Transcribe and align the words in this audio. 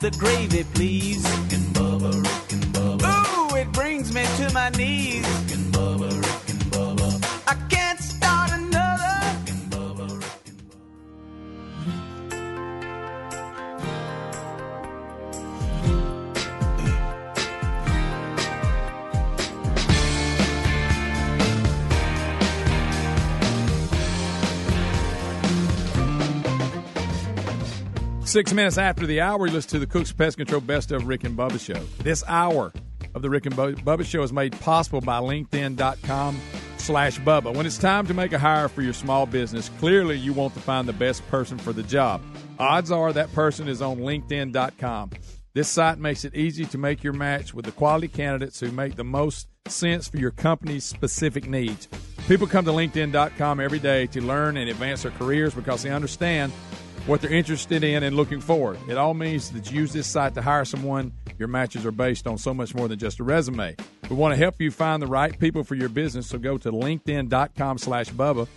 the 0.00 0.10
gravy, 0.12 0.64
please. 0.74 1.22
Rick 1.24 1.52
and 1.52 1.74
Bubba, 1.74 2.12
Rick 2.22 2.52
and 2.52 2.64
Bubba. 2.74 3.52
Ooh, 3.52 3.56
it 3.56 3.70
brings 3.72 4.12
me 4.12 4.24
to 4.36 4.52
my 4.52 4.70
knees. 4.70 5.45
Six 28.36 28.52
minutes 28.52 28.76
after 28.76 29.06
the 29.06 29.22
hour, 29.22 29.46
you 29.46 29.52
listen 29.54 29.70
to 29.70 29.78
the 29.78 29.86
Cooks 29.86 30.12
Pest 30.12 30.36
Control 30.36 30.60
Best 30.60 30.92
of 30.92 31.08
Rick 31.08 31.24
and 31.24 31.38
Bubba 31.38 31.58
Show. 31.58 31.82
This 32.02 32.22
hour 32.28 32.70
of 33.14 33.22
the 33.22 33.30
Rick 33.30 33.46
and 33.46 33.56
Bu- 33.56 33.76
Bubba 33.76 34.04
Show 34.04 34.22
is 34.22 34.30
made 34.30 34.52
possible 34.60 35.00
by 35.00 35.20
LinkedIn.com 35.20 36.38
slash 36.76 37.18
Bubba. 37.20 37.56
When 37.56 37.64
it's 37.64 37.78
time 37.78 38.06
to 38.08 38.12
make 38.12 38.34
a 38.34 38.38
hire 38.38 38.68
for 38.68 38.82
your 38.82 38.92
small 38.92 39.24
business, 39.24 39.70
clearly 39.78 40.18
you 40.18 40.34
want 40.34 40.52
to 40.52 40.60
find 40.60 40.86
the 40.86 40.92
best 40.92 41.26
person 41.28 41.56
for 41.56 41.72
the 41.72 41.82
job. 41.84 42.20
Odds 42.58 42.90
are 42.90 43.10
that 43.14 43.32
person 43.32 43.68
is 43.68 43.80
on 43.80 44.00
LinkedIn.com. 44.00 45.12
This 45.54 45.70
site 45.70 45.96
makes 45.96 46.26
it 46.26 46.34
easy 46.34 46.66
to 46.66 46.76
make 46.76 47.02
your 47.02 47.14
match 47.14 47.54
with 47.54 47.64
the 47.64 47.72
quality 47.72 48.08
candidates 48.08 48.60
who 48.60 48.70
make 48.70 48.96
the 48.96 49.02
most 49.02 49.48
sense 49.66 50.08
for 50.08 50.18
your 50.18 50.30
company's 50.30 50.84
specific 50.84 51.48
needs. 51.48 51.88
People 52.28 52.46
come 52.46 52.66
to 52.66 52.70
LinkedIn.com 52.70 53.60
every 53.60 53.78
day 53.78 54.06
to 54.08 54.20
learn 54.20 54.58
and 54.58 54.68
advance 54.68 55.04
their 55.04 55.12
careers 55.12 55.54
because 55.54 55.82
they 55.82 55.90
understand 55.90 56.52
what 57.06 57.20
they're 57.20 57.32
interested 57.32 57.84
in 57.84 58.02
and 58.02 58.16
looking 58.16 58.40
for. 58.40 58.76
It 58.88 58.96
all 58.96 59.14
means 59.14 59.50
that 59.52 59.70
you 59.70 59.80
use 59.80 59.92
this 59.92 60.06
site 60.06 60.34
to 60.34 60.42
hire 60.42 60.64
someone. 60.64 61.12
Your 61.38 61.48
matches 61.48 61.86
are 61.86 61.92
based 61.92 62.26
on 62.26 62.38
so 62.38 62.52
much 62.52 62.74
more 62.74 62.88
than 62.88 62.98
just 62.98 63.20
a 63.20 63.24
resume. 63.24 63.76
We 64.10 64.16
want 64.16 64.32
to 64.32 64.36
help 64.36 64.60
you 64.60 64.70
find 64.70 65.02
the 65.02 65.06
right 65.06 65.38
people 65.38 65.64
for 65.64 65.74
your 65.74 65.88
business, 65.88 66.26
so 66.28 66.38
go 66.38 66.58
to 66.58 66.72
linkedin.com 66.72 67.78
slash 67.78 68.10
Bubba, 68.10 68.48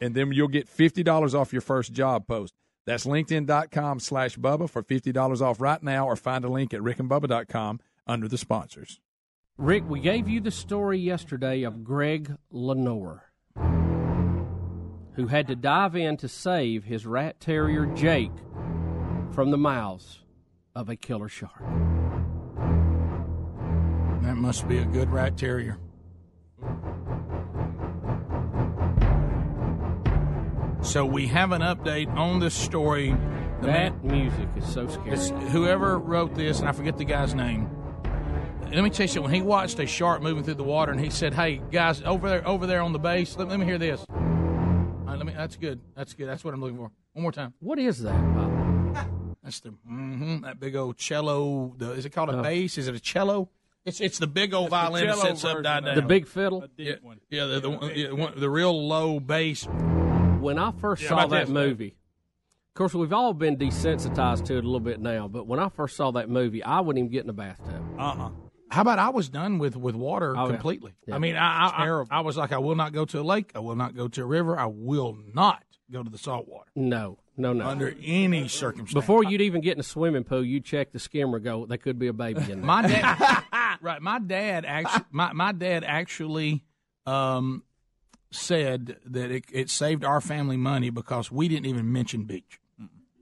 and 0.00 0.14
then 0.14 0.32
you'll 0.32 0.48
get 0.48 0.68
$50 0.68 1.34
off 1.34 1.52
your 1.52 1.62
first 1.62 1.92
job 1.92 2.26
post. 2.26 2.54
That's 2.86 3.04
linkedin.com 3.04 4.00
slash 4.00 4.36
Bubba 4.36 4.70
for 4.70 4.82
$50 4.82 5.40
off 5.42 5.60
right 5.60 5.82
now, 5.82 6.06
or 6.06 6.16
find 6.16 6.44
a 6.44 6.48
link 6.48 6.72
at 6.72 6.80
rickandbubba.com 6.80 7.80
under 8.06 8.28
the 8.28 8.38
sponsors. 8.38 9.00
Rick, 9.58 9.88
we 9.88 10.00
gave 10.00 10.28
you 10.28 10.40
the 10.40 10.52
story 10.52 10.98
yesterday 10.98 11.64
of 11.64 11.82
Greg 11.82 12.36
LeNoir, 12.52 13.22
who 15.18 15.26
had 15.26 15.48
to 15.48 15.56
dive 15.56 15.96
in 15.96 16.16
to 16.16 16.28
save 16.28 16.84
his 16.84 17.04
rat 17.04 17.40
terrier 17.40 17.86
Jake 17.86 18.30
from 19.32 19.50
the 19.50 19.58
mouths 19.58 20.20
of 20.76 20.88
a 20.88 20.94
killer 20.94 21.28
shark. 21.28 21.58
That 24.22 24.36
must 24.36 24.68
be 24.68 24.78
a 24.78 24.84
good 24.84 25.10
rat 25.10 25.36
terrier. 25.36 25.76
So 30.82 31.04
we 31.04 31.26
have 31.26 31.50
an 31.50 31.62
update 31.62 32.08
on 32.14 32.38
this 32.38 32.54
story. 32.54 33.10
The 33.60 33.66
That 33.66 34.04
music 34.04 34.48
is 34.56 34.72
so 34.72 34.86
scary. 34.86 35.18
Whoever 35.48 35.98
wrote 35.98 36.36
this, 36.36 36.60
and 36.60 36.68
I 36.68 36.72
forget 36.72 36.96
the 36.96 37.04
guy's 37.04 37.34
name. 37.34 37.68
Let 38.72 38.84
me 38.84 38.90
tell 38.90 39.02
you 39.02 39.08
something. 39.08 39.24
When 39.24 39.34
he 39.34 39.42
watched 39.42 39.80
a 39.80 39.86
shark 39.86 40.22
moving 40.22 40.44
through 40.44 40.54
the 40.54 40.62
water, 40.62 40.92
and 40.92 41.00
he 41.00 41.10
said, 41.10 41.34
"Hey 41.34 41.60
guys, 41.72 42.02
over 42.02 42.28
there, 42.28 42.46
over 42.46 42.68
there 42.68 42.82
on 42.82 42.92
the 42.92 43.00
base, 43.00 43.36
let, 43.36 43.48
let 43.48 43.58
me 43.58 43.66
hear 43.66 43.78
this." 43.78 44.04
That's 45.38 45.54
good. 45.56 45.80
That's 45.94 46.14
good. 46.14 46.28
That's 46.28 46.42
what 46.42 46.52
I'm 46.52 46.60
looking 46.60 46.76
for. 46.78 46.90
One 47.12 47.22
more 47.22 47.30
time. 47.32 47.54
What 47.60 47.78
is 47.78 48.02
that, 48.02 48.34
Bob? 48.34 49.36
That's 49.44 49.60
the 49.60 49.68
mm-hmm, 49.70 50.40
that 50.42 50.58
big 50.58 50.74
old 50.74 50.96
cello. 50.98 51.74
The, 51.78 51.92
is 51.92 52.04
it 52.04 52.10
called 52.10 52.30
a 52.30 52.38
Oh. 52.38 52.42
bass? 52.42 52.76
Is 52.76 52.88
it 52.88 52.94
a 52.96 53.00
cello? 53.00 53.48
It's 53.84 54.00
it's 54.00 54.18
the 54.18 54.26
big 54.26 54.52
old 54.52 54.70
violin 54.70 55.06
that 55.06 55.14
cello 55.14 55.28
sits 55.28 55.44
up 55.44 55.50
version 55.58 55.62
down. 55.62 55.78
of 55.78 55.84
down. 55.84 55.94
The 55.94 56.02
big 56.02 56.26
fiddle? 56.26 56.64
Yeah, 56.76 56.94
yeah, 57.30 57.46
the, 57.46 57.60
the, 57.60 57.70
one- 57.70 57.92
yeah, 57.94 58.10
one- 58.12 58.32
the 58.38 58.50
real 58.50 58.86
low 58.88 59.20
bass. 59.20 59.64
When 60.40 60.58
I 60.58 60.72
first 60.72 61.02
Yeah, 61.04 61.10
saw 61.10 61.18
about 61.18 61.30
that 61.30 61.40
this. 61.46 61.50
movie, 61.54 61.94
of 62.70 62.74
course, 62.74 62.94
we've 62.94 63.12
all 63.12 63.32
been 63.32 63.56
desensitized 63.56 64.44
to 64.46 64.54
it 64.56 64.64
a 64.64 64.66
little 64.66 64.80
bit 64.80 65.00
now, 65.00 65.28
but 65.28 65.46
when 65.46 65.60
I 65.60 65.68
first 65.68 65.96
saw 65.96 66.10
that 66.12 66.28
movie, 66.28 66.64
I 66.64 66.80
wouldn't 66.80 66.98
even 67.04 67.12
get 67.12 67.20
in 67.20 67.26
the 67.28 67.32
bathtub. 67.32 67.82
Uh-uh. 67.98 68.30
How 68.70 68.82
about 68.82 68.98
I 68.98 69.08
was 69.08 69.28
done 69.28 69.58
with 69.58 69.76
with 69.76 69.94
water 69.94 70.36
Oh, 70.36 70.48
completely? 70.48 70.92
Yeah. 71.06 71.14
I 71.14 71.18
mean, 71.18 71.36
I 71.36 71.68
I, 71.68 71.86
I 71.88 72.04
I 72.10 72.20
was 72.20 72.36
like, 72.36 72.52
I 72.52 72.58
will 72.58 72.74
not 72.76 72.92
go 72.92 73.04
to 73.06 73.20
a 73.20 73.22
lake. 73.22 73.52
I 73.54 73.60
will 73.60 73.76
not 73.76 73.94
go 73.96 74.08
to 74.08 74.22
a 74.22 74.26
river. 74.26 74.58
I 74.58 74.66
will 74.66 75.16
not 75.34 75.62
go 75.90 76.02
to 76.02 76.10
the 76.10 76.18
salt 76.18 76.46
water 76.48 76.70
No, 76.76 77.18
no, 77.36 77.54
no. 77.54 77.66
under 77.66 77.94
any 78.04 78.46
circumstance. 78.48 78.92
Before 78.92 79.24
you'd 79.24 79.40
even 79.40 79.62
get 79.62 79.72
in 79.74 79.80
a 79.80 79.84
swimming 79.84 80.24
pool, 80.24 80.44
you 80.44 80.60
check 80.60 80.92
the 80.92 80.98
skimmer. 80.98 81.38
Go, 81.38 81.64
there 81.64 81.78
could 81.78 81.98
be 81.98 82.08
a 82.08 82.12
baby 82.12 82.40
in 82.42 82.46
there. 82.46 82.56
my 82.58 82.82
dad, 82.82 83.42
right? 83.80 84.02
My 84.02 84.18
dad 84.18 84.64
actually, 84.66 85.04
my, 85.10 85.32
my 85.32 85.52
dad 85.52 85.82
actually 85.84 86.62
um, 87.06 87.62
said 88.30 88.96
that 89.06 89.30
it, 89.30 89.44
it 89.50 89.70
saved 89.70 90.04
our 90.04 90.20
family 90.20 90.58
money 90.58 90.90
because 90.90 91.32
we 91.32 91.48
didn't 91.48 91.66
even 91.66 91.90
mention 91.90 92.24
beach. 92.24 92.60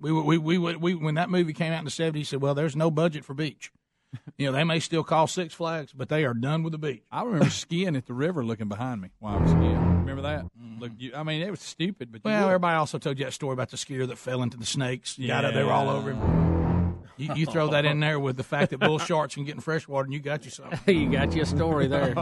We, 0.01 0.11
we, 0.13 0.39
we, 0.39 0.59
we, 0.59 0.77
we, 0.77 0.95
when 0.95 1.15
that 1.15 1.31
movie 1.31 1.53
came 1.53 1.73
out 1.73 1.79
in 1.79 1.85
the 1.85 1.91
seventies, 1.91 2.27
he 2.29 2.31
said, 2.31 2.43
"Well, 2.43 2.55
there's 2.55 2.77
no 2.77 2.91
budget 2.91 3.25
for 3.25 3.33
beach. 3.33 3.71
You 4.39 4.47
know, 4.47 4.53
they 4.53 4.65
may 4.65 4.81
still 4.81 5.03
call 5.03 5.27
Six 5.27 5.55
Flags, 5.55 5.95
but 5.95 6.11
they 6.11 6.25
are 6.27 6.35
done 6.35 6.63
with 6.63 6.73
the 6.73 6.79
beach." 6.79 7.03
I 7.11 7.23
remember 7.23 7.49
skiing 7.49 7.97
at 7.97 8.05
the 8.05 8.13
river 8.13 8.45
looking 8.45 8.69
behind 8.69 9.01
me 9.01 9.09
while 9.19 9.39
I 9.39 9.43
was 9.43 9.51
skiing. 9.51 9.99
Remember 10.01 10.23
that? 10.23 10.45
Mm-hmm. 10.45 10.81
Look, 10.81 10.93
you, 10.99 11.13
I 11.15 11.23
mean, 11.23 11.41
it 11.41 11.51
was 11.51 11.61
stupid, 11.61 12.13
but 12.13 12.23
Well, 12.23 12.47
everybody 12.47 12.77
also 12.77 12.99
told 12.99 13.19
you 13.19 13.25
that 13.25 13.33
story 13.33 13.55
about 13.55 13.71
the 13.71 13.79
skier 13.79 14.07
that 14.07 14.19
fell 14.19 14.43
into 14.43 14.59
the 14.59 14.67
snakes. 14.67 15.17
Got 15.17 15.47
up, 15.47 15.55
they 15.55 15.65
were 15.65 15.73
all 15.73 15.89
over 15.89 16.13
him. 16.13 16.99
You, 17.17 17.35
you 17.35 17.47
throw 17.47 17.69
that 17.71 17.87
in 17.87 17.99
there 18.01 18.21
with 18.21 18.37
the 18.37 18.43
fact 18.43 18.73
that 18.73 18.79
bull 18.81 18.99
sharks 19.09 19.35
can 19.35 19.45
get 19.45 19.55
in 19.55 19.61
fresh 19.63 19.89
water, 19.89 20.05
and 20.05 20.13
you 20.13 20.21
got 20.21 20.45
you 20.45 20.51
something. 20.51 20.79
you 20.99 21.11
got 21.11 21.35
you 21.35 21.43
a 21.43 21.47
story 21.47 21.87
there. 21.87 22.15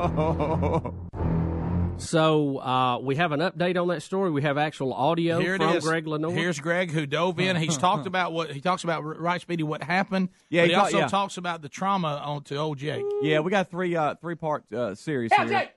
So 1.99 2.59
uh, 2.59 2.99
we 2.99 3.17
have 3.17 3.33
an 3.33 3.41
update 3.41 3.81
on 3.81 3.89
that 3.89 4.03
story. 4.03 4.31
We 4.31 4.43
have 4.43 4.59
actual 4.59 4.93
audio 4.93 5.39
Here 5.39 5.57
from 5.57 5.77
is. 5.77 5.85
Greg 5.85 6.07
LeNoir. 6.07 6.35
Here's 6.35 6.59
Greg 6.61 6.91
who 6.91 7.07
dove 7.07 7.39
in. 7.41 7.57
He's 7.57 7.79
talked 7.79 8.07
about 8.07 8.33
what 8.33 8.51
he 8.51 8.61
talks 8.61 8.85
about 8.85 9.03
right 9.03 9.41
speedy 9.41 9.63
what 9.63 9.83
happened. 9.83 10.29
Yeah, 10.51 10.63
but 10.63 10.65
he 10.65 10.71
he 10.71 10.75
talk- 10.75 10.85
also 10.85 10.99
yeah. 10.99 11.07
talks 11.07 11.37
about 11.37 11.63
the 11.63 11.69
trauma 11.69 12.21
on 12.25 12.43
to 12.45 12.57
old 12.57 12.79
Jake. 12.79 13.05
Yeah, 13.23 13.41
we 13.41 13.51
got 13.51 13.71
three 13.71 13.97
uh, 13.97 14.17
three 14.17 14.35
part 14.35 14.71
uh, 14.73 14.95
series 14.95 15.33
here. 15.33 15.71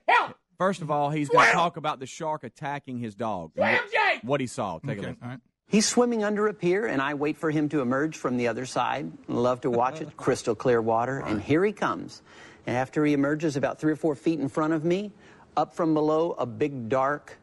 First 0.58 0.82
of 0.82 0.90
all, 0.90 1.10
he's 1.10 1.28
going 1.28 1.46
to 1.46 1.52
talk 1.52 1.76
about 1.76 2.00
the 2.00 2.06
shark 2.06 2.42
attacking 2.42 2.98
his 2.98 3.14
dog. 3.14 3.52
and 3.56 3.78
what, 3.78 4.24
what 4.24 4.40
he 4.40 4.48
saw. 4.48 4.80
Take 4.80 4.98
a 4.98 5.02
look. 5.02 5.16
all 5.22 5.28
right. 5.28 5.38
He's 5.68 5.86
swimming 5.86 6.24
under 6.24 6.48
a 6.48 6.54
pier, 6.54 6.86
and 6.86 7.00
I 7.00 7.14
wait 7.14 7.36
for 7.36 7.50
him 7.50 7.68
to 7.68 7.80
emerge 7.80 8.16
from 8.16 8.38
the 8.38 8.48
other 8.48 8.66
side. 8.66 9.12
Love 9.28 9.60
to 9.60 9.70
watch 9.70 10.00
it. 10.00 10.16
Crystal 10.16 10.56
clear 10.56 10.82
water. 10.82 11.20
And 11.20 11.40
here 11.40 11.64
he 11.64 11.72
comes. 11.72 12.22
And 12.66 12.76
after 12.76 13.04
he 13.04 13.12
emerges 13.12 13.56
about 13.56 13.78
three 13.78 13.92
or 13.92 13.96
four 13.96 14.14
feet 14.14 14.40
in 14.40 14.48
front 14.48 14.72
of 14.72 14.84
me, 14.84 15.12
up 15.58 15.74
from 15.74 15.92
below, 15.92 16.36
a 16.38 16.46
big 16.46 16.88
dark 16.88 17.36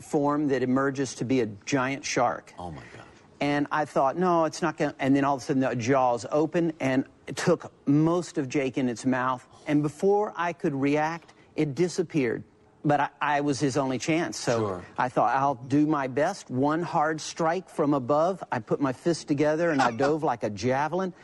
form 0.00 0.48
that 0.48 0.62
emerges 0.62 1.14
to 1.14 1.24
be 1.24 1.40
a 1.40 1.46
giant 1.64 2.04
shark. 2.04 2.52
Oh, 2.58 2.72
my 2.72 2.82
God. 2.96 3.06
And 3.40 3.68
I 3.70 3.84
thought, 3.84 4.18
no, 4.18 4.44
it's 4.44 4.60
not 4.60 4.76
going 4.76 4.90
to. 4.90 4.96
And 4.98 5.14
then 5.14 5.24
all 5.24 5.36
of 5.36 5.42
a 5.42 5.44
sudden, 5.44 5.60
the 5.60 5.74
jaws 5.76 6.26
open, 6.32 6.72
and 6.80 7.04
it 7.28 7.36
took 7.36 7.72
most 7.86 8.38
of 8.38 8.48
Jake 8.48 8.76
in 8.76 8.88
its 8.88 9.06
mouth. 9.06 9.46
And 9.68 9.82
before 9.82 10.34
I 10.36 10.52
could 10.52 10.74
react, 10.74 11.32
it 11.54 11.76
disappeared. 11.76 12.42
But 12.84 13.00
I, 13.00 13.08
I 13.20 13.40
was 13.42 13.60
his 13.60 13.76
only 13.76 13.98
chance. 13.98 14.36
So 14.36 14.82
I 14.98 15.08
thought, 15.08 15.36
I'll 15.36 15.54
do 15.54 15.86
my 15.86 16.08
best. 16.08 16.50
One 16.50 16.82
hard 16.82 17.20
strike 17.20 17.70
from 17.70 17.94
above. 17.94 18.42
I 18.50 18.58
put 18.58 18.80
my 18.80 18.92
fists 18.92 19.24
together 19.24 19.70
and 19.70 19.80
I 19.80 19.90
dove 20.04 20.24
like 20.24 20.42
a 20.42 20.50
javelin. 20.50 21.14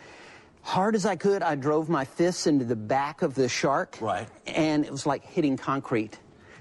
Hard 0.63 0.95
as 0.95 1.07
I 1.07 1.17
could, 1.17 1.43
I 1.43 1.55
drove 1.55 1.89
my 1.89 2.05
fists 2.05 2.47
into 2.47 2.65
the 2.65 2.77
back 2.77 3.23
of 3.23 3.35
the 3.35 3.49
shark. 3.49 3.99
Right. 4.01 4.29
And 4.47 4.85
it 4.85 4.91
was 4.91 5.07
like 5.07 5.25
hitting 5.25 5.57
concrete. 5.57 6.19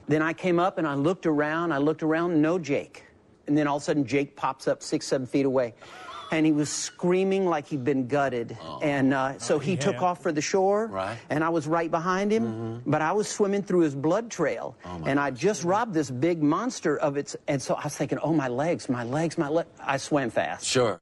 Then 0.07 0.21
I 0.21 0.33
came 0.33 0.59
up 0.59 0.77
and 0.77 0.87
I 0.87 0.93
looked 0.95 1.25
around. 1.25 1.71
I 1.71 1.77
looked 1.79 2.03
around, 2.03 2.41
no 2.41 2.59
Jake. 2.59 3.03
And 3.47 3.57
then 3.57 3.67
all 3.67 3.77
of 3.77 3.81
a 3.83 3.85
sudden, 3.85 4.05
Jake 4.05 4.35
pops 4.35 4.67
up 4.67 4.81
six, 4.81 5.07
seven 5.07 5.27
feet 5.27 5.45
away. 5.45 5.73
And 6.31 6.45
he 6.45 6.51
was 6.51 6.69
screaming 6.69 7.45
like 7.45 7.67
he'd 7.67 7.83
been 7.83 8.07
gutted. 8.07 8.57
And 8.81 9.13
uh, 9.13 9.37
so 9.37 9.59
he 9.59 9.77
took 9.77 10.01
off 10.01 10.23
for 10.23 10.31
the 10.31 10.41
shore. 10.41 10.87
Right. 10.87 11.17
And 11.29 11.43
I 11.43 11.49
was 11.49 11.67
right 11.67 11.89
behind 11.89 12.31
him. 12.31 12.43
Mm-hmm. 12.45 12.89
But 12.89 13.03
I 13.03 13.11
was 13.11 13.27
swimming 13.27 13.61
through 13.61 13.81
his 13.81 13.93
blood 13.93 14.31
trail. 14.31 14.75
Oh, 14.85 15.03
and 15.05 15.19
I 15.19 15.29
just 15.29 15.63
robbed 15.63 15.93
this 15.93 16.09
big 16.09 16.41
monster 16.41 16.97
of 16.97 17.15
its. 17.15 17.35
And 17.47 17.61
so 17.61 17.75
I 17.75 17.83
was 17.83 17.95
thinking, 17.95 18.17
oh, 18.19 18.33
my 18.33 18.47
legs, 18.47 18.89
my 18.89 19.03
legs, 19.03 19.37
my 19.37 19.49
legs. 19.49 19.69
I 19.79 19.97
swam 19.97 20.31
fast. 20.31 20.65
Sure. 20.65 20.99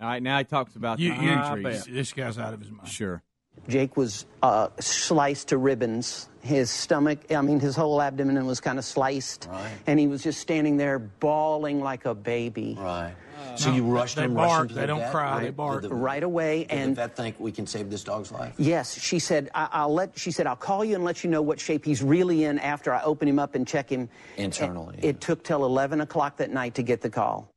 All 0.00 0.08
right, 0.08 0.22
now 0.22 0.38
he 0.38 0.44
talks 0.44 0.74
about 0.74 0.98
You, 0.98 1.14
the 1.14 1.22
you, 1.22 1.30
injuries. 1.30 1.84
this 1.84 2.12
guy's 2.12 2.36
out 2.38 2.54
of 2.54 2.60
his 2.60 2.70
mind. 2.70 2.88
Sure. 2.88 3.22
Jake 3.68 3.96
was 3.96 4.26
uh, 4.42 4.68
sliced 4.80 5.48
to 5.48 5.58
ribbons. 5.58 6.28
His 6.40 6.70
stomach, 6.70 7.20
I 7.32 7.40
mean, 7.42 7.60
his 7.60 7.76
whole 7.76 8.02
abdomen 8.02 8.44
was 8.46 8.60
kind 8.60 8.78
of 8.78 8.84
sliced. 8.84 9.48
Right. 9.50 9.70
And 9.86 10.00
he 10.00 10.08
was 10.08 10.22
just 10.22 10.40
standing 10.40 10.76
there 10.76 10.98
bawling 10.98 11.80
like 11.80 12.04
a 12.04 12.14
baby. 12.14 12.76
Right. 12.78 13.14
So 13.56 13.72
you 13.72 13.84
rushed 13.84 14.16
they 14.16 14.24
him. 14.24 14.34
bark, 14.34 14.48
rushed 14.48 14.62
him 14.62 14.68
to 14.68 14.74
they 14.74 14.80
the 14.82 14.86
don't 14.86 14.98
vet? 15.00 15.10
cry, 15.12 15.38
Did 15.40 15.46
they 15.46 15.50
bark. 15.50 15.82
the- 15.82 15.94
Right 15.94 16.22
away. 16.22 16.60
Did 16.64 16.70
And 16.72 16.90
the 16.92 17.02
vet 17.02 17.16
think 17.16 17.38
we 17.38 17.52
can 17.52 17.66
save 17.66 17.90
this 17.90 18.02
dog's 18.02 18.32
life? 18.32 18.54
yes, 18.56 18.98
she 18.98 19.18
said, 19.18 19.50
I- 19.54 19.68
I'll 19.72 19.92
let, 19.92 20.18
she 20.18 20.30
said, 20.30 20.46
I'll 20.46 20.56
call 20.56 20.84
you 20.84 20.94
and 20.94 21.04
let 21.04 21.22
you 21.22 21.28
know 21.30 21.42
what 21.42 21.60
shape 21.60 21.84
he's 21.84 22.02
really 22.02 22.44
in 22.44 22.58
after 22.60 22.92
I 22.94 23.02
open 23.02 23.28
him 23.28 23.38
up 23.38 23.54
and 23.54 23.66
check 23.66 23.90
him. 23.90 24.08
Internally, 24.36 24.96
It, 24.98 25.04
it 25.04 25.20
took 25.20 25.44
till 25.44 25.64
11 25.64 26.00
o'clock 26.00 26.38
that 26.38 26.50
night 26.50 26.74
to 26.76 26.82
get 26.82 27.00
the 27.02 27.10
call. 27.10 27.48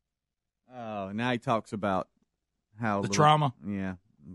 Oh, 0.75 1.11
now 1.13 1.31
he 1.31 1.37
talks 1.37 1.71
about 1.71 2.07
how 2.79 2.97
The 2.97 3.01
little- 3.03 3.15
trauma. 3.15 3.53
Yeah, 3.65 3.93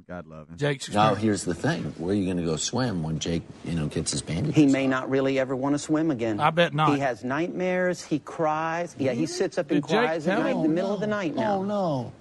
God 0.08 0.26
love 0.26 0.48
him. 0.48 0.56
Jake's 0.56 0.88
Now, 0.92 1.14
here's 1.14 1.44
the 1.44 1.54
thing. 1.54 1.94
Where 1.98 2.12
are 2.12 2.14
you 2.16 2.24
going 2.24 2.36
to 2.36 2.44
go 2.44 2.56
swim 2.56 3.02
when 3.02 3.18
Jake, 3.18 3.42
you 3.64 3.74
know, 3.74 3.86
gets 3.86 4.12
his 4.12 4.22
bandages? 4.22 4.54
He 4.54 4.66
may 4.66 4.86
not 4.86 5.10
really 5.10 5.38
ever 5.38 5.54
want 5.56 5.74
to 5.74 5.78
swim 5.78 6.10
again. 6.10 6.38
I 6.40 6.50
bet 6.50 6.72
not. 6.74 6.92
He 6.94 7.00
has 7.00 7.24
nightmares. 7.24 8.04
He 8.04 8.18
cries. 8.20 8.94
Yeah, 8.98 9.12
he 9.12 9.26
sits 9.26 9.58
up 9.58 9.70
and 9.70 9.82
Did 9.82 9.88
Jake 9.90 9.98
cries 10.00 10.26
at 10.28 10.38
night 10.38 10.56
in 10.56 10.62
the 10.62 10.68
middle 10.68 10.94
of 10.94 11.00
the 11.00 11.06
night 11.06 11.34
now. 11.34 11.56
Oh, 11.56 11.62
no. 11.64 12.12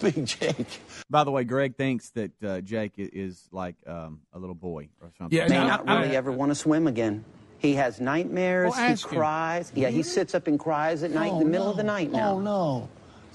Big 0.00 0.26
Jake. 0.26 0.80
By 1.08 1.24
the 1.24 1.30
way, 1.30 1.44
Greg 1.44 1.76
thinks 1.76 2.10
that 2.10 2.30
uh, 2.44 2.60
Jake 2.60 2.92
is 2.96 3.48
like 3.50 3.76
um, 3.86 4.20
a 4.32 4.38
little 4.38 4.54
boy 4.54 4.88
or 5.00 5.10
something. 5.18 5.36
Yeah, 5.36 5.48
May 5.48 5.56
no, 5.58 5.66
not 5.66 5.88
I- 5.88 6.00
really 6.02 6.14
I- 6.14 6.18
ever 6.18 6.30
want 6.30 6.50
to 6.50 6.54
swim 6.54 6.86
again. 6.86 7.24
He 7.58 7.74
has 7.74 7.98
nightmares. 8.00 8.72
Well, 8.72 8.78
he 8.86 8.92
ask 8.92 9.08
him. 9.08 9.16
cries. 9.18 9.72
Yeah, 9.74 9.88
he 9.88 10.02
sits 10.02 10.34
up 10.34 10.46
and 10.46 10.60
cries 10.60 11.02
at 11.02 11.10
night 11.12 11.32
in 11.32 11.38
the 11.38 11.44
middle 11.46 11.70
of 11.70 11.76
the 11.78 11.82
night 11.82 12.12
now. 12.12 12.34
Oh, 12.34 12.40
no. 12.40 12.88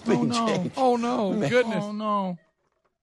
Big 0.05 0.17
Oh, 0.17 0.23
no. 0.23 0.47
Jake. 0.47 0.71
Oh 0.77 0.95
no, 0.95 1.33
goodness! 1.49 1.83
Oh 1.83 1.91
no. 1.91 2.37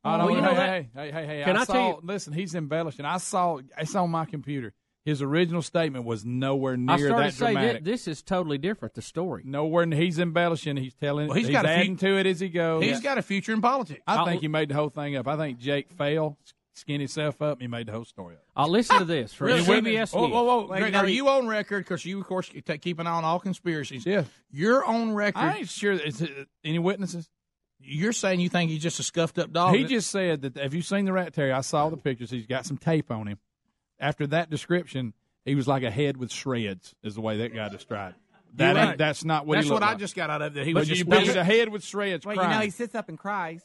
I 0.09 0.25
Well, 0.25 0.35
you 0.35 0.41
know. 0.41 0.49
know 0.51 0.55
that- 0.57 0.69
Hey, 0.71 0.89
hey, 0.95 1.11
hey, 1.13 1.27
hey! 1.27 1.43
Can 1.45 1.57
I 1.57 1.65
saw, 1.65 1.73
tell 1.73 1.89
you- 1.89 2.01
Listen, 2.03 2.33
he's 2.33 2.55
embellishing. 2.55 3.05
I 3.05 3.19
saw. 3.19 3.59
It's 3.79 3.95
on 3.95 4.11
my 4.11 4.25
computer. 4.25 4.73
His 5.05 5.23
original 5.23 5.63
statement 5.63 6.05
was 6.05 6.25
nowhere 6.27 6.77
near 6.77 6.95
I 6.95 6.99
started 6.99 7.17
that 7.19 7.31
to 7.31 7.37
say 7.37 7.53
dramatic. 7.53 7.85
thi- 7.85 7.91
this 7.91 8.07
is 8.09 8.23
totally 8.23 8.59
different. 8.59 8.95
The 8.95 9.01
story. 9.03 9.43
nowhere. 9.47 9.87
He's 9.87 10.19
embellishing. 10.19 10.77
He's 10.77 10.95
telling. 10.95 11.29
Well, 11.29 11.37
he's 11.37 11.47
he's 11.47 11.55
got 11.57 11.65
a 11.65 11.69
few- 11.69 11.77
adding 11.77 11.97
to 11.99 12.19
it 12.19 12.27
as 12.27 12.41
he 12.41 12.49
goes. 12.51 12.85
He's 12.85 13.01
got 13.01 13.17
a 13.17 13.23
future 13.23 13.53
in 13.53 13.63
politics. 13.63 14.03
I 14.07 14.17
I'll- 14.17 14.27
think 14.27 14.43
he 14.43 14.49
made 14.49 14.69
the 14.69 14.75
whole 14.75 14.91
thing 14.91 15.17
up. 15.17 15.27
I 15.27 15.37
think 15.37 15.59
Jake 15.59 15.91
failed, 15.93 16.37
skinned 16.75 17.01
himself 17.01 17.41
up, 17.41 17.55
and 17.55 17.63
he 17.63 17.69
made 17.69 17.87
the 17.87 17.93
whole 17.93 18.05
story 18.05 18.35
up. 18.37 18.43
I'll 18.55 18.69
listen 18.69 18.99
to 18.99 19.05
this 19.07 19.33
from 19.33 19.47
Really? 19.47 19.63
CBS 19.63 20.13
Whoa, 20.13 20.27
News. 20.27 20.33
whoa, 20.35 20.43
whoa. 20.45 20.67
Wait, 20.67 20.79
Greg, 20.81 20.93
now 20.93 21.01
are 21.01 21.09
you 21.09 21.29
on 21.29 21.47
record? 21.47 21.85
Because 21.85 22.05
you, 22.05 22.21
of 22.21 22.27
course, 22.27 22.51
keep 22.51 22.67
keep 22.83 22.99
an 22.99 23.07
eye 23.07 23.11
on 23.13 23.25
all 23.25 23.41
conspiracies. 23.41 24.05
Yeah. 24.05 24.25
You're 24.51 24.85
on 24.85 25.15
record. 25.15 25.41
I 25.41 25.57
ain't 25.59 25.69
sure. 25.71 25.93
Is 25.93 26.21
it, 26.21 26.49
any 26.65 26.79
witnesses? 26.79 27.31
You're 27.81 28.13
saying 28.13 28.41
you 28.41 28.49
think 28.49 28.71
he's 28.71 28.83
just 28.83 28.99
a 29.01 29.03
scuffed 29.03 29.39
up 29.39 29.53
dog. 29.53 29.75
He 29.75 29.85
just 29.85 30.11
said 30.11 30.43
that. 30.43 30.57
Have 30.57 30.75
you 30.75 30.83
seen 30.83 31.05
the 31.05 31.13
rat 31.13 31.33
Terry? 31.33 31.53
I 31.53 31.61
saw 31.63 31.89
the 31.89 31.97
pictures. 31.97 32.31
He's 32.31 32.47
got 32.47 32.67
some 32.67 32.77
tape 32.77 33.11
on 33.11 33.27
him. 33.27 33.39
After 34.01 34.27
that 34.29 34.51
description, 34.51 35.15
he 35.45 35.55
was 35.55 35.67
like 35.69 35.83
a 35.83 35.91
head 35.91 36.17
with 36.17 36.31
shreds. 36.31 36.95
Is 37.03 37.15
the 37.15 37.21
way 37.21 37.39
that 37.39 37.55
guy 37.55 37.69
described. 37.69 38.17
it. 38.17 38.57
That 38.57 38.71
You're 38.73 38.79
ain't, 38.79 38.89
right. 38.91 38.99
that's 38.99 39.25
not 39.25 39.47
what 39.47 39.55
he 39.57 39.59
That's 39.59 39.67
he 39.69 39.73
what 39.73 39.83
looked 39.83 39.93
I 39.95 39.97
just 39.97 40.17
got 40.17 40.31
out 40.31 40.43
of 40.43 40.55
that. 40.55 40.67
He 40.67 40.73
But 40.73 40.81
was 40.81 40.89
you 40.91 40.97
just 40.97 41.09
but 41.09 41.23
he's 41.23 41.37
a 41.37 41.45
head 41.45 41.69
with 41.69 41.85
shreds. 41.85 42.25
Well, 42.27 42.35
you 42.37 42.43
know, 42.43 42.61
he 42.61 42.71
sits 42.71 42.95
up 42.95 43.09
and 43.09 43.19
cries. 43.19 43.63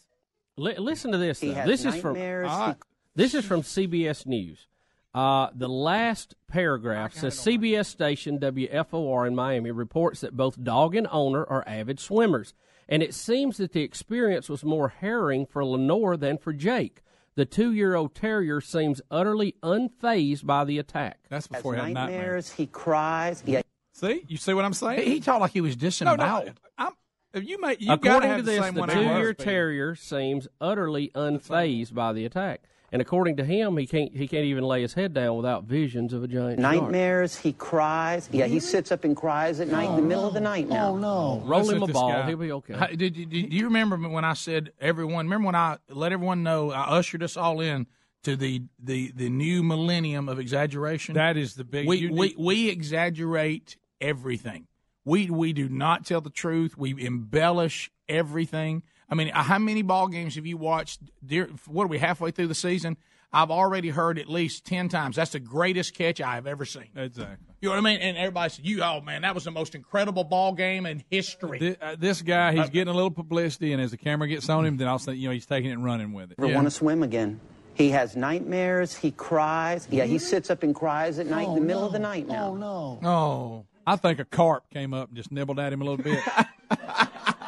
Li- 0.57 0.77
listen 0.77 1.12
to 1.12 1.18
this. 1.18 1.39
Though. 1.39 1.54
This 1.66 1.86
is 1.86 1.95
from 1.95 2.13
nightmares. 2.13 2.75
This 3.16 3.33
is 3.33 3.45
from 3.45 3.62
CBS 3.62 4.25
News. 4.25 4.68
Uh, 5.13 5.50
the 5.54 5.69
last 5.69 6.33
paragraph 6.48 7.13
says 7.13 7.36
CBS 7.36 7.86
station 7.86 8.39
WFOR 8.39 9.27
in 9.27 9.36
Miami 9.36 9.69
reports 9.71 10.21
that 10.21 10.36
both 10.36 10.62
dog 10.63 10.95
and 10.95 11.07
owner 11.12 11.45
are 11.45 11.63
avid 11.68 12.00
swimmers, 12.00 12.54
and 12.89 13.01
it 13.03 13.13
seems 13.13 13.57
that 13.57 13.71
the 13.74 13.81
experience 13.81 14.50
was 14.50 14.63
more 14.63 14.89
harrowing 14.89 15.45
for 15.45 15.63
LeNoir 15.63 16.19
than 16.19 16.38
for 16.38 16.53
Jake. 16.53 17.01
The 17.35 17.45
two-year-old 17.45 18.13
terrier 18.13 18.62
seems 18.62 19.01
utterly 19.09 19.56
unfazed 19.63 20.45
by 20.45 20.65
the 20.65 20.77
attack. 20.77 21.19
That's 21.30 21.47
Has 21.47 21.57
before 21.57 21.74
he 21.74 21.80
had 21.81 21.94
nightmares. 21.94 22.12
nightmares. 22.19 22.51
He 22.53 22.68
cries. 22.68 23.44
Yeah, 23.45 23.62
See, 23.94 24.24
you 24.27 24.38
see 24.38 24.53
what 24.53 24.65
I'm 24.65 24.74
saying? 24.74 25.01
He, 25.01 25.15
he 25.15 25.19
talked 25.19 25.41
like 25.41 25.51
he 25.51 25.62
was 25.62 25.75
no, 25.75 25.80
disemboweled. 25.81 26.45
no. 26.45 26.51
I'm, 26.77 26.94
if 27.33 27.47
you 27.47 27.59
make, 27.59 27.81
you 27.81 27.91
According 27.91 28.38
to 28.38 28.41
this, 28.44 28.63
the 28.71 28.80
one 28.80 28.89
I 28.89 28.94
heard. 28.94 29.03
two-year 29.03 29.33
terrier 29.33 29.95
seems 29.95 30.47
utterly 30.62 31.09
unfazed 31.15 31.94
by 31.94 32.13
the 32.13 32.25
attack, 32.25 32.62
and 32.94 33.01
according 33.01 33.38
to 33.38 33.44
him, 33.44 33.75
he 33.75 33.88
can't 33.88 34.16
he 34.16 34.28
can't 34.28 34.45
even 34.45 34.63
lay 34.63 34.84
his 34.84 34.94
head 34.94 35.16
down 35.16 35.36
without 35.36 35.63
visions 35.63 36.13
of 36.13 36.24
a 36.24 36.28
giant 36.28 36.62
shark. 36.62 36.75
nightmares. 36.75 37.36
He 37.36 37.51
cries. 37.51 38.30
Yeah, 38.31 38.45
he 38.45 38.60
sits 38.60 38.92
up 38.92 39.04
and 39.04 39.18
cries 39.18 39.60
at 39.60 39.68
night 39.68 39.90
in 39.90 39.95
the 39.95 40.04
middle 40.04 40.28
of 40.28 40.36
the 40.36 40.40
oh, 40.40 40.44
night 40.44 40.69
now. 40.69 40.92
Oh, 40.92 40.98
no. 40.98 41.42
Roll 41.44 41.62
Listen 41.62 41.78
him 41.78 41.84
a 41.84 41.88
ball, 41.88 42.12
guy. 42.12 42.28
he'll 42.28 42.38
be 42.38 42.51
okay. 42.51 42.75
Hey, 42.75 42.95
Did, 42.95 43.16
did, 43.16 43.30
did 43.31 43.51
you 43.51 43.66
remember 43.66 43.98
when 43.98 44.24
I 44.24 44.34
said 44.34 44.74
everyone? 44.80 45.25
Remember 45.25 45.48
when 45.48 45.56
I 45.56 45.78
let 45.90 46.12
everyone 46.12 46.44
know 46.44 46.69
I 46.69 46.84
ushered 46.84 47.24
us 47.24 47.36
all 47.36 47.62
in 47.62 47.88
to 48.25 48.36
the 48.36 48.62
the, 48.78 49.12
the 49.16 49.28
new 49.28 49.63
millennium 49.63 50.30
of 50.30 50.38
exaggeration? 50.38 51.16
That 51.16 51.36
is 51.36 51.56
the 51.56 51.63
big. 51.63 51.88
we, 51.88 52.12
we 52.12 52.36
we 52.38 52.69
exaggerate 52.69 53.75
everything. 54.00 54.68
We 55.04 55.31
we 55.31 55.51
do 55.51 55.68
not 55.68 56.06
tell 56.06 56.22
the 56.22 56.30
truth. 56.30 56.78
We 56.78 57.04
embellish 57.04 57.90
everything. 58.07 58.84
I 59.09 59.15
mean, 59.15 59.29
how 59.29 59.59
many 59.59 59.81
ball 59.81 60.07
games 60.07 60.35
have 60.35 60.45
you 60.45 60.57
watched? 60.57 61.01
Dear, 61.25 61.50
what 61.67 61.83
are 61.83 61.88
we 61.88 61.97
halfway 61.97 62.31
through 62.31 62.47
the 62.47 62.55
season? 62.55 62.97
I've 63.35 63.50
already 63.50 63.89
heard 63.89 64.19
at 64.19 64.29
least 64.29 64.63
ten 64.63 64.89
times. 64.89 65.15
That's 65.15 65.31
the 65.31 65.39
greatest 65.39 65.95
catch 65.95 66.21
I 66.21 66.35
have 66.35 66.45
ever 66.45 66.65
seen. 66.65 66.89
exactly. 66.95 67.47
You 67.61 67.69
know 67.69 67.75
what 67.75 67.79
I 67.79 67.94
mean? 67.94 68.00
And 68.00 68.17
everybody 68.17 68.50
said, 68.50 68.65
"You, 68.65 68.83
oh 68.83 69.01
man, 69.01 69.23
that 69.23 69.33
was 69.33 69.45
the 69.45 69.51
most 69.51 69.73
incredible 69.73 70.23
ball 70.23 70.53
game 70.53 70.85
in 70.85 71.03
history." 71.09 71.57
This, 71.57 71.77
uh, 71.81 71.95
this 71.97 72.21
guy, 72.21 72.53
he's 72.53 72.69
getting 72.69 72.91
a 72.91 72.95
little 72.95 73.09
publicity, 73.09 73.73
and 73.73 73.81
as 73.81 73.91
the 73.91 73.97
camera 73.97 74.27
gets 74.27 74.50
on 74.50 74.65
him, 74.65 74.77
then 74.77 74.88
I'll 74.88 75.00
say, 75.00 75.13
you 75.13 75.29
know, 75.29 75.33
he's 75.33 75.45
taking 75.47 75.71
it 75.71 75.73
and 75.73 75.83
running 75.83 76.13
with 76.13 76.31
it. 76.31 76.39
Never 76.39 76.53
want 76.53 76.67
to 76.67 76.71
swim 76.71 77.01
again. 77.01 77.39
He 77.73 77.89
has 77.89 78.15
nightmares. 78.15 78.95
He 78.95 79.11
cries. 79.11 79.88
Yeah, 79.89 80.06
he 80.06 80.19
sits 80.19 80.51
up 80.51 80.61
and 80.61 80.75
cries 80.75 81.17
at 81.17 81.25
night 81.25 81.47
in 81.47 81.56
the 81.56 81.61
middle 81.61 81.85
of 81.85 81.91
the 81.91 81.99
night 81.99 82.27
now. 82.27 82.49
Oh, 82.49 82.56
no. 82.56 82.99
oh, 83.03 83.65
I 83.88 83.95
think 83.95 84.19
a 84.19 84.25
carp 84.25 84.69
came 84.69 84.94
up 84.94 85.07
and 85.07 85.17
just 85.17 85.31
nibbled 85.31 85.59
at 85.59 85.73
him 85.73 85.81
a 85.81 85.85
little 85.85 86.03
bit. 86.03 86.21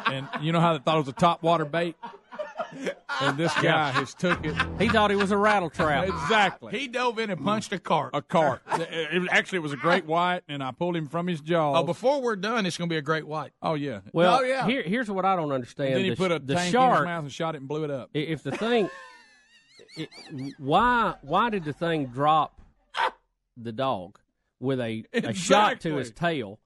and 0.06 0.28
you 0.40 0.52
know 0.52 0.60
how 0.60 0.72
they 0.74 0.78
thought 0.82 0.96
it 0.96 1.00
was 1.00 1.08
a 1.08 1.12
top 1.12 1.42
water 1.42 1.64
bait? 1.64 1.96
And 3.20 3.38
this 3.38 3.52
guy 3.54 3.90
has 3.92 4.12
took 4.14 4.44
it 4.44 4.54
He 4.78 4.88
thought 4.88 5.10
he 5.10 5.16
was 5.16 5.30
a 5.30 5.36
rattle 5.36 5.70
trap. 5.70 6.08
exactly. 6.08 6.76
he 6.78 6.88
dove 6.88 7.18
in 7.18 7.30
and 7.30 7.42
punched 7.42 7.72
a 7.72 7.78
cart. 7.78 8.10
a 8.14 8.20
carp. 8.22 8.62
It- 8.80 9.14
it 9.14 9.18
was- 9.20 9.28
actually, 9.30 9.58
it 9.58 9.62
was 9.62 9.72
a 9.72 9.76
great 9.76 10.04
white, 10.06 10.42
and 10.48 10.62
I 10.62 10.72
pulled 10.72 10.96
him 10.96 11.06
from 11.06 11.26
his 11.26 11.40
jaw. 11.40 11.78
Oh, 11.78 11.82
before 11.84 12.20
we're 12.20 12.36
done, 12.36 12.66
it's 12.66 12.76
going 12.76 12.88
to 12.88 12.92
be 12.92 12.98
a 12.98 13.02
great 13.02 13.26
white. 13.26 13.52
Oh, 13.62 13.74
yeah. 13.74 14.00
Well, 14.12 14.38
Oh, 14.40 14.42
yeah. 14.42 14.66
here, 14.66 14.82
here's 14.82 15.10
what 15.10 15.24
I 15.24 15.36
don't 15.36 15.52
understand. 15.52 15.90
And 15.90 15.96
then 15.98 16.04
he 16.04 16.10
the, 16.10 16.16
put 16.16 16.32
a 16.32 16.38
the 16.38 16.54
tank 16.54 16.74
in 16.74 16.80
his 16.90 17.00
mouth 17.04 17.22
and 17.24 17.32
shot 17.32 17.54
it 17.54 17.58
and 17.58 17.68
blew 17.68 17.84
it 17.84 17.90
up. 17.90 18.10
If 18.14 18.42
the 18.42 18.52
thing, 18.52 18.90
it, 19.96 20.08
why 20.58 21.14
why 21.22 21.50
did 21.50 21.64
the 21.64 21.72
thing 21.72 22.06
drop 22.06 22.60
the 23.56 23.72
dog 23.72 24.18
with 24.60 24.80
a, 24.80 25.04
a 25.12 25.32
shot 25.34 25.80
to 25.82 25.96
his 25.96 26.10
tail? 26.10 26.58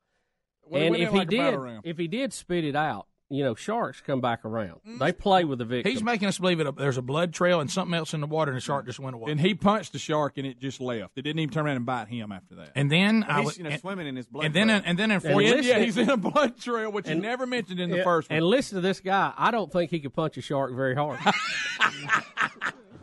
Well, 0.65 0.83
and 0.83 0.97
if 0.97 1.09
in 1.09 1.13
he 1.15 1.19
like 1.19 1.29
did, 1.29 1.55
if 1.85 1.99
he 1.99 2.09
did 2.09 2.33
spit 2.33 2.65
it 2.65 2.77
out, 2.77 3.07
you 3.33 3.45
know, 3.45 3.55
sharks 3.55 4.01
come 4.01 4.21
back 4.21 4.45
around. 4.45 4.81
They 4.85 5.13
play 5.13 5.45
with 5.45 5.61
the 5.61 5.65
victim. 5.65 5.91
He's 5.93 6.03
making 6.03 6.27
us 6.29 6.39
believe 6.39 6.59
that 6.59 6.77
there's 6.77 6.97
a 6.97 7.03
blood 7.03 7.33
trail 7.33 7.61
and 7.61 7.71
something 7.71 7.95
else 7.95 8.13
in 8.13 8.21
the 8.21 8.27
water, 8.27 8.51
and 8.51 8.57
the 8.57 8.61
shark 8.61 8.87
just 8.87 8.99
went 8.99 9.15
away. 9.15 9.31
And 9.31 9.41
he 9.41 9.55
punched 9.55 9.93
the 9.93 9.99
shark, 10.01 10.37
and 10.37 10.47
it 10.47 10.59
just 10.59 10.81
left. 10.81 11.17
It 11.17 11.23
didn't 11.23 11.39
even 11.39 11.53
turn 11.55 11.65
around 11.67 11.77
and 11.77 11.87
bite 11.87 12.09
him 12.09 12.33
after 12.33 12.57
that. 12.57 12.73
And 12.75 12.91
then 12.91 13.23
I 13.23 13.39
He's 13.39 13.47
was, 13.47 13.59
you 13.59 13.65
know, 13.65 13.71
and, 13.71 13.81
swimming 13.81 14.07
in 14.09 14.17
his 14.17 14.27
blood. 14.27 14.47
and 14.47 14.55
then 14.55 14.67
trail. 14.69 14.83
and 14.85 14.99
then 14.99 15.11
in 15.13 15.15
And 15.15 15.23
four, 15.23 15.41
listen- 15.43 15.63
yeah, 15.65 15.79
he's 15.85 15.97
in 15.97 16.11
a 16.11 16.17
blood 16.17 16.59
trail, 16.61 16.91
which 16.91 17.07
And- 17.07 17.17
he 17.17 17.21
never 17.21 17.47
mentioned 17.47 17.79
in 17.79 17.91
the 17.91 17.99
Yeah, 17.99 18.05
first 18.05 18.29
one. 18.31 18.39
and 18.39 18.47
listen 18.47 18.77
to 18.77 18.81
this 18.83 18.99
guy. 19.01 19.33
I 19.37 19.51
don't 19.53 19.71
think 19.73 19.91
he 19.93 20.01
could 20.01 20.13
punch 20.13 20.37
a 20.37 20.41
shark 20.43 20.75
very 20.75 20.97
hard. 20.97 21.21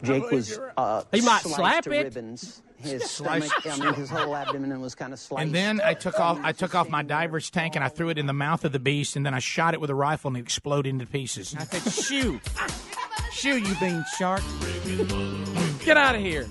Jake 0.04 0.30
was 0.32 0.60
uh, 0.78 1.04
He 1.12 1.22
might 1.22 1.42
sliced 1.42 1.56
slap 1.56 1.84
to 1.86 1.92
it. 1.92 2.04
ribbons. 2.04 2.62
His 2.80 3.04
stomach, 3.10 3.52
I 3.66 3.78
mean, 3.78 3.94
his 3.96 4.10
whole 4.10 4.36
abdomen 4.36 4.80
was 4.82 4.94
kind 4.96 5.12
of 5.14 5.20
sliced. 5.20 5.44
and 5.46 5.54
then 5.56 5.82
I 5.84 5.94
took 5.94 6.20
off 6.20 6.40
I 6.44 6.52
took 6.52 6.76
off 6.76 6.90
my 6.90 7.02
diver's 7.04 7.50
tank 7.50 7.76
and 7.76 7.84
I 7.84 7.90
threw 7.90 8.10
it 8.10 8.18
in 8.18 8.28
the 8.28 8.34
mouth 8.34 8.64
of 8.66 8.72
the 8.72 8.80
beast, 8.80 9.16
and 9.16 9.26
then 9.26 9.34
I 9.34 9.40
shot 9.40 9.74
it 9.74 9.82
with 9.82 9.90
a 9.90 9.96
rifle 9.96 10.30
and 10.30 10.38
it 10.38 10.42
exploded 10.42 10.90
into 10.90 11.06
pieces. 11.06 11.56
I 11.58 11.64
said, 11.66 11.92
"Shoot, 11.92 12.42
shoot, 13.32 13.68
you 13.68 13.76
being 13.80 14.04
shark." 14.18 14.44
Get 15.84 15.98
out 15.98 16.16
of 16.16 16.22
here. 16.22 16.48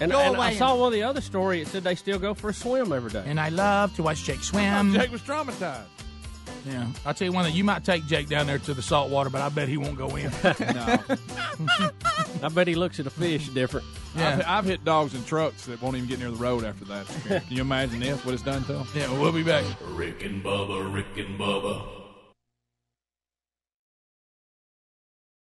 And, 0.00 0.12
Go 0.12 0.20
and 0.20 0.36
away. 0.36 0.46
I 0.48 0.54
saw 0.54 0.76
one 0.76 0.86
of 0.88 0.92
the 0.92 1.02
other 1.02 1.20
story. 1.20 1.60
It 1.60 1.66
said 1.68 1.82
they 1.82 1.96
still 1.96 2.20
go 2.20 2.32
for 2.32 2.50
a 2.50 2.54
swim 2.54 2.92
every 2.92 3.10
day. 3.10 3.24
And 3.26 3.40
I 3.40 3.48
love 3.48 3.94
to 3.96 4.02
watch 4.04 4.22
Jake 4.24 4.42
swim. 4.44 4.92
Jake 4.92 5.10
was 5.10 5.20
traumatized. 5.22 5.86
Yeah, 6.66 6.86
I'll 7.06 7.14
tell 7.14 7.26
you 7.26 7.32
one 7.32 7.44
thing. 7.44 7.54
you 7.54 7.64
might 7.64 7.84
take 7.84 8.06
Jake 8.06 8.28
down 8.28 8.46
there 8.46 8.58
to 8.58 8.74
the 8.74 8.82
salt 8.82 9.10
water, 9.10 9.30
but 9.30 9.40
I 9.40 9.48
bet 9.48 9.68
he 9.68 9.76
won't 9.76 9.96
go 9.96 10.14
in. 10.16 10.30
No. 10.58 10.98
I 12.42 12.48
bet 12.48 12.68
he 12.68 12.74
looks 12.74 13.00
at 13.00 13.06
a 13.06 13.10
fish 13.10 13.48
different. 13.48 13.86
I've, 14.16 14.44
I've 14.46 14.64
hit 14.64 14.84
dogs 14.84 15.14
in 15.14 15.24
trucks 15.24 15.66
that 15.66 15.80
won't 15.82 15.96
even 15.96 16.08
get 16.08 16.18
near 16.18 16.30
the 16.30 16.36
road 16.36 16.64
after 16.64 16.84
that. 16.86 17.06
Can 17.26 17.42
you 17.56 17.62
imagine 17.62 18.00
this? 18.00 18.24
What 18.24 18.34
it's 18.34 18.42
done 18.42 18.64
to 18.64 18.72
them? 18.74 18.88
yeah, 18.94 19.10
we'll 19.18 19.32
be 19.32 19.42
back. 19.42 19.64
Rick 19.88 20.24
and 20.24 20.42
Bubba, 20.42 20.92
Rick 20.92 21.16
and 21.16 21.38
Bubba. 21.38 21.82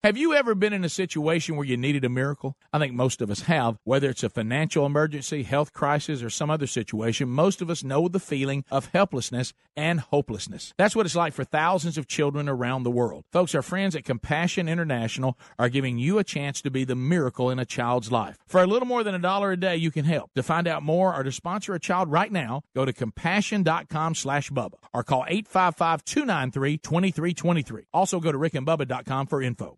Have 0.01 0.15
you 0.15 0.33
ever 0.33 0.55
been 0.55 0.71
in 0.71 0.85
a 0.85 0.89
situation 0.89 1.57
where 1.57 1.65
you 1.65 1.75
needed 1.75 2.05
a 2.05 2.09
miracle? 2.09 2.55
I 2.71 2.79
think 2.79 2.93
most 2.93 3.21
of 3.21 3.29
us 3.29 3.41
have. 3.41 3.79
Whether 3.83 4.11
it's 4.11 4.23
a 4.23 4.29
financial 4.29 4.85
emergency, 4.85 5.43
health 5.43 5.73
crisis, 5.73 6.23
or 6.23 6.29
some 6.29 6.49
other 6.49 6.67
situation, 6.67 7.27
most 7.27 7.61
of 7.61 7.69
us 7.69 7.83
know 7.83 8.07
the 8.07 8.17
feeling 8.17 8.63
of 8.71 8.85
helplessness 8.93 9.51
and 9.75 9.99
hopelessness. 9.99 10.73
That's 10.77 10.95
what 10.95 11.05
it's 11.05 11.17
like 11.17 11.33
for 11.33 11.43
thousands 11.43 11.97
of 11.97 12.07
children 12.07 12.47
around 12.47 12.83
the 12.83 12.91
world. 12.91 13.25
Folks, 13.33 13.53
our 13.53 13.61
friends 13.61 13.93
at 13.93 14.05
Compassion 14.05 14.69
International 14.69 15.37
are 15.57 15.67
giving 15.67 15.97
you 15.97 16.17
a 16.17 16.23
chance 16.23 16.61
to 16.61 16.71
be 16.71 16.85
the 16.85 16.95
miracle 16.95 17.49
in 17.49 17.59
a 17.59 17.65
child's 17.65 18.09
life. 18.09 18.37
For 18.47 18.63
a 18.63 18.67
little 18.67 18.87
more 18.87 19.03
than 19.03 19.15
a 19.15 19.19
dollar 19.19 19.51
a 19.51 19.57
day, 19.57 19.75
you 19.75 19.91
can 19.91 20.05
help. 20.05 20.31
To 20.35 20.43
find 20.43 20.65
out 20.65 20.81
more 20.81 21.13
or 21.13 21.23
to 21.23 21.31
sponsor 21.33 21.73
a 21.73 21.79
child 21.79 22.09
right 22.09 22.31
now, 22.31 22.61
go 22.73 22.85
to 22.85 22.93
compassion.com 22.93 24.15
slash 24.15 24.49
Bubba 24.49 24.75
or 24.93 25.03
call 25.03 25.25
855-293-2323. 25.29 27.83
Also 27.93 28.21
go 28.21 28.31
to 28.31 28.37
rickandbubba.com 28.37 29.27
for 29.27 29.41
info. 29.41 29.77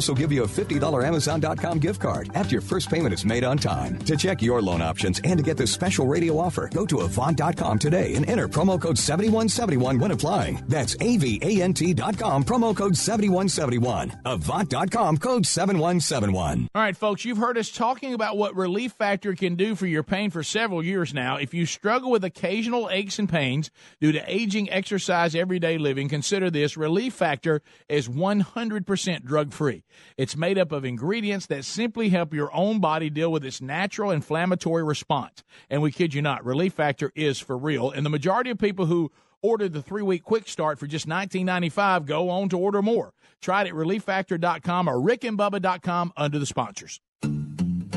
also 0.00 0.14
give 0.14 0.32
you 0.32 0.44
a 0.44 0.46
$50 0.46 1.06
Amazon.com 1.06 1.78
gift 1.78 2.00
card 2.00 2.30
after 2.32 2.52
your 2.54 2.62
first 2.62 2.88
payment 2.88 3.12
is 3.12 3.26
made 3.26 3.44
on 3.44 3.58
time. 3.58 3.98
To 3.98 4.16
check 4.16 4.40
your 4.40 4.62
loan 4.62 4.80
options 4.80 5.20
and 5.24 5.36
to 5.38 5.42
get 5.42 5.58
this 5.58 5.70
special 5.70 6.06
radio 6.06 6.38
offer, 6.38 6.70
go 6.72 6.86
to 6.86 7.00
Avant.com 7.00 7.78
today 7.78 8.14
and 8.14 8.26
enter 8.26 8.48
promo 8.48 8.80
code 8.80 8.96
7171 8.96 9.98
when 9.98 10.12
applying. 10.12 10.64
That's 10.68 10.96
AVANT.com, 10.96 12.44
promo 12.44 12.74
code 12.74 12.96
7171. 12.96 14.22
Avant.com, 14.24 15.18
code 15.18 15.44
7171. 15.44 16.68
All 16.74 16.82
right, 16.82 16.96
folks, 16.96 17.26
you've 17.26 17.36
heard 17.36 17.58
us 17.58 17.70
talking 17.70 18.14
about 18.14 18.38
what 18.38 18.56
Relief 18.56 18.92
Factor 18.92 19.34
can 19.34 19.54
do 19.54 19.74
for 19.74 19.86
your 19.86 20.02
pain 20.02 20.30
for 20.30 20.42
several 20.42 20.82
years 20.82 21.12
now. 21.12 21.36
If 21.36 21.52
you 21.52 21.66
struggle 21.66 22.10
with 22.10 22.24
occasional 22.24 22.88
aches 22.90 23.18
and 23.18 23.28
pains 23.28 23.70
due 24.00 24.12
to 24.12 24.24
aging, 24.26 24.70
exercise, 24.70 25.34
everyday 25.34 25.76
living, 25.76 26.08
consider 26.08 26.48
this 26.48 26.78
Relief 26.78 27.12
Factor 27.12 27.60
is 27.86 28.08
100% 28.08 29.24
drug 29.26 29.52
free. 29.52 29.79
It's 30.16 30.36
made 30.36 30.58
up 30.58 30.72
of 30.72 30.84
ingredients 30.84 31.46
that 31.46 31.64
simply 31.64 32.08
help 32.08 32.34
your 32.34 32.54
own 32.54 32.80
body 32.80 33.10
deal 33.10 33.30
with 33.32 33.44
its 33.44 33.60
natural 33.60 34.10
inflammatory 34.10 34.82
response. 34.82 35.42
And 35.68 35.82
we 35.82 35.92
kid 35.92 36.14
you 36.14 36.22
not, 36.22 36.44
Relief 36.44 36.74
Factor 36.74 37.12
is 37.14 37.38
for 37.38 37.56
real. 37.56 37.90
And 37.90 38.04
the 38.04 38.10
majority 38.10 38.50
of 38.50 38.58
people 38.58 38.86
who 38.86 39.10
ordered 39.42 39.72
the 39.72 39.82
three 39.82 40.02
week 40.02 40.22
quick 40.22 40.48
start 40.48 40.78
for 40.78 40.86
just 40.86 41.08
$19.95 41.08 42.06
go 42.06 42.30
on 42.30 42.48
to 42.50 42.58
order 42.58 42.82
more. 42.82 43.12
Try 43.40 43.62
it 43.62 43.68
at 43.68 43.74
relieffactor.com 43.74 44.88
or 44.88 44.96
rickandbubba.com 44.96 46.12
under 46.16 46.38
the 46.38 46.46
sponsors. 46.46 47.00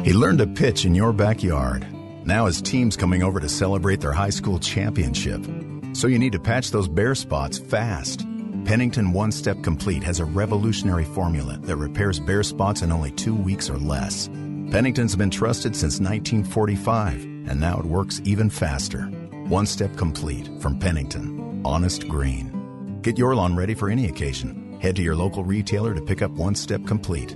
He 0.03 0.13
learned 0.13 0.39
to 0.39 0.47
pitch 0.47 0.85
in 0.85 0.95
your 0.95 1.13
backyard. 1.13 1.85
Now 2.25 2.45
his 2.45 2.61
team's 2.61 2.95
coming 2.95 3.23
over 3.23 3.39
to 3.39 3.49
celebrate 3.49 4.01
their 4.01 4.13
high 4.13 4.29
school 4.29 4.59
championship. 4.59 5.45
So 5.93 6.07
you 6.07 6.19
need 6.19 6.31
to 6.33 6.39
patch 6.39 6.71
those 6.71 6.87
bare 6.87 7.15
spots 7.15 7.57
fast. 7.57 8.25
Pennington 8.65 9.11
One 9.11 9.31
Step 9.33 9.61
Complete 9.61 10.03
has 10.03 10.21
a 10.21 10.25
revolutionary 10.25 11.03
formula 11.03 11.57
that 11.63 11.75
repairs 11.75 12.17
bare 12.17 12.43
spots 12.43 12.81
in 12.81 12.93
only 12.93 13.11
two 13.11 13.35
weeks 13.35 13.69
or 13.69 13.77
less. 13.77 14.29
Pennington's 14.71 15.17
been 15.17 15.29
trusted 15.29 15.75
since 15.75 15.99
1945, 15.99 17.23
and 17.49 17.59
now 17.59 17.77
it 17.77 17.85
works 17.85 18.21
even 18.23 18.49
faster. 18.49 19.01
One 19.49 19.65
Step 19.65 19.97
Complete 19.97 20.49
from 20.61 20.79
Pennington. 20.79 21.61
Honest 21.65 22.07
Green. 22.07 22.99
Get 23.01 23.17
your 23.17 23.35
lawn 23.35 23.53
ready 23.53 23.73
for 23.73 23.89
any 23.89 24.07
occasion. 24.07 24.79
Head 24.79 24.95
to 24.95 25.01
your 25.01 25.15
local 25.15 25.43
retailer 25.43 25.93
to 25.93 26.01
pick 26.01 26.21
up 26.21 26.31
One 26.31 26.55
Step 26.55 26.85
Complete. 26.85 27.35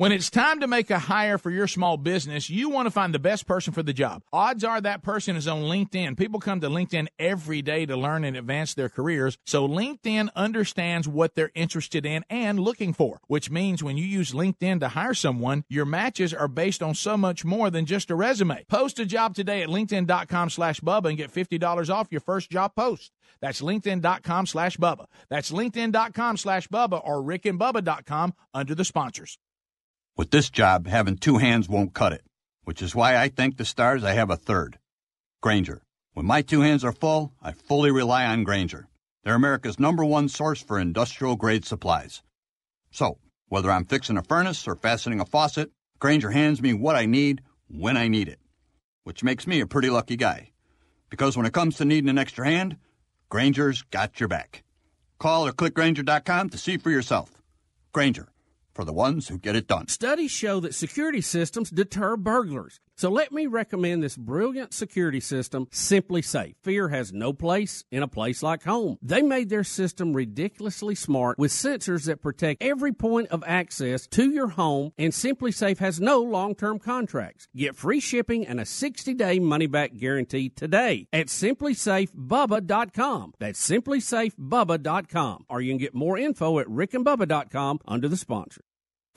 When 0.00 0.12
it's 0.12 0.30
time 0.30 0.60
to 0.60 0.68
make 0.68 0.90
a 0.90 0.98
hire 1.00 1.38
for 1.38 1.50
your 1.50 1.66
small 1.66 1.96
business, 1.96 2.48
you 2.48 2.70
want 2.70 2.86
to 2.86 2.92
find 2.92 3.12
the 3.12 3.18
best 3.18 3.48
person 3.48 3.72
for 3.72 3.82
the 3.82 3.92
job. 3.92 4.22
Odds 4.32 4.62
are 4.62 4.80
that 4.80 5.02
person 5.02 5.34
is 5.34 5.48
on 5.48 5.62
LinkedIn. 5.62 6.16
People 6.16 6.38
come 6.38 6.60
to 6.60 6.68
LinkedIn 6.68 7.08
every 7.18 7.62
day 7.62 7.84
to 7.84 7.96
learn 7.96 8.22
and 8.22 8.36
advance 8.36 8.74
their 8.74 8.88
careers. 8.88 9.38
So 9.44 9.66
LinkedIn 9.66 10.28
understands 10.36 11.08
what 11.08 11.34
they're 11.34 11.50
interested 11.52 12.06
in 12.06 12.24
and 12.30 12.60
looking 12.60 12.92
for, 12.92 13.18
which 13.26 13.50
means 13.50 13.82
when 13.82 13.96
you 13.96 14.04
use 14.04 14.30
LinkedIn 14.30 14.78
to 14.78 14.88
hire 14.90 15.14
someone, 15.14 15.64
your 15.68 15.84
matches 15.84 16.32
are 16.32 16.46
based 16.46 16.80
on 16.80 16.94
so 16.94 17.16
much 17.16 17.44
more 17.44 17.68
than 17.68 17.84
just 17.84 18.08
a 18.08 18.14
resume. 18.14 18.66
Post 18.68 19.00
a 19.00 19.04
job 19.04 19.34
today 19.34 19.62
at 19.62 19.68
LinkedIn.com 19.68 20.50
slash 20.50 20.78
Bubba 20.78 21.08
and 21.08 21.18
get 21.18 21.34
$50 21.34 21.90
off 21.92 22.12
your 22.12 22.20
first 22.20 22.52
job 22.52 22.76
post. 22.76 23.10
That's 23.40 23.62
LinkedIn.com 23.62 24.46
slash 24.46 24.76
Bubba. 24.76 25.06
That's 25.28 25.50
LinkedIn.com 25.50 26.36
slash 26.36 26.68
Bubba 26.68 27.04
or 27.04 27.20
RickandBubba.com 27.20 28.34
under 28.54 28.76
the 28.76 28.84
sponsors. 28.84 29.38
With 30.18 30.32
this 30.32 30.50
job, 30.50 30.88
having 30.88 31.16
two 31.16 31.38
hands 31.38 31.68
won't 31.68 31.94
cut 31.94 32.12
it, 32.12 32.24
which 32.64 32.82
is 32.82 32.92
why 32.92 33.16
I 33.16 33.28
thank 33.28 33.56
the 33.56 33.64
stars 33.64 34.02
I 34.02 34.14
have 34.14 34.30
a 34.30 34.36
third. 34.36 34.80
Grainger. 35.40 35.82
When 36.12 36.26
my 36.26 36.42
two 36.42 36.62
hands 36.62 36.82
are 36.82 36.90
full, 36.90 37.32
I 37.40 37.52
fully 37.52 37.92
rely 37.92 38.26
on 38.26 38.42
Grainger. 38.42 38.88
They're 39.22 39.36
America's 39.36 39.78
number 39.78 40.04
one 40.04 40.28
source 40.28 40.60
for 40.60 40.80
industrial 40.80 41.36
grade 41.36 41.64
supplies. 41.64 42.24
So, 42.90 43.18
whether 43.46 43.70
I'm 43.70 43.84
fixing 43.84 44.16
a 44.16 44.24
furnace 44.24 44.66
or 44.66 44.74
fastening 44.74 45.20
a 45.20 45.24
faucet, 45.24 45.70
Grainger 46.00 46.32
hands 46.32 46.60
me 46.60 46.74
what 46.74 46.96
I 46.96 47.06
need 47.06 47.42
when 47.68 47.96
I 47.96 48.08
need 48.08 48.26
it, 48.26 48.40
which 49.04 49.22
makes 49.22 49.46
me 49.46 49.60
a 49.60 49.68
pretty 49.68 49.88
lucky 49.88 50.16
guy. 50.16 50.50
Because 51.10 51.36
when 51.36 51.46
it 51.46 51.52
comes 51.52 51.76
to 51.76 51.84
needing 51.84 52.10
an 52.10 52.18
extra 52.18 52.44
hand, 52.44 52.76
Grainger's 53.28 53.82
got 53.82 54.18
your 54.18 54.28
back. 54.28 54.64
Call 55.20 55.46
or 55.46 55.52
click 55.52 55.74
Grainger.com 55.74 56.50
to 56.50 56.58
see 56.58 56.76
for 56.76 56.90
yourself. 56.90 57.40
Grainger 57.92 58.26
for 58.78 58.84
the 58.84 58.92
ones 58.92 59.26
who 59.26 59.36
get 59.36 59.56
it 59.56 59.66
done. 59.66 59.88
Studies 59.88 60.30
show 60.30 60.60
that 60.60 60.72
security 60.72 61.20
systems 61.20 61.68
deter 61.68 62.16
burglars. 62.16 62.78
So 62.94 63.10
let 63.10 63.32
me 63.32 63.46
recommend 63.46 64.04
this 64.04 64.16
brilliant 64.16 64.72
security 64.72 65.18
system, 65.18 65.66
SimpliSafe. 65.66 66.54
Fear 66.62 66.90
has 66.90 67.12
no 67.12 67.32
place 67.32 67.84
in 67.90 68.04
a 68.04 68.08
place 68.08 68.40
like 68.40 68.62
home. 68.62 68.96
They 69.02 69.22
made 69.22 69.48
their 69.48 69.64
system 69.64 70.12
ridiculously 70.12 70.94
smart 70.94 71.38
with 71.38 71.50
sensors 71.50 72.06
that 72.06 72.22
protect 72.22 72.62
every 72.62 72.92
point 72.92 73.30
of 73.30 73.42
access 73.46 74.06
to 74.08 74.30
your 74.30 74.48
home, 74.48 74.92
and 74.96 75.12
SimpliSafe 75.12 75.78
has 75.78 76.00
no 76.00 76.20
long 76.20 76.54
term 76.54 76.78
contracts. 76.78 77.48
Get 77.56 77.74
free 77.74 78.00
shipping 78.00 78.46
and 78.46 78.60
a 78.60 78.64
60 78.64 79.12
day 79.14 79.40
money 79.40 79.66
back 79.66 79.96
guarantee 79.96 80.50
today 80.50 81.08
at 81.12 81.26
simplysafebubba.com. 81.26 83.34
That's 83.40 83.68
simplysafebubba.com. 83.68 85.46
Or 85.48 85.60
you 85.60 85.72
can 85.72 85.78
get 85.78 85.96
more 85.96 86.16
info 86.16 86.60
at 86.60 86.68
rickandbubba.com 86.68 87.80
under 87.86 88.08
the 88.08 88.16
sponsor. 88.16 88.62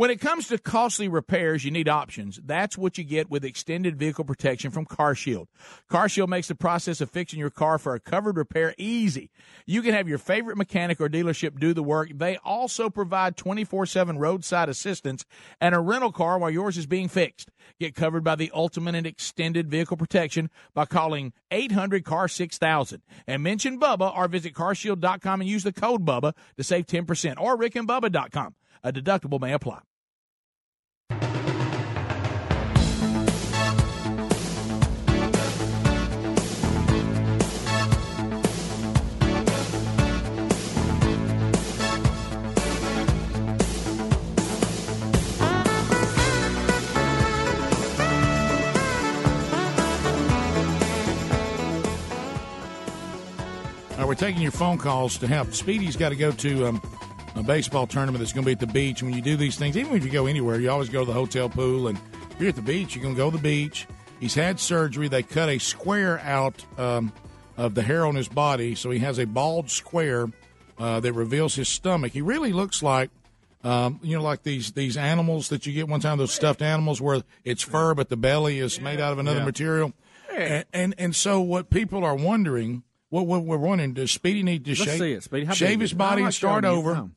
When 0.01 0.10
it 0.10 0.20
comes 0.20 0.48
to 0.48 0.58
costly 0.58 1.08
repairs, 1.08 1.63
you 1.63 1.70
need 1.70 1.88
options. 1.88 2.39
That's 2.43 2.75
what 2.75 2.98
you 2.98 3.03
get 3.03 3.29
with 3.29 3.46
extended 3.46 3.98
vehicle 3.98 4.25
protection 4.25 4.72
from 4.72 4.88
CarShield. 4.88 5.46
CarShield 5.91 6.27
makes 6.27 6.48
the 6.48 6.55
process 6.55 7.01
of 7.01 7.12
fixing 7.12 7.38
your 7.38 7.51
car 7.51 7.77
for 7.77 7.93
a 7.93 8.00
covered 8.00 8.36
repair 8.36 8.74
easy. 8.79 9.29
You 9.67 9.84
can 9.84 9.93
have 9.93 10.10
your 10.10 10.17
favorite 10.17 10.58
mechanic 10.58 11.00
or 11.00 11.08
dealership 11.08 11.60
do 11.60 11.75
the 11.75 11.84
work. 11.84 12.10
They 12.15 12.38
also 12.38 12.89
provide 12.89 13.38
24/7 13.38 14.17
roadside 14.17 14.70
assistance 14.70 15.24
and 15.60 15.75
a 15.75 15.79
rental 15.79 16.12
car 16.12 16.39
while 16.39 16.50
yours 16.50 16.79
is 16.79 16.88
being 16.88 17.08
fixed. 17.08 17.51
Get 17.79 17.93
covered 17.93 18.24
by 18.24 18.36
the 18.36 18.50
ultimate 18.55 18.96
and 18.96 19.05
extended 19.05 19.70
vehicle 19.70 19.98
protection 19.98 20.50
by 20.74 20.88
calling 20.88 21.31
800 21.51 22.05
car 22.05 22.27
6000 22.27 23.03
and 23.27 23.43
mention 23.43 23.79
Bubba 23.79 24.17
or 24.17 24.27
visit 24.27 24.55
carshield.com 24.55 25.41
and 25.41 25.48
use 25.48 25.62
the 25.62 25.72
code 25.72 26.03
Bubba 26.03 26.34
to 26.58 26.63
save 26.63 26.88
10% 26.88 27.39
or 27.39 27.55
rickandbubba.com. 27.55 28.55
A 28.84 28.91
deductible 28.91 29.39
may 29.39 29.53
apply. 29.53 29.81
We're 54.12 54.15
taking 54.15 54.41
your 54.41 54.51
phone 54.51 54.77
calls 54.77 55.18
to 55.20 55.25
help. 55.25 55.53
Speedy's 55.53 55.96
got 55.96 56.10
to 56.10 56.18
go 56.18 56.34
to 56.34 56.68
um, 56.68 56.82
a 57.36 57.41
baseball 57.44 57.88
tournament 57.88 58.20
that's 58.20 58.34
going 58.34 58.44
to 58.44 58.46
be 58.46 58.51
at 58.51 58.60
the 58.60 58.68
beach. 58.68 59.01
When 59.01 59.13
you 59.13 59.22
do 59.22 59.38
these 59.38 59.56
things, 59.56 59.77
even 59.77 59.96
if 59.96 60.03
you 60.03 60.12
go 60.12 60.25
anywhere, 60.25 60.60
you 60.60 60.70
always 60.70 60.89
go 60.89 61.00
to 61.00 61.06
the 61.06 61.13
hotel 61.13 61.48
pool. 61.48 61.88
And 61.88 61.98
if 62.30 62.38
you're 62.38 62.50
at 62.50 62.58
the 62.58 62.62
beach, 62.62 62.94
you're 62.94 63.03
going 63.03 63.15
to 63.15 63.18
go 63.18 63.32
to 63.32 63.38
the 63.38 63.41
beach. 63.41 63.88
He's 64.20 64.36
had 64.36 64.60
surgery. 64.60 65.08
They 65.08 65.24
cut 65.24 65.48
a 65.48 65.60
square 65.60 66.20
out 66.25 66.65
um, 66.77 67.13
of 67.56 67.74
the 67.74 67.82
hair 67.84 68.06
on 68.06 68.15
his 68.15 68.27
body, 68.27 68.75
so 68.75 68.89
he 68.91 69.00
has 69.00 69.18
a 69.18 69.25
bald 69.25 69.72
square 69.72 70.27
uh, 70.77 71.00
that 71.00 71.13
reveals 71.13 71.56
his 71.56 71.70
stomach. 71.70 72.12
He 72.12 72.22
really 72.22 72.51
looks 72.51 72.84
like. 72.84 73.12
Um, 73.63 74.01
you 74.03 74.18
know, 74.18 74.24
like 74.24 74.44
these 74.44 74.74
these 74.74 74.98
animals 74.98 75.48
that 75.50 75.65
you 75.65 75.72
get 75.72 75.88
one 75.88 76.01
time, 76.01 76.18
those 76.18 76.34
stuffed 76.34 76.62
animals 76.62 77.00
where 77.00 77.22
it's 77.46 77.63
fur, 77.63 77.94
but 77.94 78.10
the 78.10 78.18
belly 78.18 78.60
is 78.60 78.82
made 78.82 79.00
out 79.00 79.13
of 79.13 79.20
another 79.20 79.39
Yeah. 79.39 79.46
material. 79.46 79.94
And, 80.36 80.65
and 80.74 80.96
and 80.98 81.15
so 81.15 81.39
what 81.39 81.70
people 81.70 82.03
are 82.03 82.15
wondering, 82.15 82.84
what, 83.12 83.27
what 83.27 83.44
we're 83.44 83.58
wondering, 83.58 83.94
does 83.94 84.10
Speedy 84.12 84.41
need 84.41 84.65
to 84.65 84.72
Let's 84.72 84.82
shave, 84.84 85.00
see 85.00 85.12
it, 85.13 85.24
Speedy. 85.24 85.53
Shave 85.53 85.80
his 85.80 85.94
body 85.94 86.24
and 86.24 86.34
start 86.34 86.65
over? 86.65 86.96
No. 86.96 87.12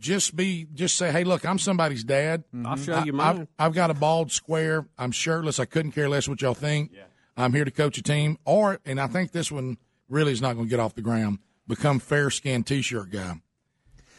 Just 0.00 0.34
be, 0.34 0.66
just 0.74 0.96
say, 0.96 1.12
hey, 1.12 1.22
look, 1.22 1.44
I'm 1.44 1.58
somebody's 1.58 2.02
dad. 2.02 2.42
Mm-hmm. 2.54 2.66
I'll 2.66 2.76
show 2.76 3.04
you 3.04 3.20
I- 3.20 3.30
I've, 3.30 3.36
mine. 3.36 3.48
I've 3.58 3.72
got 3.74 3.90
a 3.90 3.94
bald 3.94 4.32
square. 4.32 4.86
I'm 4.98 5.12
shirtless. 5.12 5.60
I 5.60 5.64
couldn't 5.64 5.92
care 5.92 6.08
less 6.08 6.26
what 6.28 6.40
y'all 6.42 6.54
think. 6.54 6.90
I'm 7.36 7.52
here 7.52 7.64
to 7.64 7.70
coach 7.70 7.98
a 7.98 8.02
team. 8.02 8.38
Or, 8.44 8.80
and 8.84 9.00
I 9.00 9.06
think 9.06 9.32
this 9.32 9.52
one 9.52 9.76
really 10.08 10.32
is 10.32 10.40
not 10.42 10.54
going 10.54 10.66
to 10.66 10.70
get 10.70 10.80
off 10.80 10.94
the 10.94 11.02
ground. 11.02 11.38
Become 11.68 12.00
fair 12.00 12.30
skinned 12.30 12.66
T-shirt 12.66 13.10
guy. 13.10 13.34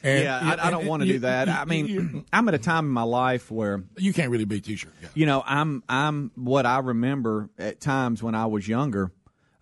And- 0.03 0.23
yeah, 0.23 0.39
I, 0.61 0.67
I 0.67 0.71
don't 0.71 0.85
want 0.85 1.03
to 1.03 1.07
do 1.07 1.19
that. 1.19 1.47
you- 1.47 1.53
I 1.53 1.65
mean, 1.65 1.87
you- 1.87 2.25
I'm 2.31 2.47
at 2.47 2.53
a 2.53 2.57
time 2.59 2.85
in 2.85 2.91
my 2.91 3.03
life 3.03 3.51
where 3.51 3.83
you 3.97 4.13
can't 4.13 4.31
really 4.31 4.45
be 4.45 4.57
a 4.57 4.61
t-shirt 4.61 4.93
guy. 5.01 5.09
You 5.13 5.25
know, 5.25 5.43
I'm 5.45 5.83
I'm 5.89 6.31
what 6.35 6.65
I 6.65 6.79
remember 6.79 7.49
at 7.57 7.79
times 7.79 8.21
when 8.23 8.35
I 8.35 8.45
was 8.47 8.67
younger 8.67 9.11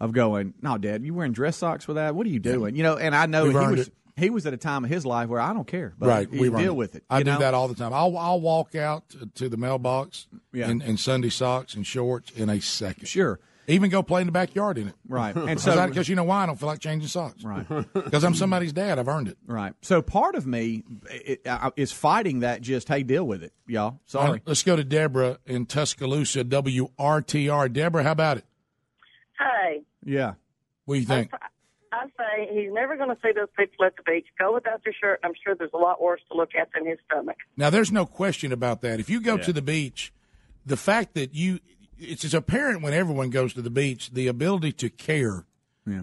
of 0.01 0.11
going, 0.11 0.53
"No, 0.61 0.77
Dad, 0.77 1.05
you 1.05 1.13
wearing 1.13 1.31
dress 1.31 1.55
socks 1.55 1.87
with 1.87 1.95
that? 1.95 2.15
What 2.15 2.25
are 2.25 2.29
you 2.29 2.39
doing?" 2.39 2.75
You 2.75 2.83
know, 2.83 2.97
and 2.97 3.15
I 3.15 3.27
know 3.27 3.43
We've 3.45 3.53
he 3.53 3.67
was 3.67 3.87
it. 3.87 3.93
he 4.17 4.29
was 4.29 4.45
at 4.47 4.53
a 4.53 4.57
time 4.57 4.83
of 4.83 4.89
his 4.89 5.05
life 5.05 5.29
where 5.29 5.39
I 5.39 5.53
don't 5.53 5.67
care, 5.67 5.93
but 5.97 6.09
right, 6.09 6.29
we 6.29 6.49
run 6.49 6.61
deal 6.63 6.73
with 6.75 6.95
it. 6.95 7.03
I 7.09 7.19
you 7.19 7.23
do 7.23 7.31
know? 7.31 7.39
that 7.39 7.53
all 7.53 7.67
the 7.69 7.75
time. 7.75 7.93
I'll 7.93 8.17
I'll 8.17 8.41
walk 8.41 8.75
out 8.75 9.07
to, 9.11 9.27
to 9.35 9.47
the 9.49 9.57
mailbox 9.57 10.27
Yeah. 10.51 10.69
in, 10.69 10.81
in 10.81 10.97
Sunday 10.97 11.29
socks 11.29 11.75
and 11.75 11.85
shorts 11.87 12.31
in 12.31 12.49
a 12.49 12.59
second. 12.59 13.07
Sure. 13.07 13.39
Even 13.67 13.91
go 13.91 14.01
play 14.01 14.21
in 14.21 14.27
the 14.27 14.33
backyard 14.33 14.79
in 14.79 14.87
it. 14.87 14.95
Right. 15.07 15.35
And 15.37 15.47
And 15.51 15.59
so- 15.61 15.75
so 15.75 15.87
because 15.87 16.09
you 16.09 16.15
know 16.15 16.23
why 16.23 16.41
I 16.43 16.45
don't 16.47 16.59
feel 16.59 16.67
like 16.67 16.79
changing 16.79 17.07
socks. 17.07 17.43
Right. 17.43 17.65
Because 17.93 18.23
I'm 18.23 18.33
somebody's 18.33 18.73
dad. 18.73 18.97
I've 18.97 19.07
earned 19.07 19.27
it. 19.27 19.37
Right. 19.45 19.73
So 19.83 20.01
part 20.01 20.33
of 20.33 20.47
me 20.47 20.83
uh, 21.45 21.69
is 21.77 21.91
fighting 21.91 22.39
that. 22.39 22.61
Just 22.61 22.87
hey, 22.89 23.03
deal 23.03 23.25
with 23.25 23.43
it, 23.43 23.53
y'all. 23.67 23.99
Sorry. 24.07 24.37
Now, 24.39 24.41
let's 24.47 24.63
go 24.63 24.75
to 24.75 24.83
Deborah 24.83 25.37
in 25.45 25.67
Tuscaloosa, 25.67 26.43
WRTR. 26.43 27.71
Deborah, 27.71 28.03
how 28.03 28.11
about 28.11 28.37
it? 28.37 28.45
Hey, 29.39 29.81
Yeah. 30.03 30.33
What 30.85 30.95
do 30.95 30.99
you 31.01 31.05
think? 31.05 31.31
I 31.93 32.05
say 32.17 32.49
he's 32.53 32.71
never 32.71 32.95
going 32.95 33.09
to 33.09 33.17
see 33.21 33.31
those 33.35 33.49
people 33.57 33.85
at 33.85 33.95
the 33.97 34.03
beach. 34.03 34.25
Go 34.39 34.53
without 34.53 34.81
your 34.85 34.93
shirt. 34.99 35.19
I'm 35.23 35.33
sure 35.43 35.55
there's 35.55 35.71
a 35.73 35.77
lot 35.77 36.01
worse 36.01 36.21
to 36.31 36.37
look 36.37 36.51
at 36.59 36.69
than 36.73 36.85
his 36.87 36.97
stomach. 37.05 37.35
Now, 37.57 37.69
there's 37.69 37.91
no 37.91 38.05
question 38.05 38.53
about 38.53 38.81
that. 38.81 38.99
If 38.99 39.09
you 39.09 39.19
go 39.21 39.35
Yeah. 39.35 39.43
to 39.43 39.53
the 39.53 39.61
beach, 39.61 40.13
the 40.65 40.77
fact 40.77 41.15
that 41.15 41.35
you, 41.35 41.59
it's, 41.99 42.23
it's 42.23 42.33
apparent 42.33 42.81
when 42.81 42.93
everyone 42.93 43.29
goes 43.29 43.53
to 43.55 43.61
the 43.61 43.69
beach, 43.69 44.11
the 44.11 44.27
ability 44.27 44.71
to 44.73 44.89
care 44.89 45.45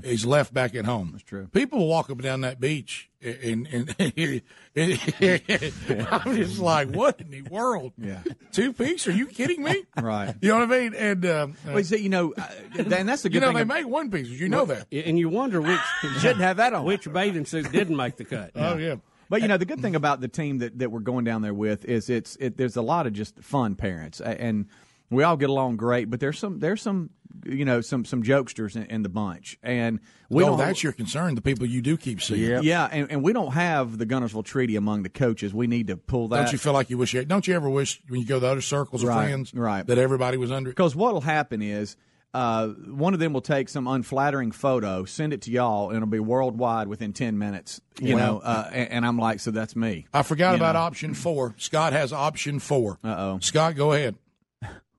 is 0.02 0.26
left 0.26 0.52
back 0.52 0.75
at 0.75 0.85
home. 0.85 1.11
That's 1.12 1.25
true. 1.25 1.47
People 1.52 1.87
walk 1.88 2.07
up 2.11 2.19
and 2.19 2.23
down 2.23 2.40
that 2.43 2.61
beach, 2.61 3.08
and, 3.20 3.66
and, 3.96 4.52
I'm 4.76 6.37
just 6.37 6.58
like, 6.58 6.90
what 6.90 7.20
in 7.20 7.30
the 7.30 7.42
world? 7.50 7.92
Yeah. 7.98 8.22
Two 8.52 8.72
piece? 8.72 9.06
Are 9.08 9.12
you 9.12 9.26
kidding 9.26 9.62
me? 9.62 9.84
Right. 10.00 10.34
You 10.40 10.50
know 10.50 10.60
what 10.60 10.72
I 10.72 10.78
mean? 10.78 10.94
And 10.94 11.26
um, 11.26 11.54
Well, 11.66 11.82
see, 11.82 11.98
you 11.98 12.08
know, 12.08 12.32
uh, 12.32 12.46
and 12.78 13.08
that's 13.08 13.22
the 13.22 13.28
good 13.30 13.34
you 13.34 13.40
know 13.40 13.48
thing. 13.48 13.56
they 13.56 13.60
ab- 13.62 13.68
make 13.68 13.87
one 13.88 14.10
pieces. 14.10 14.40
You 14.40 14.48
know 14.48 14.64
that. 14.66 14.87
And 14.92 15.18
you 15.18 15.28
wonder 15.28 15.60
which 15.60 15.80
shouldn't 16.20 16.40
have 16.40 16.58
that 16.58 16.72
on. 16.72 16.84
Which 16.84 17.12
bathing 17.12 17.46
suit 17.46 17.72
didn't 17.72 17.96
make 17.96 18.16
the 18.16 18.25
cut? 18.25 18.52
Oh 18.54 18.76
yeah. 18.76 18.96
But 19.28 19.42
you 19.42 19.48
know 19.48 19.56
the 19.56 19.66
good 19.66 19.80
thing 19.80 19.96
about 19.96 20.20
the 20.20 20.28
team 20.28 20.58
that, 20.58 20.78
that 20.78 20.90
we're 20.90 21.00
going 21.00 21.25
down 21.25 21.42
there 21.42 21.52
with 21.52 21.84
is 21.84 22.08
it's 22.08 22.37
it, 22.37 22.56
there's 22.56 22.76
a 22.76 22.82
lot 22.82 23.06
of 23.06 23.12
just 23.12 23.38
fun 23.40 23.75
parents 23.75 24.20
and 24.20 24.66
we 25.10 25.22
all 25.22 25.37
get 25.37 25.50
along 25.50 25.76
great. 25.76 26.10
But 26.10 26.20
there's 26.20 26.38
some 26.38 26.58
there's 26.60 26.82
some 26.82 27.10
you 27.49 27.64
know 27.64 27.81
some 27.81 28.05
some 28.05 28.23
jokesters 28.23 28.76
in, 28.76 28.85
in 28.85 29.02
the 29.02 29.09
bunch 29.09 29.59
and 29.62 30.00
we 30.31 30.45
oh, 30.45 30.49
don't. 30.49 30.59
that's 30.59 30.83
your 30.83 30.93
concern. 30.93 31.35
The 31.35 31.40
people 31.40 31.67
you 31.67 31.81
do 31.83 31.97
keep 31.97 32.21
seeing. 32.21 32.62
yeah, 32.62 32.88
and, 32.93 33.11
and 33.11 33.23
we 33.23 33.33
don't 33.33 33.52
have 33.52 33.97
the 33.99 34.07
Guntersville 34.07 34.45
Treaty 34.45 34.76
among 34.76 35.02
the 35.02 35.09
coaches. 35.09 35.55
We 35.55 35.67
need 35.67 35.87
to 35.88 35.97
pull 35.97 36.28
that. 36.28 36.37
Don't 36.45 36.52
you 36.52 36.59
feel 36.59 36.73
like 36.75 36.90
you 36.90 36.99
wish? 36.99 37.14
You, 37.14 37.25
don't 37.25 37.46
you 37.49 37.55
ever 37.55 37.68
wish 37.70 38.01
when 38.09 38.20
you 38.20 38.27
go 38.27 38.38
to 38.38 38.46
other 38.46 38.61
circles 38.61 39.03
of 39.03 39.09
Right, 39.09 39.25
friends, 39.29 39.55
right. 39.55 39.87
that 39.87 39.99
everybody 39.99 40.37
was 40.37 40.53
under? 40.53 40.68
it? 40.70 40.77
Because 40.77 40.94
what 40.94 41.14
will 41.14 41.22
happen 41.22 41.62
is 41.62 41.96
uh, 42.35 42.66
one 42.68 43.14
of 43.14 43.20
them 43.20 43.33
will 43.33 43.40
take 43.40 43.70
some 43.70 43.87
unflattering 43.87 44.53
photo, 44.53 45.07
send 45.07 45.33
it 45.33 45.40
to 45.42 45.51
y'all, 45.51 45.88
and 45.88 45.96
it'll 45.96 46.07
be 46.09 46.20
worldwide 46.20 46.87
within 46.88 47.14
ten 47.14 47.38
minutes. 47.38 47.81
You 48.01 48.16
Well- 48.16 48.35
know, 48.35 48.38
uh, 48.40 48.70
and, 48.70 48.90
and 48.90 49.07
I'm 49.07 49.16
like, 49.18 49.40
so 49.40 49.51
that's 49.51 49.75
me. 49.75 50.07
I 50.12 50.22
forgot 50.22 50.51
You 50.51 50.57
about 50.57 50.75
know. 50.75 50.81
option 50.81 51.14
four. 51.14 51.55
Scott 51.57 51.94
has 51.94 52.12
option 52.12 52.59
four. 52.59 52.99
Uh 53.03 53.14
oh. 53.16 53.38
Scott, 53.40 53.77
go 53.77 53.92
ahead. 53.94 54.16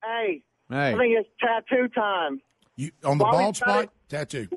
Hey, 0.04 0.42
Hey. 0.72 0.94
I 0.94 0.98
think 0.98 1.14
it's 1.18 1.30
tattoo 1.40 1.88
time. 1.90 2.42
You 2.80 2.92
on 3.04 3.18
the 3.18 3.26
While 3.26 3.34
bald 3.34 3.58
spot 3.58 3.84
it- 3.86 3.90
tattoo. 4.08 4.48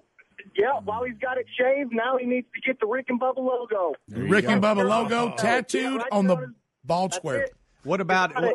Yeah, 0.57 0.79
while 0.85 1.03
he's 1.05 1.17
got 1.19 1.39
it 1.39 1.47
shaved, 1.59 1.93
now 1.93 2.19
he 2.19 2.27
needs 2.27 2.47
to 2.55 2.61
get 2.61 2.79
the 2.79 2.87
Rick 2.87 3.07
and 3.09 3.21
Bubba 3.21 3.39
logo. 3.39 3.95
Rick 4.09 4.45
and 4.49 4.63
Bubba 4.63 4.87
logo 4.89 5.17
oh, 5.17 5.29
Yeah, 5.31 5.35
tattooed 5.37 5.97
right 5.99 6.07
on 6.13 6.27
there 6.27 6.37
the 6.37 6.55
bald 6.85 7.15
square. 7.15 7.43
it. 7.43 7.55
What 7.85 8.01
about 8.01 8.35
what, 8.35 8.55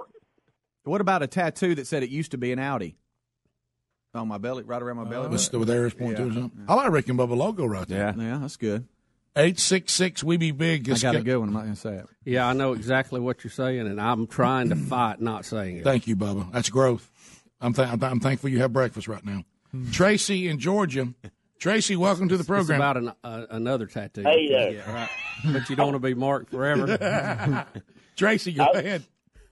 what 0.84 1.02
about 1.02 1.24
a 1.24 1.28
tattoo 1.28 1.76
that 1.76 1.88
said 1.88 2.04
it 2.04 2.10
used 2.10 2.32
to 2.32 2.38
be 2.38 2.52
an 2.52 2.60
Audi 2.60 2.98
on 4.14 4.28
my 4.28 4.38
belly, 4.38 4.64
right 4.64 4.82
around 4.82 4.98
my 4.98 5.04
belly? 5.06 5.28
Let's 5.30 5.50
do 5.50 5.60
with 5.60 5.70
Aries 5.70 5.94
point 5.94 6.12
Yeah. 6.18 6.26
two 6.26 6.30
or 6.30 6.34
something. 6.34 6.66
I 6.68 6.74
like 6.76 6.92
Rick 6.92 7.10
and 7.10 7.20
Bubba 7.20 7.36
logo 7.36 7.66
right 7.66 7.88
there. 7.88 8.14
Yeah, 8.18 8.24
yeah, 8.24 8.38
that's 8.40 8.58
good. 8.58 8.88
Eight 9.36 9.60
six 9.60 9.92
six. 9.94 10.24
We 10.24 10.38
be 10.38 10.52
big. 10.52 10.88
I 10.90 10.94
It's 10.94 11.04
got 11.04 11.16
a 11.16 11.22
good 11.22 11.38
one. 11.38 11.50
I'm 11.50 11.54
not 11.54 11.62
going 11.64 11.74
to 11.76 11.80
say 11.80 11.96
it. 11.96 12.06
Yeah, 12.26 12.48
I 12.48 12.54
know 12.54 12.74
exactly 12.74 13.20
what 13.20 13.44
you're 13.44 13.52
saying, 13.52 13.82
and 13.88 14.00
I'm 14.00 14.28
trying 14.28 14.70
to 14.70 14.76
fight 14.76 15.20
not 15.22 15.46
saying 15.46 15.78
it. 15.78 15.84
Thank 15.84 16.08
you, 16.08 16.16
Bubba. 16.16 16.52
That's 16.52 16.70
growth. 16.70 17.10
I'm, 17.60 17.74
th- 17.74 17.88
I'm, 17.88 18.00
th- 18.00 18.12
I'm 18.12 18.20
thankful 18.20 18.50
you 18.50 18.60
have 18.60 18.72
breakfast 18.74 19.08
right 19.08 19.24
now. 19.26 19.44
Tracy 19.92 20.48
in 20.48 20.60
Georgia. 20.60 21.14
Tracy, 21.60 21.96
welcome 21.96 22.30
to 22.30 22.38
the 22.38 22.42
It's 22.42 22.48
program. 22.48 22.80
about 22.80 22.98
an, 22.98 23.12
uh, 23.24 23.46
another 23.50 23.88
tattoo. 23.88 24.22
Hey 24.24 24.42
you 24.42 24.50
there. 24.50 24.72
get, 24.74 24.88
right? 24.88 25.10
But 25.46 25.70
you 25.70 25.76
don't 25.76 25.88
want 25.94 25.96
to 26.02 26.08
be 26.08 26.14
marked 26.14 26.52
forever. 26.52 27.66
Tracy, 28.16 28.54
go 28.54 28.64
I- 28.66 28.80
ahead. 28.80 29.04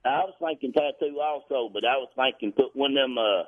I 0.06 0.20
was 0.20 0.36
thinking 0.40 0.72
tattoo 0.72 1.20
also, 1.20 1.68
but 1.74 1.84
I 1.84 1.98
was 1.98 2.10
thinking 2.16 2.52
put 2.52 2.76
one 2.76 2.92
of 2.92 2.98
them 3.10 3.18
uh, 3.18 3.44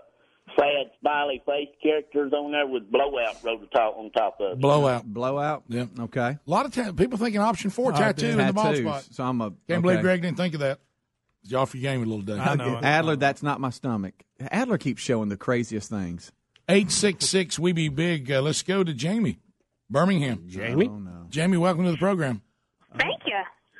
sad 0.55 0.89
smiley 0.99 1.39
face 1.45 1.67
characters 1.83 2.33
on 2.33 2.51
there 2.51 2.65
with 2.65 2.91
blowout 2.91 3.43
wrote 3.43 3.61
the 3.61 3.67
top 3.67 3.95
on 3.95 4.09
top 4.09 4.37
of 4.39 4.53
it. 4.53 4.59
Blowout. 4.59 5.05
Blowout. 5.05 5.63
Yeah. 5.67 5.85
Okay. 5.99 6.19
A 6.21 6.39
lot 6.47 6.65
of 6.65 6.73
ta- 6.73 6.93
people 6.93 7.19
thinking 7.19 7.41
option 7.41 7.69
four 7.69 7.93
Oh, 7.93 7.95
tattoo 7.95 8.25
in 8.29 8.37
the 8.39 8.53
bald 8.53 8.75
spot. 8.77 9.03
So 9.11 9.23
I'm 9.23 9.39
a 9.41 9.51
Can't 9.51 9.59
okay. 9.69 9.81
believe 9.81 10.01
Greg 10.01 10.23
didn't 10.23 10.37
think 10.37 10.55
of 10.55 10.61
that. 10.61 10.79
You 11.43 11.57
off 11.59 11.75
your 11.75 11.81
game 11.83 12.01
a 12.01 12.05
little 12.05 12.23
day. 12.23 12.39
I 12.39 12.55
know. 12.55 12.79
Adler, 12.81 13.15
that's 13.17 13.43
not 13.43 13.61
my 13.61 13.69
stomach. 13.69 14.15
Adler 14.41 14.79
keeps 14.79 15.03
showing 15.03 15.29
the 15.29 15.37
craziest 15.37 15.91
things. 15.91 16.31
Eight 16.69 16.91
six 16.91 17.25
six. 17.25 17.57
We 17.57 17.71
be 17.71 17.87
big. 17.87 18.29
Uh, 18.29 18.41
let's 18.41 18.61
go 18.61 18.83
to 18.83 18.93
Jamie, 18.93 19.39
Birmingham. 19.89 20.43
Jamie. 20.47 20.91
Jamie, 21.29 21.57
welcome 21.57 21.85
to 21.85 21.91
the 21.91 21.97
program. 21.97 22.41
Thank 22.97 23.21
you. 23.25 23.37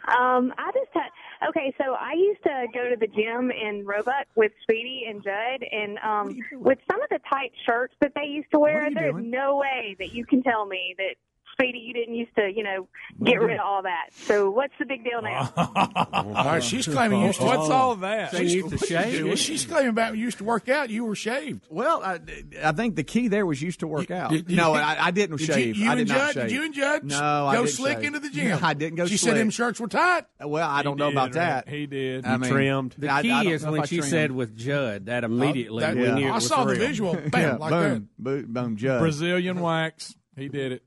Um, 0.07 0.53
I 0.57 0.71
just 0.71 0.87
had 0.93 1.49
okay. 1.49 1.73
So 1.77 1.93
I 1.93 2.13
used 2.13 2.41
to 2.43 2.67
go 2.73 2.89
to 2.89 2.95
the 2.95 3.07
gym 3.07 3.51
in 3.51 3.85
Roebuck 3.85 4.27
with 4.35 4.53
Speedy 4.63 5.03
and 5.09 5.21
Judd, 5.21 5.67
and 5.69 5.97
um, 5.99 6.39
with 6.53 6.77
some 6.89 7.01
of 7.01 7.09
the 7.09 7.19
tight 7.29 7.51
shirts 7.65 7.93
that 7.99 8.13
they 8.15 8.25
used 8.25 8.49
to 8.51 8.59
wear, 8.59 8.89
there's 8.93 9.15
no 9.17 9.57
way 9.57 9.97
that 9.99 10.13
you 10.13 10.25
can 10.25 10.41
tell 10.41 10.65
me 10.65 10.95
that 10.97 11.15
Speedy, 11.59 11.79
you 11.79 11.91
didn't 11.93 12.13
used 12.13 12.35
to, 12.35 12.51
you 12.55 12.61
know, 12.61 12.87
get 13.23 13.41
rid 13.41 13.55
of 13.59 13.65
all 13.65 13.81
that. 13.81 14.09
So 14.13 14.51
what's 14.51 14.73
the 14.77 14.85
big 14.85 15.03
deal 15.03 15.23
now? 15.23 15.51
All 15.57 16.45
right, 16.45 16.63
she's 16.63 16.87
claiming 16.87 17.21
you 17.21 17.27
used 17.27 17.39
to. 17.39 17.45
What's 17.45 17.67
all 17.71 17.93
of 17.93 18.01
that? 18.01 18.35
She's, 18.35 18.53
used 18.53 18.77
to 18.77 18.85
shave? 18.85 19.25
Well, 19.25 19.35
she's 19.35 19.65
claiming 19.65 19.89
about 19.89 20.15
you 20.15 20.23
used 20.25 20.37
to 20.37 20.43
work 20.43 20.69
out. 20.69 20.91
You 20.91 21.03
were 21.05 21.15
shaved. 21.15 21.65
Well, 21.71 22.03
I, 22.03 22.19
I 22.63 22.73
think 22.73 22.95
the 22.95 23.03
key 23.03 23.27
there 23.27 23.43
was 23.43 23.59
used 23.59 23.79
to 23.79 23.87
work 23.87 24.11
out. 24.11 24.29
did- 24.29 24.49
no, 24.51 24.73
I, 24.73 25.07
I 25.07 25.11
didn't 25.11 25.37
Did 25.37 25.47
you- 25.47 25.53
shave. 25.53 25.75
you 25.77 25.89
I 25.89 25.95
did 25.95 26.01
and 26.01 26.09
not 26.09 26.17
Judd- 26.17 26.33
shave. 26.35 26.43
did 26.43 26.51
you 26.51 26.63
and 26.63 26.73
Judd 26.75 27.03
No, 27.05 27.17
go 27.19 27.23
I 27.47 27.55
didn't 27.55 27.69
slick 27.69 27.97
shave. 27.97 28.03
into 28.05 28.19
the 28.19 28.29
gym? 28.29 28.59
I 28.61 28.73
didn't 28.75 28.95
go. 28.97 29.03
Slick. 29.05 29.11
She 29.11 29.17
slick. 29.17 29.31
said 29.31 29.39
them 29.41 29.49
shirts 29.49 29.79
were 29.79 29.87
tight. 29.87 30.25
Well, 30.45 30.69
I 30.69 30.83
don't 30.83 30.97
know 30.99 31.09
about 31.09 31.31
that. 31.33 31.67
He 31.67 31.87
did. 31.87 32.23
I 32.25 32.37
mean, 32.37 32.91
The 32.99 33.09
I- 33.09 33.17
I 33.17 33.21
key 33.23 33.29
don't 33.29 33.47
is 33.47 33.65
when 33.65 33.83
she 33.87 34.01
said 34.03 34.31
with 34.31 34.55
Judd, 34.55 35.07
that 35.07 35.23
uh, 35.23 35.27
immediately 35.27 35.81
that- 35.81 35.95
we 35.95 36.03
yeah. 36.03 36.13
knew 36.15 36.27
it 36.27 36.31
I 36.31 36.35
was 36.35 36.47
saw 36.47 36.65
the 36.65 36.73
real. 36.73 36.79
visual. 36.87 37.15
Bam, 37.31 37.57
like 37.57 37.71
boom, 37.71 38.09
boom, 38.19 38.45
boom, 38.47 38.77
Judd. 38.77 38.99
Brazilian 38.99 39.59
wax. 39.59 40.13
He 40.35 40.49
did 40.49 40.71
it. 40.73 40.83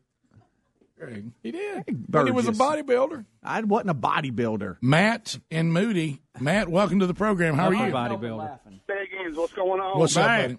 He 1.42 1.50
did. 1.50 1.84
But 2.08 2.26
he 2.26 2.32
was 2.32 2.48
a 2.48 2.52
bodybuilder. 2.52 3.24
I 3.42 3.60
wasn't 3.62 3.90
a 3.90 3.94
bodybuilder. 3.94 4.78
Matt 4.82 5.38
and 5.50 5.72
Moody. 5.72 6.20
Matt, 6.38 6.68
welcome 6.68 7.00
to 7.00 7.06
the 7.06 7.14
program. 7.14 7.54
How 7.54 7.68
are 7.68 7.74
you? 7.74 7.92
Bodybuilder. 7.92 8.58
Beggins, 8.88 9.36
what's 9.36 9.52
going 9.52 9.80
on? 9.80 9.98
What's 9.98 10.16
up, 10.16 10.26
buddy? 10.26 10.58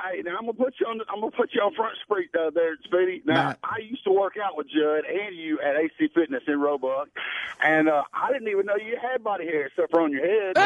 Hey, 0.00 0.22
now 0.22 0.36
I'm 0.38 0.46
gonna 0.46 0.52
put 0.52 0.74
you 0.80 0.86
on. 0.86 1.00
I'm 1.12 1.18
gonna 1.20 1.32
put 1.32 1.50
you 1.52 1.60
on 1.60 1.74
front 1.74 1.96
street 2.04 2.30
uh, 2.32 2.50
there, 2.54 2.76
Speedy. 2.84 3.20
Now 3.26 3.48
Matt. 3.48 3.58
I 3.64 3.78
used 3.82 4.04
to 4.04 4.12
work 4.12 4.34
out 4.42 4.56
with 4.56 4.68
Judd 4.68 5.04
and 5.04 5.36
you 5.36 5.58
at 5.60 5.74
AC 5.74 6.12
Fitness 6.14 6.44
in 6.46 6.60
Roebuck, 6.60 7.08
and 7.64 7.88
uh, 7.88 8.04
I 8.14 8.32
didn't 8.32 8.46
even 8.46 8.64
know 8.66 8.76
you 8.76 8.96
had 9.02 9.24
body 9.24 9.46
hair 9.46 9.66
except 9.66 9.90
for 9.90 10.00
on 10.00 10.12
your 10.12 10.24
head. 10.24 10.56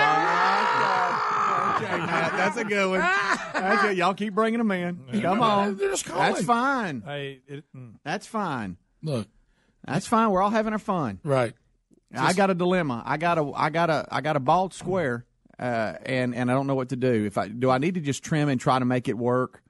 Okay, 1.75 1.97
Matt, 1.97 2.33
that's 2.33 2.59
a 2.59 2.65
good 2.65 2.91
one. 2.91 3.01
That's 3.01 3.83
good. 3.83 3.97
Y'all 3.97 4.13
keep 4.13 4.35
bringing 4.35 4.59
them 4.59 4.71
in. 4.71 5.23
Come 5.23 5.41
on. 5.41 5.79
Just 5.79 6.05
calling. 6.05 6.35
That's 6.35 6.45
fine. 6.45 7.01
Hey, 7.01 7.41
it, 7.49 7.65
mm. 7.75 7.95
That's 8.05 8.27
fine. 8.27 8.77
Look, 9.03 9.27
That's 9.85 10.07
fine. 10.07 10.31
We're 10.31 10.43
all 10.43 10.51
having 10.51 10.73
our 10.73 10.79
fun. 10.79 11.21
right. 11.25 11.53
I 12.15 12.35
got 12.35 12.51
a 12.51 12.55
dilemma. 12.55 13.03
I 13.07 13.17
got 13.17 13.39
a 13.39 13.53
I 13.55 13.71
got 13.71 13.89
a 13.89 14.07
I 14.11 14.21
got 14.21 14.37
a 14.37 14.41
bald 14.41 14.75
square, 14.75 15.25
uh, 15.59 15.95
and 16.05 16.35
and 16.35 16.51
I 16.51 16.55
don't 16.55 16.67
know 16.67 16.75
what 16.75 16.91
to 16.91 16.97
do. 16.97 17.25
If 17.25 17.39
I 17.39 17.49
do, 17.49 17.71
I 17.71 17.79
need 17.79 17.95
to 17.95 18.01
just 18.01 18.23
trim 18.23 18.51
and 18.51 18.61
try 18.61 18.79
to 18.79 18.85
make 18.85 19.09
it 19.09 19.17
work. 19.17 19.63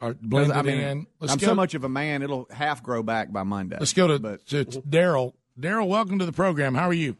Or 0.00 0.14
blend 0.14 0.52
I 0.52 0.62
mean, 0.62 0.78
in. 0.78 1.06
Let's 1.18 1.32
I'm 1.32 1.38
go- 1.40 1.46
so 1.48 1.54
much 1.56 1.74
of 1.74 1.82
a 1.82 1.88
man; 1.88 2.22
it'll 2.22 2.46
half 2.52 2.84
grow 2.84 3.02
back 3.02 3.32
by 3.32 3.42
Monday. 3.42 3.76
Let's 3.80 3.92
go 3.94 4.06
to, 4.06 4.20
But- 4.20 4.46
to 4.46 4.64
Daryl. 4.64 5.32
Daryl, 5.60 5.88
welcome 5.88 6.20
to 6.20 6.24
the 6.26 6.32
program. 6.32 6.74
How 6.76 6.88
are 6.88 6.92
you? 6.94 7.16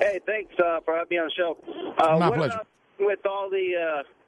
Hey, 0.00 0.20
thanks 0.26 0.52
uh, 0.58 0.80
for 0.84 0.94
having 0.94 1.08
me 1.10 1.18
on 1.18 1.28
the 1.28 1.32
show. 1.34 1.56
Uh, 1.98 2.18
My 2.18 2.30
pleasure. 2.36 2.60
with 3.00 3.24
all 3.26 3.48
the 3.50 3.72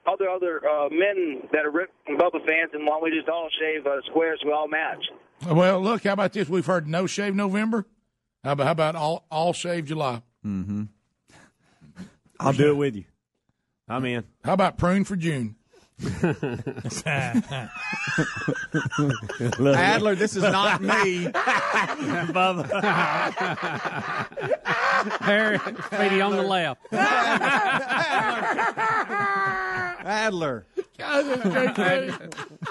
uh, 0.07 0.11
other 0.11 0.29
other 0.29 0.67
uh, 0.67 0.89
men 0.89 1.47
that 1.53 1.63
are 1.63 1.71
Rick 1.71 1.89
and 2.07 2.17
Bubba 2.19 2.43
fans, 2.45 2.71
and 2.73 2.81
why 2.87 2.95
don't 2.95 3.03
we 3.03 3.11
just 3.11 3.29
all 3.29 3.49
shave 3.59 3.85
uh, 3.85 4.01
squares 4.09 4.39
so 4.41 4.47
we 4.47 4.53
all 4.53 4.67
match? 4.67 5.05
Well, 5.47 5.79
look, 5.81 6.03
how 6.03 6.13
about 6.13 6.33
this? 6.33 6.49
We've 6.49 6.65
heard 6.65 6.87
no 6.87 7.07
shave 7.07 7.33
November. 7.35 7.85
How 8.43 8.51
about, 8.53 8.65
how 8.65 8.71
about 8.71 8.95
all 8.95 9.25
all 9.31 9.53
shave 9.53 9.85
July? 9.85 10.21
Mm-hmm. 10.45 10.83
I'll 12.39 12.53
do 12.53 12.69
it 12.71 12.75
with 12.75 12.95
you. 12.95 13.05
I'm 13.87 14.05
in. 14.05 14.25
How 14.43 14.53
about 14.53 14.77
prune 14.77 15.03
for 15.05 15.15
June? 15.15 15.55
Adler, 19.59 20.13
this 20.15 20.35
is 20.35 20.43
not 20.43 20.79
me. 20.81 21.31
Harry, 25.21 25.57
Speedy 25.87 26.21
on 26.21 26.35
the 26.35 26.43
left. 26.43 26.81
Adler. 30.05 30.67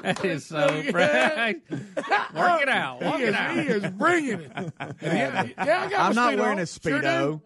that 0.15 0.25
is 0.25 0.47
so 0.47 0.67
right. 0.93 1.61
Work 1.71 2.63
it 2.63 2.69
out. 2.69 3.03
Work 3.03 3.17
he, 3.17 3.23
it 3.25 3.29
is, 3.31 3.35
out. 3.35 3.55
he 3.57 3.61
is 3.67 3.91
bringing 3.93 4.41
it. 4.41 4.53
Yeah, 5.03 5.43
yeah, 5.43 5.53
I 5.59 5.91
got 5.91 5.93
I'm 6.11 6.15
my 6.15 6.31
not 6.35 6.39
wearing 6.39 6.59
a 6.59 6.63
on. 6.63 6.67
Sure 6.67 7.01
do. 7.01 7.07
speedo. 7.07 7.41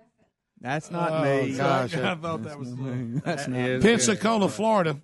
That's 0.61 0.91
not 0.91 1.11
Oh, 1.13 1.43
me. 1.43 1.57
gosh. 1.57 1.95
I 1.97 2.15
thought 2.17 2.43
that 2.45 2.59
was 2.59 2.75
That's 3.25 3.49
not 3.49 3.81
Pensacola, 3.83 4.49
Florida. 4.49 5.01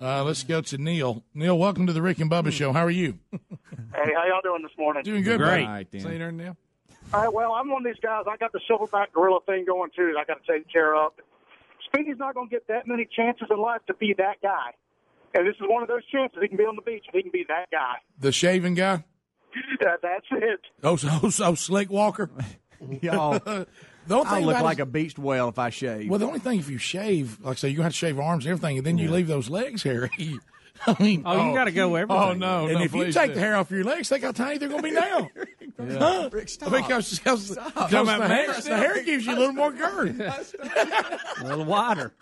Uh, 0.00 0.22
let's 0.24 0.44
go 0.44 0.60
to 0.60 0.78
Neil. 0.78 1.24
Neil, 1.34 1.58
welcome 1.58 1.86
to 1.88 1.92
the 1.92 2.00
Rick 2.00 2.20
and 2.20 2.30
Bubba 2.30 2.52
Show. 2.52 2.72
How 2.72 2.84
are 2.84 2.90
you? 2.90 3.18
Hey, 3.32 3.38
how 4.14 4.26
y'all 4.28 4.40
doing 4.42 4.62
this 4.62 4.70
morning? 4.78 5.02
Doing 5.02 5.22
good, 5.24 5.38
Great. 5.40 5.66
buddy. 5.66 6.00
See 6.00 6.08
you 6.08 6.18
there, 6.18 6.30
Neil. 6.32 6.56
All 7.12 7.20
right, 7.22 7.32
well, 7.32 7.52
I'm 7.52 7.68
one 7.70 7.84
of 7.86 7.92
these 7.92 8.00
guys. 8.02 8.24
I 8.30 8.36
got 8.36 8.52
the 8.52 8.60
silverback 8.70 9.12
gorilla 9.12 9.40
thing 9.46 9.64
going 9.66 9.90
too. 9.96 10.12
That 10.14 10.20
I 10.20 10.24
got 10.24 10.44
to 10.44 10.52
take 10.52 10.70
care 10.70 10.94
of. 10.94 11.12
Speedy's 11.86 12.18
not 12.18 12.34
going 12.34 12.48
to 12.48 12.54
get 12.54 12.68
that 12.68 12.86
many 12.86 13.06
chances 13.10 13.48
in 13.50 13.58
life 13.58 13.80
to 13.88 13.94
be 13.94 14.14
that 14.18 14.40
guy, 14.42 14.72
and 15.34 15.46
this 15.46 15.54
is 15.56 15.62
one 15.62 15.82
of 15.82 15.88
those 15.88 16.04
chances. 16.06 16.38
He 16.40 16.48
can 16.48 16.56
be 16.56 16.64
on 16.64 16.76
the 16.76 16.82
beach 16.82 17.04
and 17.06 17.14
he 17.16 17.22
can 17.22 17.32
be 17.32 17.44
that 17.48 17.66
guy. 17.70 17.96
The 18.18 18.32
shaving 18.32 18.74
guy? 18.74 19.04
That, 19.80 20.00
that's 20.02 20.26
it. 20.30 20.60
Oh, 20.82 20.96
so, 20.96 21.08
oh, 21.22 21.30
so 21.30 21.54
Slick 21.54 21.90
Walker? 21.90 22.30
Y'all, 23.02 23.38
the 23.38 23.66
only 24.10 24.26
I 24.28 24.40
look 24.40 24.60
like 24.60 24.78
it- 24.78 24.82
a 24.82 24.86
beached 24.86 25.18
whale 25.18 25.48
if 25.48 25.58
I 25.58 25.70
shave. 25.70 26.08
Well, 26.08 26.18
the 26.18 26.26
only 26.26 26.38
thing 26.38 26.58
if 26.58 26.70
you 26.70 26.78
shave, 26.78 27.40
like 27.40 27.52
I 27.52 27.56
say, 27.56 27.68
you 27.70 27.82
have 27.82 27.92
to 27.92 27.96
shave 27.96 28.18
arms 28.18 28.46
and 28.46 28.52
everything, 28.52 28.78
and 28.78 28.86
then 28.86 28.98
you 28.98 29.10
leave 29.10 29.26
those 29.26 29.50
legs 29.50 29.82
hairy. 29.82 30.38
I 30.86 31.02
mean, 31.02 31.22
Oh, 31.26 31.34
you 31.34 31.50
oh. 31.50 31.54
gotta 31.54 31.72
go 31.72 31.92
oh, 31.92 31.94
everything. 31.96 32.22
Oh 32.22 32.32
no! 32.34 32.66
And 32.66 32.74
no, 32.78 32.82
if 32.82 32.94
you 32.94 33.10
take 33.10 33.30
do. 33.30 33.34
the 33.34 33.40
hair 33.40 33.56
off 33.56 33.68
your 33.70 33.82
legs, 33.82 34.08
think 34.08 34.22
how 34.22 34.30
tiny 34.30 34.58
they're 34.58 34.68
going 34.68 34.82
to 34.82 34.88
be 34.88 34.94
now. 34.94 35.28
Huh? 35.76 36.30
stop. 36.46 36.70
Because, 36.70 37.18
because, 37.18 37.48
because 37.50 37.54
the, 37.90 38.28
hair, 38.28 38.52
the 38.52 38.76
hair 38.76 39.02
gives 39.02 39.26
you 39.26 39.32
a 39.34 39.38
little 39.38 39.54
more 39.54 39.72
girth. 39.72 40.20
A 40.20 41.44
little 41.44 41.64
wider. 41.64 42.12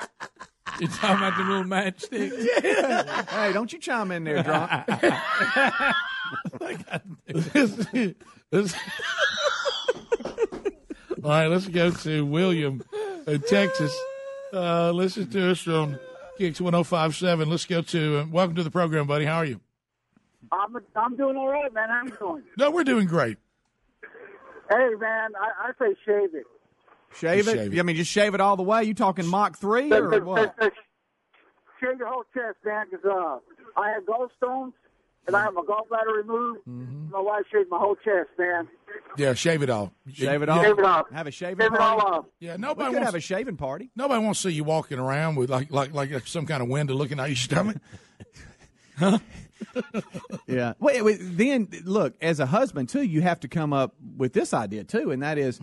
You 0.81 0.89
talking 0.89 1.17
about 1.17 1.37
the 1.37 1.45
little 1.45 1.65
matchstick? 1.65 3.29
hey, 3.29 3.53
don't 3.53 3.73
you 3.73 3.79
chime 3.79 4.11
in 4.11 4.25
there, 4.25 4.43
drunk. 4.43 4.71
All 11.25 11.31
right, 11.31 11.47
let's 11.47 11.67
go 11.69 11.91
to 11.91 12.27
William 12.27 12.83
in 13.27 13.41
Texas. 13.43 13.97
Uh, 14.53 14.91
listen 14.93 15.31
to 15.31 15.51
us 15.51 15.67
on 15.67 15.99
Kicks 16.39 16.61
1057. 16.61 17.49
Let's 17.49 17.65
go 17.65 17.83
to, 17.83 18.19
uh, 18.19 18.27
welcome 18.31 18.55
to 18.57 18.63
the 18.63 18.71
program, 18.71 19.07
buddy. 19.07 19.25
How 19.25 19.37
are 19.37 19.45
you? 19.45 19.61
I'm 20.53 20.77
I'm 20.95 21.17
doing 21.17 21.37
all 21.37 21.49
right, 21.49 21.73
man. 21.73 21.89
How 21.89 22.05
you 22.05 22.17
doing? 22.19 22.43
No, 22.57 22.71
we're 22.71 22.85
doing 22.85 23.07
great. 23.07 23.39
Hey, 24.71 24.91
man, 24.99 25.31
I, 25.41 25.69
I 25.69 25.73
say 25.79 25.95
shave 26.05 26.35
it. 26.35 26.47
Shave 27.21 27.49
it? 27.49 27.53
Shave 27.57 27.75
it. 27.75 27.79
I 27.79 27.83
mean, 27.83 27.97
just 27.97 28.11
shave 28.11 28.35
it 28.35 28.41
all 28.41 28.57
the 28.57 28.63
way. 28.63 28.85
You 28.85 28.95
talking 28.95 29.27
Mach 29.27 29.57
three 29.59 29.93
or 29.93 30.21
what? 30.25 30.55
Shave 31.81 31.99
your 31.99 32.09
whole 32.09 32.25
chest, 32.35 32.57
man, 32.65 32.87
because 32.91 33.05
uh, 33.05 33.39
I 33.81 33.91
have 33.91 34.05
gallstones 34.05 34.73
and 35.27 35.37
I 35.37 35.43
have 35.45 35.55
my 35.55 35.61
gallbladder 35.63 36.17
removed. 36.17 36.61
Mm-hmm. 36.67 37.11
My 37.11 37.21
wife 37.21 37.43
shaved 37.53 37.69
my 37.71 37.79
whole 37.79 37.97
chest, 37.97 38.31
man. 38.39 38.69
Yeah, 39.19 39.35
shave 39.35 39.63
it 39.63 39.69
off. 39.71 39.91
Shave 40.13 40.43
it 40.43 40.49
Yeah. 40.49 40.55
off. 40.55 40.65
Shave 40.65 40.79
it 40.79 40.85
off. 40.85 41.07
Have 41.13 41.27
a 41.27 41.31
shaving 41.31 41.65
Shave 41.67 41.75
it 41.75 41.81
all 41.81 42.01
off. 42.01 42.25
Yeah, 42.41 42.53
We 42.57 42.61
nobody 42.63 42.89
could 42.91 42.95
wants 42.97 43.07
have 43.09 43.15
a 43.15 43.21
shaving 43.21 43.57
party. 43.57 43.91
Nobody 43.95 44.25
wants 44.25 44.41
to 44.43 44.49
see 44.49 44.55
you 44.55 44.65
walking 44.65 44.99
around 44.99 45.35
with 45.37 45.51
like 45.51 45.71
like 45.71 45.93
like 45.93 46.27
some 46.27 46.47
kind 46.47 46.63
of 46.63 46.69
window 46.69 46.95
looking 46.95 47.21
out 47.21 47.29
your 47.29 47.37
stomach. 47.37 47.77
Huh? 48.99 49.19
yeah. 50.47 50.73
Wait, 50.79 51.05
wait, 51.05 51.19
then 51.21 51.69
look, 51.85 52.15
as 52.23 52.41
a 52.41 52.47
husband 52.47 52.89
too, 52.89 53.03
you 53.03 53.21
have 53.21 53.41
to 53.41 53.49
come 53.49 53.75
up 53.75 53.95
with 54.17 54.33
this 54.33 54.55
idea 54.55 54.85
too, 54.85 55.11
and 55.11 55.23
that 55.23 55.37
is, 55.37 55.61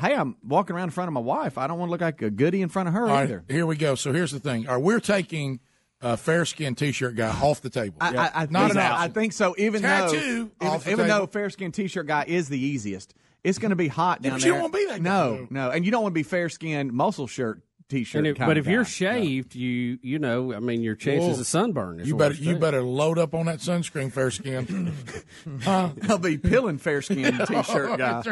hey, 0.00 0.14
I'm 0.14 0.36
walking 0.46 0.74
around 0.76 0.84
in 0.84 0.90
front 0.90 1.08
of 1.08 1.12
my 1.14 1.20
wife. 1.20 1.58
I 1.58 1.66
don't 1.66 1.78
want 1.78 1.88
to 1.88 1.92
look 1.92 2.00
like 2.00 2.22
a 2.22 2.30
goody 2.30 2.62
in 2.62 2.68
front 2.68 2.88
of 2.88 2.94
her 2.94 3.02
All 3.02 3.08
right, 3.08 3.22
either. 3.24 3.44
here 3.48 3.66
we 3.66 3.76
go. 3.76 3.94
So 3.94 4.12
here's 4.12 4.32
the 4.32 4.40
thing: 4.40 4.66
Are 4.68 4.78
we're 4.80 5.00
taking 5.00 5.60
uh, 6.02 6.16
fair 6.16 6.44
skinned 6.44 6.78
T-shirt 6.78 7.14
guy 7.16 7.28
off 7.28 7.60
the 7.60 7.70
table? 7.70 7.96
I, 8.00 8.16
I, 8.16 8.30
I 8.42 8.46
not 8.50 8.70
think, 8.70 8.70
an 8.70 8.70
so. 8.74 8.80
option. 8.80 8.96
I 8.96 9.08
think 9.08 9.32
so. 9.32 9.54
Even 9.58 9.82
Tattoo 9.82 10.50
though, 10.60 10.76
even, 10.76 10.92
even 10.92 11.08
though 11.08 11.26
fair 11.26 11.50
skinned 11.50 11.74
t-shirt 11.74 12.06
guy 12.06 12.24
is 12.26 12.48
the 12.48 12.58
easiest, 12.58 13.14
it's 13.44 13.58
going 13.58 13.70
to 13.70 13.76
be 13.76 13.88
hot 13.88 14.20
Yeah, 14.22 14.30
down 14.30 14.38
but 14.38 14.44
you 14.46 14.52
there. 14.52 14.60
don't 14.60 14.72
wanna 14.72 14.84
be 14.84 14.86
that 14.92 15.02
guy, 15.02 15.10
No, 15.10 15.36
though. 15.36 15.46
no, 15.50 15.70
and 15.70 15.84
you 15.84 15.90
don't 15.90 16.02
want 16.02 16.12
to 16.12 16.18
be 16.18 16.22
fair 16.22 16.48
skinned 16.48 16.92
muscle 16.92 17.26
shirt 17.26 17.60
t-shirt. 17.90 18.18
And 18.20 18.26
if- 18.28 18.36
kind 18.38 18.48
but 18.48 18.56
of 18.56 18.66
if 18.66 18.72
you're 18.72 18.84
guy. 18.84 18.88
shaved, 18.88 19.54
you 19.54 19.98
you 20.02 20.18
know, 20.18 20.54
I 20.54 20.60
mean, 20.60 20.80
your 20.82 20.94
chances 20.94 21.34
Whoa. 21.36 21.40
of 21.40 21.46
sunburn. 21.46 22.00
Is 22.00 22.08
You 22.08 22.16
better 22.16 22.34
you 22.34 22.54
too. 22.54 22.58
better 22.58 22.82
load 22.82 23.18
up 23.18 23.34
on 23.34 23.46
that 23.46 23.58
sunscreen, 23.58 24.10
fair 24.10 24.30
skin. 24.30 24.94
huh? 25.62 25.90
I'll 26.08 26.18
be 26.18 26.38
peeling 26.38 26.78
fair 26.78 27.02
skin 27.02 27.38
t-shirt 27.46 27.98
guy, 27.98 28.22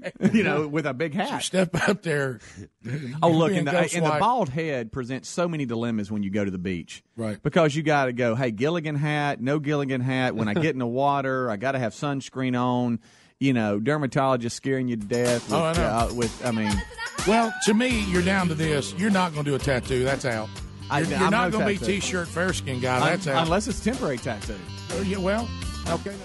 right. 0.00 0.32
you 0.34 0.42
know, 0.42 0.66
with 0.66 0.86
a 0.86 0.94
big 0.94 1.12
hat. 1.14 1.42
Step 1.42 1.70
up 1.88 2.02
there. 2.02 2.40
Oh, 3.22 3.30
look, 3.30 3.48
Being 3.48 3.66
and 3.66 3.68
the, 3.68 3.78
and 3.96 4.06
the 4.06 4.16
bald 4.18 4.48
head 4.48 4.92
presents 4.92 5.28
so 5.28 5.46
many 5.48 5.66
dilemmas 5.66 6.10
when 6.10 6.22
you 6.22 6.30
go 6.30 6.44
to 6.44 6.50
the 6.50 6.58
beach. 6.58 7.02
Right. 7.16 7.42
Because 7.42 7.74
you 7.76 7.82
got 7.82 8.06
to 8.06 8.12
go, 8.12 8.34
hey, 8.34 8.50
Gilligan 8.50 8.94
hat, 8.96 9.40
no 9.40 9.58
Gilligan 9.58 10.00
hat. 10.00 10.34
When 10.36 10.48
I 10.48 10.54
get 10.54 10.66
in 10.74 10.78
the 10.78 10.86
water, 10.86 11.50
I 11.50 11.56
got 11.56 11.72
to 11.72 11.78
have 11.78 11.92
sunscreen 11.92 12.58
on. 12.58 13.00
You 13.40 13.52
know, 13.52 13.78
dermatologist 13.78 14.56
scaring 14.56 14.88
you 14.88 14.96
to 14.96 15.06
death. 15.06 15.44
With, 15.48 15.52
Oh, 15.52 15.62
I 15.64 15.72
know. 15.74 15.82
Uh, 15.84 16.10
with, 16.14 16.44
I 16.44 16.50
mean, 16.50 16.72
Well, 17.26 17.54
to 17.66 17.74
me, 17.74 18.00
you're 18.10 18.22
down 18.22 18.48
to 18.48 18.54
this. 18.54 18.92
You're 18.94 19.10
not 19.10 19.32
going 19.32 19.44
to 19.44 19.50
do 19.52 19.54
a 19.54 19.58
tattoo. 19.60 20.02
That's 20.02 20.24
out. 20.24 20.48
I- 20.90 21.00
You're, 21.00 21.14
I'm 21.14 21.20
you're 21.20 21.30
not 21.30 21.52
no 21.52 21.58
going 21.60 21.76
to 21.78 21.80
be. 21.80 21.86
T-shirt 22.00 22.26
fair 22.26 22.52
skin 22.52 22.80
guy. 22.80 22.98
That's 23.10 23.28
out. 23.28 23.44
unless 23.44 23.68
it's 23.68 23.78
temporary 23.78 24.18
tattoo. 24.18 24.56
Oh, 24.92 25.02
yeah, 25.02 25.18
well, 25.18 25.48
okay. 25.88 26.16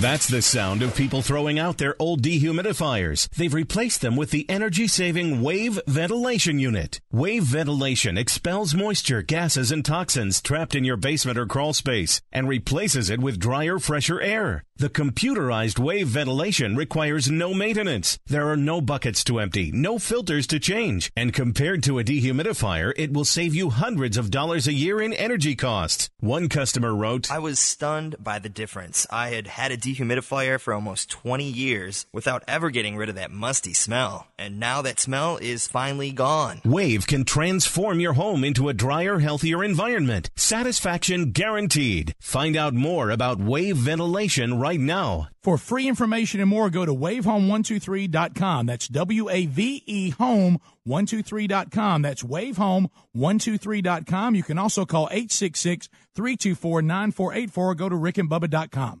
That's 0.00 0.28
the 0.28 0.42
sound 0.42 0.82
of 0.82 0.94
people 0.94 1.22
throwing 1.22 1.58
out 1.58 1.78
their 1.78 1.96
old 1.98 2.22
dehumidifiers. 2.22 3.28
They've 3.30 3.52
replaced 3.52 4.00
them 4.00 4.14
with 4.14 4.30
the 4.30 4.48
energy-saving 4.48 5.42
Wave 5.42 5.80
Ventilation 5.88 6.60
Unit. 6.60 7.00
Wave 7.10 7.42
Ventilation 7.42 8.16
expels 8.16 8.76
moisture, 8.76 9.22
gases, 9.22 9.72
and 9.72 9.84
toxins 9.84 10.40
trapped 10.40 10.76
in 10.76 10.84
your 10.84 10.96
basement 10.96 11.36
or 11.36 11.46
crawl 11.46 11.72
space 11.72 12.20
and 12.30 12.48
replaces 12.48 13.10
it 13.10 13.18
with 13.18 13.40
drier, 13.40 13.80
fresher 13.80 14.20
air. 14.20 14.64
The 14.80 14.88
computerized 14.88 15.80
Wave 15.80 16.06
Ventilation 16.06 16.76
requires 16.76 17.28
no 17.28 17.52
maintenance. 17.52 18.16
There 18.26 18.48
are 18.48 18.56
no 18.56 18.80
buckets 18.80 19.24
to 19.24 19.40
empty, 19.40 19.72
no 19.72 19.98
filters 19.98 20.46
to 20.46 20.60
change, 20.60 21.10
and 21.16 21.34
compared 21.34 21.82
to 21.82 21.98
a 21.98 22.04
dehumidifier, 22.04 22.92
it 22.96 23.12
will 23.12 23.24
save 23.24 23.56
you 23.56 23.70
hundreds 23.70 24.16
of 24.16 24.30
dollars 24.30 24.68
a 24.68 24.72
year 24.72 25.02
in 25.02 25.12
energy 25.12 25.56
costs. 25.56 26.10
One 26.20 26.48
customer 26.48 26.94
wrote, 26.94 27.28
I 27.28 27.40
was 27.40 27.58
stunned 27.58 28.22
by 28.22 28.38
the 28.38 28.48
difference. 28.48 29.04
I 29.10 29.30
had 29.30 29.48
had 29.48 29.72
a 29.72 29.76
dehumidifier 29.76 30.60
for 30.60 30.72
almost 30.72 31.10
20 31.10 31.42
years 31.42 32.06
without 32.12 32.44
ever 32.46 32.70
getting 32.70 32.96
rid 32.96 33.08
of 33.08 33.16
that 33.16 33.32
musty 33.32 33.74
smell. 33.74 34.28
And 34.38 34.60
now 34.60 34.82
that 34.82 35.00
smell 35.00 35.38
is 35.38 35.66
finally 35.66 36.12
gone. 36.12 36.60
Wave 36.64 37.08
can 37.08 37.24
transform 37.24 37.98
your 37.98 38.12
home 38.12 38.44
into 38.44 38.68
a 38.68 38.74
drier, 38.74 39.18
healthier 39.18 39.64
environment. 39.64 40.30
Satisfaction 40.36 41.32
guaranteed. 41.32 42.14
Find 42.20 42.54
out 42.54 42.74
more 42.74 43.10
about 43.10 43.40
Wave 43.40 43.76
Ventilation 43.76 44.56
right 44.60 44.67
right 44.68 44.80
now. 44.80 45.28
For 45.42 45.56
free 45.56 45.88
information 45.88 46.40
and 46.40 46.50
more, 46.50 46.68
go 46.70 46.84
to 46.84 46.94
wavehome123.com. 46.94 48.66
That's 48.66 48.86
W 48.88 49.30
A 49.30 49.46
V 49.46 49.82
E 49.86 50.12
home123.com. 50.12 52.02
That's 52.02 52.22
wavehome123.com. 52.22 54.34
You 54.34 54.42
can 54.42 54.58
also 54.58 54.84
call 54.84 55.08
866 55.10 55.88
324 56.14 56.82
9484 56.82 57.70
or 57.70 57.74
go 57.74 57.88
to 57.88 57.96
rickandbubba.com. 57.96 59.00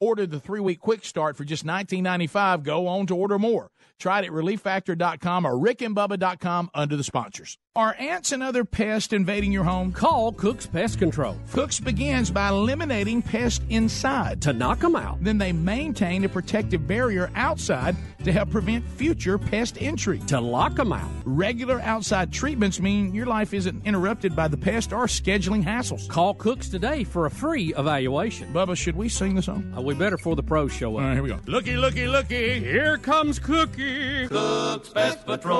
order 0.00 0.26
the 0.26 0.40
three 0.40 0.60
week 0.60 0.80
quick 0.80 1.04
start 1.04 1.36
for 1.36 1.44
just 1.44 1.64
$19.95 1.64 2.62
go 2.62 2.88
on 2.88 3.06
to 3.06 3.14
order 3.14 3.38
more. 3.38 3.70
Try 3.98 4.20
it 4.20 4.24
at 4.24 4.30
relieffactor.com 4.30 5.44
or 5.46 5.52
rickandbubba.com 5.52 6.70
under 6.72 6.96
the 6.96 7.04
sponsors. 7.04 7.58
Are 7.76 7.94
ants 8.00 8.32
and 8.32 8.42
other 8.42 8.64
pests 8.64 9.12
invading 9.12 9.52
your 9.52 9.62
home? 9.62 9.92
Call 9.92 10.32
Cook's 10.32 10.66
Pest 10.66 10.98
Control. 10.98 11.36
Cook's 11.52 11.78
begins 11.78 12.30
by 12.30 12.48
eliminating 12.48 13.22
pests 13.22 13.64
inside. 13.68 14.42
To 14.42 14.52
knock 14.52 14.80
them 14.80 14.96
out. 14.96 15.22
Then 15.22 15.38
they 15.38 15.52
maintain 15.52 16.24
a 16.24 16.28
protective 16.28 16.88
barrier 16.88 17.30
outside 17.36 17.94
to 18.24 18.32
help 18.32 18.50
prevent 18.50 18.88
future 18.88 19.38
pest 19.38 19.80
entry. 19.80 20.18
To 20.26 20.40
lock 20.40 20.74
them 20.74 20.92
out. 20.92 21.10
Regular 21.24 21.80
outside 21.82 22.32
treatments 22.32 22.80
mean 22.80 23.14
your 23.14 23.26
life 23.26 23.54
isn't 23.54 23.86
interrupted 23.86 24.34
by 24.34 24.48
the 24.48 24.56
pest 24.56 24.92
or 24.92 25.04
scheduling 25.04 25.62
hassles. 25.64 26.08
Call 26.08 26.34
Cook's 26.34 26.70
today 26.70 27.04
for 27.04 27.26
a 27.26 27.30
free 27.30 27.72
evaluation. 27.76 28.52
Bubba, 28.52 28.76
should 28.76 28.96
we 28.96 29.08
sing 29.08 29.36
the 29.36 29.42
song? 29.42 29.72
We 29.90 29.96
better 29.96 30.16
for 30.16 30.36
the 30.36 30.42
pros 30.44 30.72
show 30.72 30.98
up. 30.98 31.02
All 31.02 31.08
right, 31.08 31.14
here 31.14 31.22
we 31.24 31.30
go. 31.30 31.40
Looky, 31.46 31.76
looky, 31.76 32.06
looky. 32.06 32.60
Here 32.60 32.96
comes 32.96 33.40
Cookie. 33.40 34.28
Cook's 34.28 34.88
Pest 34.90 35.26
Patrol. 35.26 35.58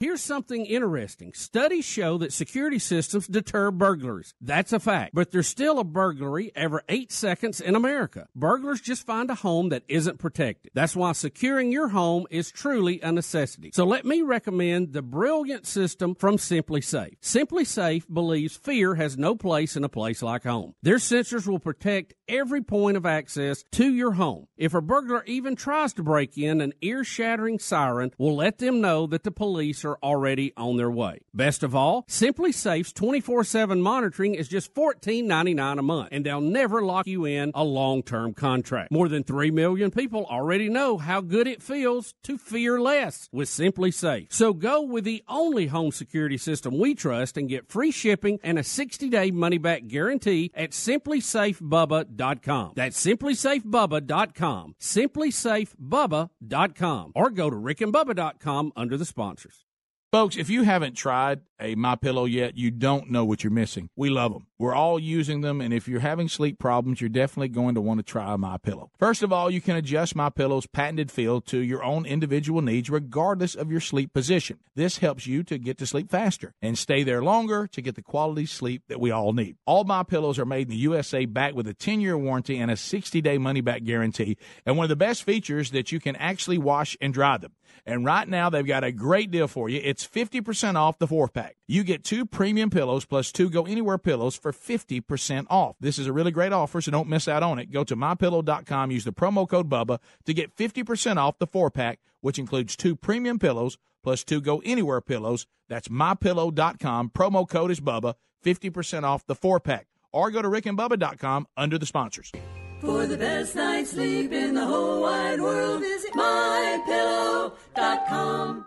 Here's 0.00 0.22
something 0.22 0.64
interesting. 0.64 1.34
Studies 1.34 1.84
show 1.84 2.16
that 2.16 2.32
security 2.32 2.78
systems 2.78 3.26
deter 3.26 3.70
burglars. 3.70 4.32
That's 4.40 4.72
a 4.72 4.80
fact. 4.80 5.14
But 5.14 5.30
there's 5.30 5.46
still 5.46 5.78
a 5.78 5.84
burglary 5.84 6.52
every 6.56 6.80
eight 6.88 7.12
seconds 7.12 7.60
in 7.60 7.76
America. 7.76 8.26
Burglars 8.34 8.80
just 8.80 9.04
find 9.04 9.28
a 9.28 9.34
home 9.34 9.68
that 9.68 9.82
isn't 9.88 10.18
protected. 10.18 10.72
That's 10.72 10.96
why 10.96 11.12
securing 11.12 11.70
your 11.70 11.88
home 11.88 12.26
is 12.30 12.50
truly 12.50 13.02
a 13.02 13.12
necessity. 13.12 13.72
So 13.74 13.84
let 13.84 14.06
me 14.06 14.22
recommend 14.22 14.94
the 14.94 15.02
brilliant 15.02 15.66
system 15.66 16.14
from 16.14 16.38
SimpliSafe. 16.38 17.18
Simply 17.20 17.66
Safe 17.66 18.08
believes 18.10 18.56
fear 18.56 18.94
has 18.94 19.18
no 19.18 19.36
place 19.36 19.76
in 19.76 19.84
a 19.84 19.90
place 19.90 20.22
like 20.22 20.44
home. 20.44 20.76
Their 20.82 20.96
sensors 20.96 21.46
will 21.46 21.58
protect 21.58 22.14
every 22.26 22.62
point 22.62 22.96
of 22.96 23.04
access 23.04 23.64
to 23.72 23.92
your 23.92 24.12
home. 24.12 24.46
If 24.56 24.72
a 24.72 24.80
burglar 24.80 25.24
even 25.26 25.56
tries 25.56 25.92
to 25.94 26.02
break 26.02 26.38
in, 26.38 26.62
an 26.62 26.72
ear 26.80 27.04
shattering 27.04 27.58
siren 27.58 28.12
will 28.16 28.36
let 28.36 28.58
them 28.58 28.80
know 28.80 29.06
that 29.08 29.24
the 29.24 29.30
police 29.30 29.84
are 29.84 29.89
already 30.02 30.52
on 30.56 30.76
their 30.76 30.90
way. 30.90 31.20
Best 31.32 31.62
of 31.62 31.74
all, 31.74 32.04
SimpliSafe's 32.04 32.92
24 32.92 33.44
7 33.44 33.80
monitoring 33.80 34.34
is 34.34 34.48
just 34.48 34.74
$14.99 34.74 35.78
a 35.78 35.82
month, 35.82 36.08
and 36.12 36.24
they'll 36.24 36.40
never 36.40 36.82
lock 36.82 37.06
you 37.06 37.24
in 37.24 37.52
a 37.54 37.64
long 37.64 38.02
term 38.02 38.34
contract. 38.34 38.90
More 38.90 39.08
than 39.08 39.24
3 39.24 39.50
million 39.50 39.90
people 39.90 40.26
already 40.26 40.68
know 40.68 40.98
how 40.98 41.20
good 41.20 41.46
it 41.46 41.62
feels 41.62 42.14
to 42.24 42.38
fear 42.38 42.80
less 42.80 43.28
with 43.32 43.48
SimpliSafe. 43.48 44.32
So 44.32 44.52
go 44.52 44.82
with 44.82 45.04
the 45.04 45.22
only 45.28 45.68
home 45.68 45.92
security 45.92 46.36
system 46.36 46.78
we 46.78 46.94
trust 46.94 47.36
and 47.36 47.48
get 47.48 47.68
free 47.68 47.90
shipping 47.90 48.38
and 48.42 48.58
a 48.58 48.64
60 48.64 49.08
day 49.08 49.30
money 49.30 49.58
back 49.58 49.86
guarantee 49.86 50.50
at 50.54 50.70
simplysafebubba.com. 50.70 52.72
That's 52.76 53.04
simplysafebubba.com. 53.04 54.74
Simplysafebubba.com. 54.80 57.12
Or 57.14 57.30
go 57.30 57.50
to 57.50 57.56
rickandbubba.com 57.56 58.72
under 58.76 58.96
the 58.96 59.04
sponsors. 59.04 59.64
Folks, 60.12 60.36
if 60.36 60.50
you 60.50 60.64
haven't 60.64 60.94
tried 60.94 61.42
a 61.60 61.76
My 61.76 61.94
Pillow 61.94 62.24
yet, 62.24 62.56
you 62.56 62.72
don't 62.72 63.12
know 63.12 63.24
what 63.24 63.44
you're 63.44 63.52
missing. 63.52 63.90
We 63.94 64.10
love 64.10 64.32
them. 64.32 64.48
We're 64.58 64.74
all 64.74 64.98
using 64.98 65.40
them, 65.40 65.60
and 65.60 65.72
if 65.72 65.86
you're 65.86 66.00
having 66.00 66.28
sleep 66.28 66.58
problems, 66.58 67.00
you're 67.00 67.08
definitely 67.08 67.50
going 67.50 67.76
to 67.76 67.80
want 67.80 67.98
to 67.98 68.02
try 68.02 68.34
My 68.34 68.56
Pillow. 68.58 68.90
First 68.98 69.22
of 69.22 69.32
all, 69.32 69.52
you 69.52 69.60
can 69.60 69.76
adjust 69.76 70.16
My 70.16 70.28
Pillow's 70.28 70.66
patented 70.66 71.12
feel 71.12 71.40
to 71.42 71.58
your 71.58 71.84
own 71.84 72.06
individual 72.06 72.60
needs, 72.60 72.90
regardless 72.90 73.54
of 73.54 73.70
your 73.70 73.80
sleep 73.80 74.12
position. 74.12 74.58
This 74.74 74.98
helps 74.98 75.28
you 75.28 75.44
to 75.44 75.58
get 75.58 75.78
to 75.78 75.86
sleep 75.86 76.10
faster 76.10 76.54
and 76.60 76.76
stay 76.76 77.04
there 77.04 77.22
longer 77.22 77.68
to 77.68 77.80
get 77.80 77.94
the 77.94 78.02
quality 78.02 78.46
sleep 78.46 78.82
that 78.88 79.00
we 79.00 79.12
all 79.12 79.32
need. 79.32 79.58
All 79.64 79.84
My 79.84 80.02
Pillows 80.02 80.40
are 80.40 80.44
made 80.44 80.66
in 80.66 80.70
the 80.70 80.76
USA, 80.76 81.24
backed 81.24 81.54
with 81.54 81.68
a 81.68 81.74
10-year 81.74 82.18
warranty 82.18 82.58
and 82.58 82.68
a 82.68 82.74
60-day 82.74 83.38
money-back 83.38 83.84
guarantee. 83.84 84.38
And 84.66 84.76
one 84.76 84.86
of 84.86 84.90
the 84.90 84.96
best 84.96 85.22
features 85.22 85.70
that 85.70 85.92
you 85.92 86.00
can 86.00 86.16
actually 86.16 86.58
wash 86.58 86.96
and 87.00 87.14
dry 87.14 87.36
them. 87.36 87.52
And 87.86 88.04
right 88.04 88.28
now, 88.28 88.50
they've 88.50 88.66
got 88.66 88.84
a 88.84 88.92
great 88.92 89.30
deal 89.30 89.48
for 89.48 89.68
you. 89.68 89.80
It's 89.82 90.06
50% 90.06 90.76
off 90.76 90.98
the 90.98 91.06
four 91.06 91.28
pack. 91.28 91.56
You 91.66 91.84
get 91.84 92.04
two 92.04 92.26
premium 92.26 92.70
pillows 92.70 93.04
plus 93.04 93.32
two 93.32 93.50
go 93.50 93.66
anywhere 93.66 93.98
pillows 93.98 94.36
for 94.36 94.52
50% 94.52 95.46
off. 95.50 95.76
This 95.80 95.98
is 95.98 96.06
a 96.06 96.12
really 96.12 96.30
great 96.30 96.52
offer, 96.52 96.80
so 96.80 96.90
don't 96.90 97.08
miss 97.08 97.28
out 97.28 97.42
on 97.42 97.58
it. 97.58 97.70
Go 97.70 97.84
to 97.84 97.96
mypillow.com, 97.96 98.90
use 98.90 99.04
the 99.04 99.12
promo 99.12 99.48
code 99.48 99.68
BUBBA 99.68 99.98
to 100.26 100.34
get 100.34 100.56
50% 100.56 101.16
off 101.16 101.38
the 101.38 101.46
four 101.46 101.70
pack, 101.70 102.00
which 102.20 102.38
includes 102.38 102.76
two 102.76 102.96
premium 102.96 103.38
pillows 103.38 103.78
plus 104.02 104.24
two 104.24 104.40
go 104.40 104.62
anywhere 104.64 105.00
pillows. 105.00 105.46
That's 105.68 105.88
mypillow.com. 105.88 107.10
Promo 107.10 107.48
code 107.48 107.70
is 107.70 107.80
BUBBA, 107.80 108.14
50% 108.44 109.04
off 109.04 109.26
the 109.26 109.34
four 109.34 109.60
pack. 109.60 109.86
Or 110.12 110.30
go 110.30 110.42
to 110.42 110.48
rickandbubba.com 110.48 111.46
under 111.56 111.78
the 111.78 111.86
sponsors. 111.86 112.32
For 112.80 113.06
the 113.06 113.16
best 113.18 113.56
night's 113.56 113.90
sleep 113.90 114.32
in 114.32 114.54
the 114.54 114.64
whole 114.64 115.02
wide 115.02 115.38
world, 115.38 115.80
visit 115.80 116.14
mypillow.com. 116.14 118.64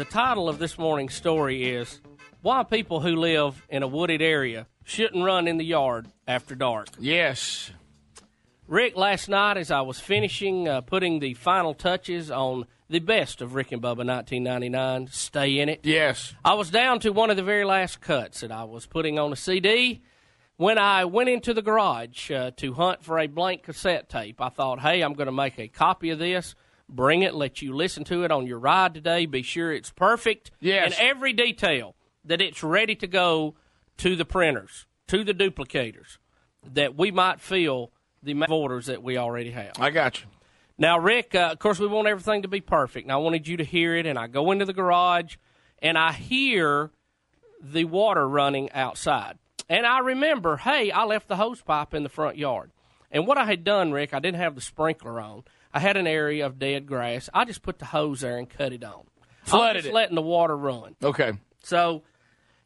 The 0.00 0.06
title 0.06 0.48
of 0.48 0.58
this 0.58 0.78
morning's 0.78 1.12
story 1.12 1.62
is 1.62 2.00
Why 2.40 2.62
People 2.62 3.00
Who 3.00 3.16
Live 3.16 3.66
in 3.68 3.82
a 3.82 3.86
Wooded 3.86 4.22
Area 4.22 4.66
Shouldn't 4.82 5.22
Run 5.22 5.46
in 5.46 5.58
the 5.58 5.64
Yard 5.66 6.06
After 6.26 6.54
Dark. 6.54 6.88
Yes. 6.98 7.70
Rick, 8.66 8.96
last 8.96 9.28
night 9.28 9.58
as 9.58 9.70
I 9.70 9.82
was 9.82 10.00
finishing 10.00 10.66
uh, 10.66 10.80
putting 10.80 11.18
the 11.18 11.34
final 11.34 11.74
touches 11.74 12.30
on 12.30 12.64
the 12.88 13.00
best 13.00 13.42
of 13.42 13.54
Rick 13.54 13.72
and 13.72 13.82
Bubba 13.82 14.06
1999, 14.06 15.08
Stay 15.08 15.58
in 15.58 15.68
It. 15.68 15.80
Yes. 15.82 16.34
I 16.42 16.54
was 16.54 16.70
down 16.70 17.00
to 17.00 17.10
one 17.10 17.28
of 17.28 17.36
the 17.36 17.42
very 17.42 17.66
last 17.66 18.00
cuts 18.00 18.40
that 18.40 18.50
I 18.50 18.64
was 18.64 18.86
putting 18.86 19.18
on 19.18 19.34
a 19.34 19.36
CD 19.36 20.00
when 20.56 20.78
I 20.78 21.06
went 21.06 21.28
into 21.28 21.54
the 21.54 21.62
garage 21.62 22.30
uh, 22.30 22.52
to 22.56 22.72
hunt 22.72 23.02
for 23.02 23.18
a 23.18 23.26
blank 23.26 23.62
cassette 23.62 24.08
tape, 24.08 24.42
I 24.42 24.50
thought, 24.50 24.80
hey, 24.80 25.00
I'm 25.02 25.14
going 25.14 25.24
to 25.26 25.32
make 25.32 25.58
a 25.58 25.68
copy 25.68 26.10
of 26.10 26.18
this, 26.18 26.54
bring 26.90 27.22
it, 27.22 27.34
let 27.34 27.62
you 27.62 27.74
listen 27.74 28.04
to 28.04 28.24
it 28.24 28.30
on 28.30 28.46
your 28.46 28.58
ride 28.58 28.94
today, 28.94 29.26
be 29.26 29.42
sure 29.42 29.72
it's 29.72 29.90
perfect 29.90 30.50
Yes. 30.60 30.98
in 30.98 31.06
every 31.06 31.32
detail, 31.32 31.94
that 32.24 32.40
it's 32.40 32.62
ready 32.62 32.94
to 32.96 33.06
go 33.06 33.54
to 33.98 34.16
the 34.16 34.24
printers, 34.24 34.86
to 35.08 35.24
the 35.24 35.34
duplicators, 35.34 36.18
that 36.72 36.96
we 36.96 37.10
might 37.10 37.40
fill 37.40 37.92
the 38.22 38.34
orders 38.50 38.86
that 38.86 39.02
we 39.02 39.16
already 39.16 39.50
have. 39.52 39.72
I 39.78 39.90
got 39.90 40.20
you. 40.20 40.26
Now, 40.76 40.98
Rick, 40.98 41.34
uh, 41.34 41.50
of 41.52 41.58
course, 41.58 41.78
we 41.78 41.86
want 41.86 42.08
everything 42.08 42.42
to 42.42 42.48
be 42.48 42.60
perfect. 42.62 43.04
And 43.04 43.12
I 43.12 43.16
wanted 43.16 43.46
you 43.46 43.58
to 43.58 43.64
hear 43.64 43.94
it. 43.96 44.06
And 44.06 44.18
I 44.18 44.26
go 44.28 44.50
into 44.50 44.64
the 44.64 44.72
garage 44.72 45.36
and 45.80 45.98
I 45.98 46.12
hear 46.12 46.90
the 47.62 47.84
water 47.84 48.26
running 48.26 48.72
outside. 48.72 49.38
And 49.68 49.84
I 49.86 49.98
remember, 49.98 50.56
hey, 50.56 50.90
I 50.90 51.04
left 51.04 51.28
the 51.28 51.36
hose 51.36 51.60
pipe 51.60 51.92
in 51.92 52.02
the 52.02 52.08
front 52.08 52.38
yard. 52.38 52.70
And 53.10 53.26
what 53.26 53.36
I 53.36 53.44
had 53.44 53.62
done, 53.62 53.92
Rick, 53.92 54.14
I 54.14 54.20
didn't 54.20 54.40
have 54.40 54.54
the 54.54 54.60
sprinkler 54.62 55.20
on. 55.20 55.44
I 55.72 55.80
had 55.80 55.96
an 55.96 56.06
area 56.06 56.46
of 56.46 56.58
dead 56.58 56.86
grass. 56.86 57.28
I 57.32 57.44
just 57.44 57.62
put 57.62 57.78
the 57.78 57.84
hose 57.84 58.20
there 58.20 58.38
and 58.38 58.48
cut 58.48 58.72
it 58.72 58.84
on. 58.84 59.04
Flooded 59.42 59.86
it. 59.86 59.94
letting 59.94 60.14
the 60.14 60.22
water 60.22 60.56
run. 60.56 60.96
Okay. 61.02 61.32
So, 61.62 62.02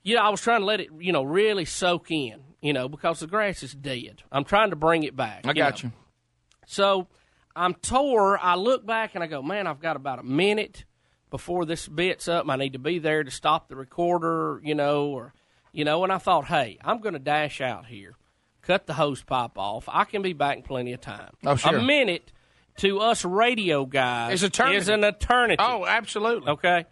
you 0.03 0.17
know, 0.17 0.23
I 0.23 0.31
was 0.31 0.41
trying 0.41 0.61
to 0.61 0.67
let 0.67 0.81
it, 0.81 0.89
you 0.99 1.13
know, 1.13 1.23
really 1.23 1.65
soak 1.65 2.11
in, 2.11 2.41
you 2.61 2.73
know, 2.73 2.89
because 2.89 3.21
the 3.21 3.27
grass 3.27 3.63
is 3.63 3.75
dead. 3.75 4.23
I'm 4.33 4.45
trying 4.45 4.71
to 4.71 4.77
bring 4.77 5.03
it 5.03 5.17
back. 5.17 5.47
I 5.47 5.53
got 5.53 5.83
know. 5.83 5.89
you. 5.89 5.93
So 6.67 7.07
I'm 7.55 7.75
tore. 7.75 8.39
I 8.39 8.57
look 8.57 8.87
back 8.87 9.15
and 9.15 9.23
I 9.23 9.27
go, 9.27 9.43
man, 9.43 9.67
I've 9.67 9.81
got 9.81 9.97
about 9.97 10.19
a 10.19 10.23
minute 10.23 10.85
before 11.31 11.65
this 11.65 11.89
bit's 11.89 12.29
up. 12.29 12.49
I 12.49 12.57
need 12.57 12.73
to 12.73 12.79
be 12.79 12.99
there 12.99 13.23
to 13.23 13.31
stop 13.31 13.69
the 13.69 13.77
recorder, 13.77 14.61
you 14.65 14.75
know, 14.75 15.07
or, 15.07 15.35
you 15.73 15.85
know, 15.85 16.05
and 16.05 16.13
I 16.13 16.19
thought, 16.19 16.47
hey, 16.47 16.79
I'm 16.83 17.01
going 17.01 17.15
to 17.15 17.19
dash 17.19 17.61
out 17.61 17.87
here, 17.87 18.15
cut 18.63 18.87
the 18.87 18.95
hose 18.95 19.23
pipe 19.23 19.57
off. 19.57 19.89
I 19.89 20.05
can 20.05 20.23
be 20.23 20.33
back 20.33 20.59
in 20.59 20.63
plenty 20.63 20.93
of 20.93 21.01
time. 21.01 21.33
Oh, 21.45 21.57
sure. 21.57 21.77
A 21.77 21.83
minute 21.83 22.33
to 22.79 23.01
us 23.01 23.25
radio 23.25 23.85
guys 23.87 24.35
Is 24.35 24.43
eternity. 24.43 24.77
is 24.79 24.89
an 24.89 25.05
eternity. 25.05 25.63
Oh, 25.65 25.87
absolutely. 25.87 26.51
Okay. 26.53 26.85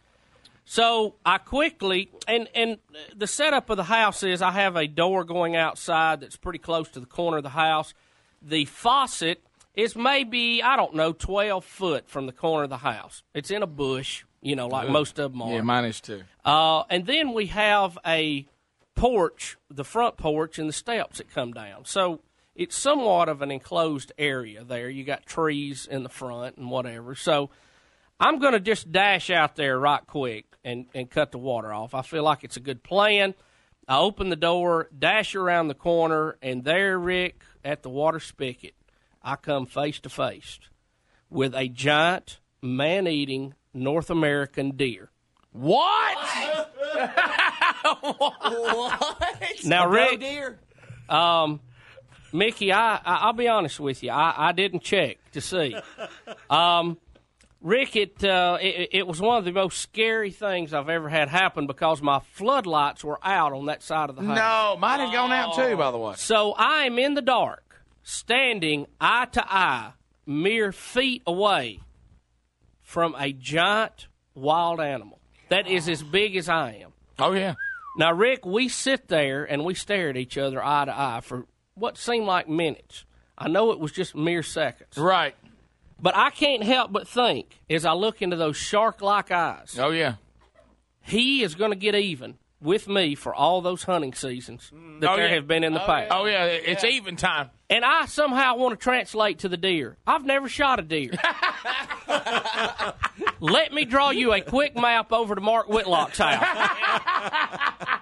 So 0.65 1.17
I 1.27 1.39
quickly 1.39 2.11
and 2.29 2.49
and 2.55 2.79
the 3.17 3.27
setup 3.27 3.69
of 3.69 3.77
the 3.77 3.83
house 3.85 4.23
is 4.23 4.43
I 4.43 4.53
have 4.53 4.77
a 4.77 4.87
door 4.87 5.25
going 5.25 5.57
outside 5.57 6.21
that's 6.21 6.37
pretty 6.37 6.61
close 6.61 6.89
to 6.91 7.01
the 7.01 7.07
corner 7.07 7.39
of 7.39 7.43
the 7.43 7.49
house. 7.49 7.95
The 8.41 8.65
faucet 8.67 9.43
is 9.75 9.97
maybe 9.97 10.63
I 10.63 10.77
don't 10.77 10.95
know 10.95 11.13
twelve 11.13 11.65
foot 11.65 12.09
from 12.09 12.27
the 12.27 12.33
corner 12.33 12.65
of 12.65 12.71
the 12.71 12.77
house. 12.79 13.25
It's 13.35 13.51
in 13.51 13.63
a 13.63 13.67
bush, 13.67 14.25
you 14.41 14.55
know, 14.55 14.69
like 14.69 14.87
Good. 14.87 14.93
most 14.93 15.19
of 15.19 15.33
them 15.33 15.43
are. 15.43 15.53
Yeah, 15.53 15.63
mine 15.63 15.85
is 15.85 16.01
too. 16.01 16.23
Uh, 16.45 16.85
and 16.89 17.07
then 17.07 17.33
we 17.33 17.47
have 17.47 17.99
a 18.07 18.47
porch, 18.95 19.57
the 19.69 19.85
front 19.85 20.17
porch, 20.17 20.59
and 20.59 20.69
the 20.69 20.73
steps 20.73 21.19
that 21.19 21.29
come 21.33 21.53
down. 21.53 21.87
So 21.87 22.21
it's 22.55 22.77
somewhat 22.77 23.29
of 23.29 23.43
an 23.43 23.51
enclosed 23.51 24.13
area 24.19 24.65
there. 24.65 24.89
You 24.89 25.05
got 25.05 25.27
trees 25.27 25.87
in 25.91 26.03
the 26.03 26.09
front 26.09 26.57
and 26.57 26.71
whatever. 26.71 27.15
So 27.15 27.51
I'm 28.21 28.39
going 28.39 28.53
to 28.53 28.61
just 28.61 28.93
dash 28.93 29.31
out 29.31 29.57
there 29.57 29.79
right 29.79 30.07
quick 30.07 30.47
and, 30.65 30.87
and 30.95 31.11
cut 31.11 31.33
the 31.33 31.39
water 31.39 31.73
off. 31.73 31.95
I 31.95 32.03
feel 32.03 32.23
like 32.23 32.45
it's 32.45 32.57
a 32.57 32.61
good 32.61 32.83
plan. 32.83 33.35
I 33.89 33.99
open 33.99 34.29
the 34.29 34.37
door, 34.37 34.89
dash 34.97 35.35
around 35.35 35.69
the 35.69 35.75
corner, 35.75 36.37
and 36.41 36.63
there, 36.63 36.99
Rick, 36.99 37.43
at 37.65 37.83
the 37.83 37.91
water 37.91 38.21
spigot, 38.21 38.75
I 39.23 39.37
come 39.37 39.67
face 39.67 39.99
to 40.01 40.09
face 40.09 40.61
with 41.29 41.55
a 41.55 41.69
giant 41.69 42.39
man 42.61 43.09
eating 43.09 43.55
North 43.75 44.09
American 44.11 44.77
deer. 44.77 45.11
What? 45.51 46.19
what? 48.01 49.65
Now, 49.65 49.89
Rick, 49.89 50.21
deer? 50.21 50.61
um, 51.09 51.61
Mickey, 52.33 52.73
I, 52.73 52.97
I 52.97 53.01
I'll 53.05 53.33
be 53.33 53.49
honest 53.49 53.79
with 53.79 54.03
you, 54.03 54.11
I, 54.11 54.35
I 54.49 54.53
didn't 54.53 54.83
check 54.83 55.19
to 55.33 55.41
see. 55.41 55.77
Um, 56.51 56.99
Rick, 57.63 57.97
it, 57.97 58.25
uh, 58.25 58.59
it 58.61 58.89
it 58.93 59.07
was 59.07 59.21
one 59.21 59.39
of 59.39 59.45
the 59.45 59.53
most 59.53 59.81
scary 59.81 60.31
things 60.31 60.75
I've 60.75 60.89
ever 60.89 61.09
had 61.09 61.29
happen 61.29 61.67
because 61.67 62.03
my 62.03 62.19
floodlights 62.19 63.05
were 63.05 63.19
out 63.23 63.53
on 63.53 63.67
that 63.67 63.83
side 63.83 64.11
of 64.11 64.17
the 64.17 64.23
house. 64.23 64.37
No, 64.37 64.77
mine 64.79 65.01
had 65.01 65.13
gone 65.13 65.33
out 65.33 65.55
too, 65.55 65.77
by 65.77 65.91
the 65.91 65.99
way. 65.99 66.15
So 66.17 66.53
I 66.53 66.85
am 66.85 66.99
in 66.99 67.15
the 67.15 67.23
dark, 67.23 67.85
standing 68.03 68.87
eye 69.01 69.27
to 69.33 69.45
eye, 69.47 69.93
mere 70.27 70.73
feet 70.73 71.23
away 71.27 71.81
from 72.83 73.15
a 73.17 73.33
giant 73.33 74.09
wild 74.35 74.81
animal 74.81 75.21
that 75.49 75.69
is 75.69 75.89
as 75.89 76.03
big 76.03 76.37
as 76.37 76.49
I 76.49 76.73
am. 76.83 76.93
Oh 77.19 77.33
yeah. 77.33 77.55
Now, 77.97 78.13
Rick, 78.13 78.45
we 78.45 78.69
sit 78.69 79.09
there 79.09 79.45
and 79.45 79.65
we 79.65 79.75
stare 79.75 80.09
at 80.09 80.17
each 80.17 80.37
other 80.39 80.65
eye 80.65 80.87
to 80.87 80.99
eye 80.99 81.21
for 81.23 81.47
what 81.83 81.99
seemed 81.99 82.27
like 82.27 82.49
minutes. 82.49 83.05
I 83.37 83.49
know 83.49 83.73
it 83.73 83.81
was 83.81 83.91
just 83.91 84.15
mere 84.15 84.45
seconds. 84.45 84.97
Right. 84.97 85.35
But 86.01 86.17
I 86.17 86.31
can't 86.31 86.63
help 86.63 86.93
but 86.93 87.09
think 87.09 87.59
as 87.69 87.85
I 87.85 87.93
look 87.93 88.23
into 88.23 88.37
those 88.37 88.57
shark 88.57 89.03
like 89.03 89.33
eyes, 89.33 89.77
Oh 89.77 89.91
yeah. 89.91 90.15
he 91.01 91.43
is 91.43 91.57
going 91.57 91.73
to 91.73 91.77
get 91.77 91.97
even 91.97 92.39
with 92.61 92.87
me 92.87 93.17
for 93.17 93.35
all 93.35 93.61
those 93.63 93.83
hunting 93.83 94.15
seasons 94.15 94.71
that 95.01 95.11
Oh, 95.11 95.17
there 95.17 95.27
yeah. 95.27 95.35
have 95.35 95.49
been 95.49 95.65
in 95.65 95.73
the 95.75 95.83
oh, 95.83 95.87
past. 95.87 96.13
Oh 96.13 96.27
yeah, 96.27 96.45
it's 96.45 96.85
even 96.85 97.17
time. 97.17 97.51
And 97.69 97.85
I 97.85 98.07
somehow 98.07 98.55
want 98.59 98.79
to 98.79 98.83
translate 98.83 99.41
to 99.41 99.49
the 99.49 99.57
deer. 99.57 99.97
I've 100.07 100.25
never 100.25 100.49
shot 100.49 100.79
a 100.79 100.83
deer. 100.83 101.11
Let 103.41 103.73
me 103.73 103.85
draw 103.87 104.11
you 104.11 104.33
a 104.33 104.41
quick 104.41 104.77
map 104.77 105.13
over 105.13 105.35
to 105.35 105.41
Mark 105.41 105.67
Whitlock's 105.69 106.19
house. 106.19 106.79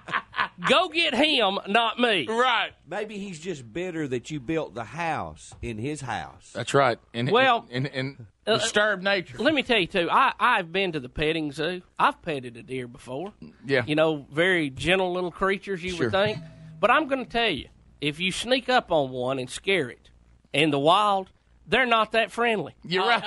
Go 0.67 0.89
get 0.89 1.13
him, 1.15 1.59
not 1.67 1.99
me. 1.99 2.27
Right. 2.27 2.71
Maybe 2.87 3.17
he's 3.17 3.39
just 3.39 3.71
bitter 3.71 4.07
that 4.07 4.29
you 4.31 4.39
built 4.39 4.73
the 4.75 4.83
house 4.83 5.53
in 5.61 5.77
his 5.77 6.01
house. 6.01 6.51
That's 6.53 6.73
right. 6.73 6.97
And 7.13 7.31
Well, 7.31 7.65
in, 7.69 7.85
in, 7.87 8.27
uh, 8.45 8.57
disturbed 8.57 9.03
nature. 9.03 9.37
Let 9.37 9.53
me 9.53 9.63
tell 9.63 9.79
you 9.79 9.87
too. 9.87 10.07
I 10.11 10.33
I've 10.39 10.71
been 10.71 10.91
to 10.93 10.99
the 10.99 11.09
petting 11.09 11.51
zoo. 11.51 11.81
I've 11.97 12.21
petted 12.21 12.57
a 12.57 12.63
deer 12.63 12.87
before. 12.87 13.33
Yeah. 13.65 13.83
You 13.85 13.95
know, 13.95 14.25
very 14.31 14.69
gentle 14.69 15.11
little 15.13 15.31
creatures. 15.31 15.83
You 15.83 15.91
Sure. 15.91 16.05
would 16.07 16.11
think, 16.11 16.37
but 16.79 16.91
I'm 16.91 17.07
going 17.07 17.23
to 17.25 17.29
tell 17.31 17.49
you, 17.49 17.67
if 17.99 18.19
you 18.19 18.31
sneak 18.31 18.69
up 18.69 18.91
on 18.91 19.11
one 19.11 19.39
and 19.39 19.49
scare 19.49 19.89
it 19.89 20.09
in 20.53 20.71
the 20.71 20.79
wild, 20.79 21.29
they're 21.71 21.85
not 21.85 22.11
that 22.11 22.31
friendly. 22.31 22.75
You're 22.83 23.03
uh, 23.03 23.07
right. 23.07 23.23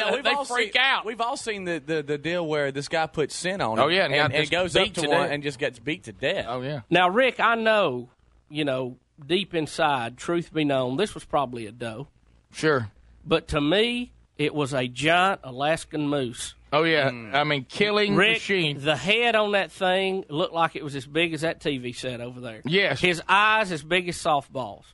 No, 0.00 0.08
uh, 0.08 0.10
we've 0.14 0.24
they 0.24 0.30
all 0.30 0.44
freak 0.46 0.72
seen, 0.72 0.82
out. 0.82 1.04
We've 1.04 1.20
all 1.20 1.36
seen 1.36 1.64
the, 1.64 1.78
the, 1.78 2.02
the 2.02 2.18
deal 2.18 2.44
where 2.46 2.72
this 2.72 2.88
guy 2.88 3.06
puts 3.06 3.36
scent 3.36 3.60
on 3.60 3.78
it. 3.78 3.82
Oh, 3.82 3.88
yeah, 3.88 4.06
and 4.06 4.14
and, 4.14 4.34
and 4.34 4.50
goes 4.50 4.74
up 4.74 4.86
to, 4.94 5.02
to 5.02 5.08
one 5.08 5.30
and 5.30 5.42
just 5.42 5.58
gets 5.58 5.78
beat 5.78 6.04
to 6.04 6.12
death. 6.12 6.46
Oh 6.48 6.62
yeah. 6.62 6.80
Now, 6.88 7.10
Rick, 7.10 7.38
I 7.38 7.54
know, 7.54 8.08
you 8.48 8.64
know, 8.64 8.96
deep 9.24 9.54
inside, 9.54 10.16
truth 10.16 10.52
be 10.54 10.64
known, 10.64 10.96
this 10.96 11.14
was 11.14 11.24
probably 11.24 11.66
a 11.66 11.72
doe. 11.72 12.08
Sure. 12.50 12.90
But 13.26 13.48
to 13.48 13.60
me, 13.60 14.12
it 14.38 14.54
was 14.54 14.72
a 14.72 14.88
giant 14.88 15.40
Alaskan 15.44 16.08
moose. 16.08 16.54
Oh 16.72 16.84
yeah. 16.84 17.10
Mm. 17.10 17.34
I 17.34 17.44
mean, 17.44 17.66
killing 17.68 18.16
Rick, 18.16 18.36
machine. 18.36 18.80
the 18.80 18.96
head 18.96 19.36
on 19.36 19.52
that 19.52 19.70
thing 19.70 20.24
looked 20.30 20.54
like 20.54 20.76
it 20.76 20.82
was 20.82 20.96
as 20.96 21.06
big 21.06 21.34
as 21.34 21.42
that 21.42 21.60
TV 21.60 21.94
set 21.94 22.22
over 22.22 22.40
there. 22.40 22.62
Yes. 22.64 23.00
His 23.00 23.20
eyes 23.28 23.70
as 23.70 23.82
big 23.82 24.08
as 24.08 24.16
softballs. 24.16 24.84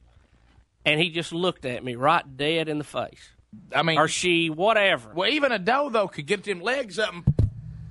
And 0.85 1.01
he 1.01 1.11
just 1.11 1.33
looked 1.33 1.65
at 1.65 1.85
me 1.85 1.95
right 1.95 2.37
dead 2.37 2.69
in 2.69 2.79
the 2.79 2.85
face. 2.85 3.31
I 3.75 3.83
mean, 3.83 3.99
or 3.99 4.09
she, 4.09 4.51
whatever. 4.51 5.13
Well, 5.15 5.31
even 5.31 5.53
a 5.53 5.59
doe 5.59 5.91
though 5.91 6.09
could 6.09 6.27
get 6.27 6.45
them 6.45 6.61
legs 6.61 6.99
up 6.99 7.13
and 7.13 7.25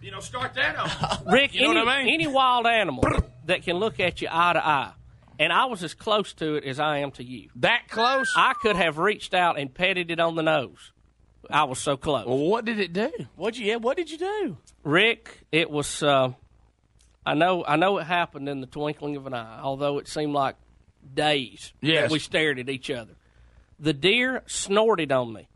you 0.02 0.12
know 0.12 0.20
start 0.20 0.56
that 0.56 0.76
up. 0.76 1.24
Rick, 1.32 1.54
you 1.54 1.62
know 1.62 1.72
any, 1.72 1.80
what 1.80 1.88
I 1.88 2.04
mean? 2.04 2.14
any 2.14 2.28
wild 2.28 2.66
animal 2.66 3.04
that 3.46 3.64
can 3.64 3.78
look 3.78 4.00
at 4.00 4.22
you 4.22 4.28
eye 4.32 4.54
to 4.54 4.66
eye, 4.66 4.94
and 5.40 5.54
I 5.54 5.66
was 5.66 5.84
as 5.84 5.94
close 5.94 6.34
to 6.34 6.56
it 6.56 6.64
as 6.64 6.80
I 6.80 7.00
am 7.00 7.12
to 7.12 7.24
you. 7.24 7.50
That 7.58 7.88
close? 7.90 8.34
I 8.36 8.54
could 8.54 8.76
have 8.76 8.98
reached 8.98 9.34
out 9.34 9.60
and 9.60 9.74
petted 9.74 10.10
it 10.10 10.20
on 10.20 10.36
the 10.36 10.44
nose. 10.44 10.92
I 11.50 11.66
was 11.66 11.80
so 11.80 11.98
close. 11.98 12.26
Well, 12.26 12.38
what 12.38 12.66
did 12.66 12.80
it 12.80 12.94
do? 12.94 13.12
What'd 13.36 13.60
you? 13.60 13.68
Yeah, 13.68 13.76
what 13.78 13.98
did 13.98 14.10
you 14.10 14.18
do? 14.18 14.58
Rick, 14.84 15.46
it 15.52 15.70
was. 15.70 16.02
Uh, 16.02 16.34
I 17.26 17.34
know. 17.36 17.64
I 17.66 17.76
know 17.76 17.98
it 17.98 18.06
happened 18.06 18.50
in 18.50 18.62
the 18.62 18.68
twinkling 18.68 19.16
of 19.16 19.28
an 19.28 19.34
eye. 19.34 19.60
Although 19.62 20.00
it 20.00 20.08
seemed 20.08 20.34
like 20.34 20.56
days 21.14 21.74
Yes. 21.82 22.04
that 22.04 22.12
we 22.12 22.20
stared 22.20 22.60
at 22.60 22.70
each 22.70 22.90
other. 22.90 23.14
The 23.80 23.94
deer 23.94 24.44
snorted 24.48 25.12
on 25.12 25.34
me. 25.34 25.48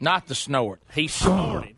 Not 0.00 0.26
the 0.26 0.34
snort. 0.34 0.82
He 0.94 1.08
snorted. 1.08 1.76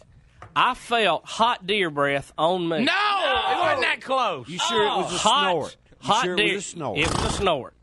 I 0.57 0.75
felt 0.75 1.25
hot 1.25 1.67
deer 1.67 1.91
breath 1.91 2.33
on 2.39 2.69
me. 2.69 2.85
No, 2.85 2.93
it 2.93 3.59
wasn't 3.59 3.83
that 3.83 4.01
close. 4.01 4.49
You 4.49 4.59
sure 4.59 4.83
it 4.85 4.97
was 4.97 5.15
a 5.15 5.19
hot, 5.19 5.51
snort? 5.51 5.77
You 6.03 6.07
Hot 6.09 6.25
sure 6.25 6.35
it 6.35 6.37
deer. 6.39 6.55
was 6.55 6.65
a 6.65 6.69
snort? 6.69 6.99
It 6.99 7.13
was 7.15 7.25
a 7.25 7.33
snort. 7.33 7.75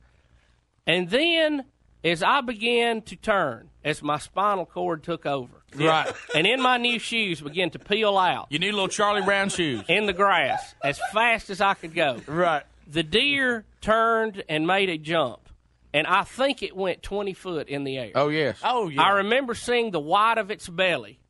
And 0.88 1.10
then, 1.10 1.66
as 2.04 2.24
I 2.24 2.42
began 2.42 3.02
to 3.04 3.16
turn, 3.16 3.70
as 3.84 4.02
my 4.02 4.18
spinal 4.20 4.66
cord 4.66 5.04
took 5.04 5.26
over, 5.26 5.64
Right. 5.76 6.12
and 6.36 6.46
in 6.48 6.62
my 6.62 6.78
new 6.78 6.98
shoes 7.00 7.42
began 7.42 7.70
to 7.72 7.80
peel 7.80 8.18
out 8.18 8.48
You 8.50 8.60
need 8.60 8.72
little 8.74 8.88
Charlie 8.90 9.22
Brown 9.22 9.50
shoes. 9.50 9.84
in 9.88 10.06
the 10.06 10.14
grass 10.14 10.76
as 10.84 11.00
fast 11.14 11.50
as 11.50 11.62
I 11.62 11.74
could 11.76 11.94
go. 11.94 12.20
Right. 12.28 12.64
The 12.92 13.04
deer 13.04 13.66
turned 13.80 14.44
and 14.50 14.68
made 14.68 14.90
a 14.90 14.98
jump, 14.98 15.48
and 15.94 16.06
I 16.06 16.24
think 16.26 16.62
it 16.62 16.76
went 16.76 17.02
20 17.02 17.32
foot 17.32 17.70
in 17.70 17.86
the 17.86 17.98
air. 17.98 18.12
Oh 18.16 18.28
yes. 18.28 18.60
Oh 18.66 18.90
yeah. 18.90 19.02
I 19.02 19.12
remember 19.12 19.56
seeing 19.56 19.92
the 19.92 20.00
white 20.00 20.38
of 20.38 20.52
its 20.52 20.68
belly 20.68 21.22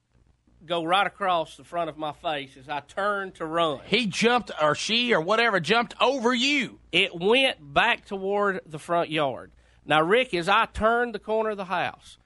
go 0.65 0.83
right 0.83 1.05
across 1.05 1.57
the 1.57 1.63
front 1.63 1.87
of 1.87 1.99
my 1.99 2.13
face 2.13 2.57
as 2.57 2.67
I 2.67 2.79
turned 2.79 3.35
to 3.35 3.45
run. 3.45 3.81
He 3.85 4.07
jumped, 4.07 4.49
or 4.59 4.73
she, 4.73 5.13
or 5.13 5.21
whatever, 5.21 5.59
jumped 5.59 5.93
over 6.01 6.33
you. 6.33 6.79
It 6.91 7.13
went 7.13 7.73
back 7.73 8.05
toward 8.05 8.61
the 8.65 8.79
front 8.79 9.11
yard. 9.11 9.51
Now, 9.85 10.01
Rick, 10.01 10.33
as 10.33 10.49
I 10.49 10.65
turned 10.65 11.13
the 11.13 11.19
corner 11.19 11.51
of 11.51 11.57
the 11.57 11.65
house, 11.65 12.17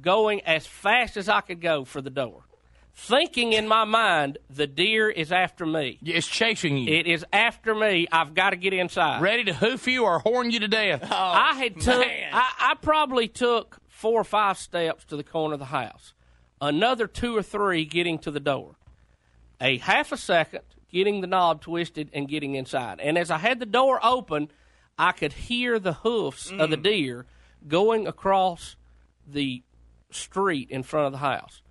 going 0.00 0.40
as 0.42 0.66
fast 0.66 1.16
as 1.16 1.28
I 1.28 1.42
could 1.42 1.60
go 1.60 1.84
for 1.84 2.00
the 2.00 2.10
door, 2.10 2.42
thinking 3.00 3.52
in 3.52 3.66
my 3.66 3.84
mind, 3.84 4.38
the 4.48 4.66
deer 4.66 5.08
is 5.08 5.32
after 5.32 5.64
me. 5.64 5.98
It's 6.02 6.26
chasing 6.26 6.76
you. 6.76 6.92
It 6.92 7.06
is 7.06 7.24
after 7.32 7.74
me. 7.74 8.06
I've 8.12 8.34
got 8.34 8.50
to 8.50 8.56
get 8.56 8.72
inside. 8.72 9.22
Ready 9.22 9.44
to 9.44 9.54
hoof 9.54 9.86
you 9.86 10.04
or 10.04 10.18
horn 10.18 10.50
you 10.50 10.60
to 10.60 10.68
death. 10.68 11.02
Oh, 11.10 11.16
I 11.16 11.54
had 11.54 11.80
took. 11.80 12.06
man. 12.06 12.30
I, 12.32 12.52
I 12.58 12.74
probably 12.80 13.26
took 13.26 13.78
four 13.88 14.20
or 14.20 14.24
five 14.24 14.58
steps 14.58 15.04
to 15.06 15.16
the 15.16 15.24
corner 15.24 15.54
of 15.54 15.58
the 15.58 15.66
house. 15.66 16.14
Another 16.60 17.06
two 17.06 17.36
or 17.36 17.42
three 17.42 17.84
getting 17.84 18.18
to 18.20 18.30
the 18.30 18.40
door. 18.40 18.76
A 19.60 19.78
half 19.78 20.12
a 20.12 20.16
second 20.16 20.62
getting 20.90 21.20
the 21.20 21.26
knob 21.26 21.62
twisted 21.62 22.10
and 22.12 22.28
getting 22.28 22.54
inside. 22.54 23.00
And 23.00 23.18
as 23.18 23.30
I 23.30 23.38
had 23.38 23.58
the 23.58 23.66
door 23.66 23.98
open, 24.02 24.50
I 24.98 25.12
could 25.12 25.32
hear 25.32 25.78
the 25.78 25.94
hoofs 25.94 26.50
of 26.50 26.70
the 26.70 26.76
mm. 26.76 26.82
deer 26.82 27.26
going 27.66 28.06
across 28.06 28.76
the 29.26 29.62
street 30.10 30.70
in 30.70 30.82
front 30.82 31.06
of 31.06 31.12
the 31.12 31.18
house. 31.18 31.62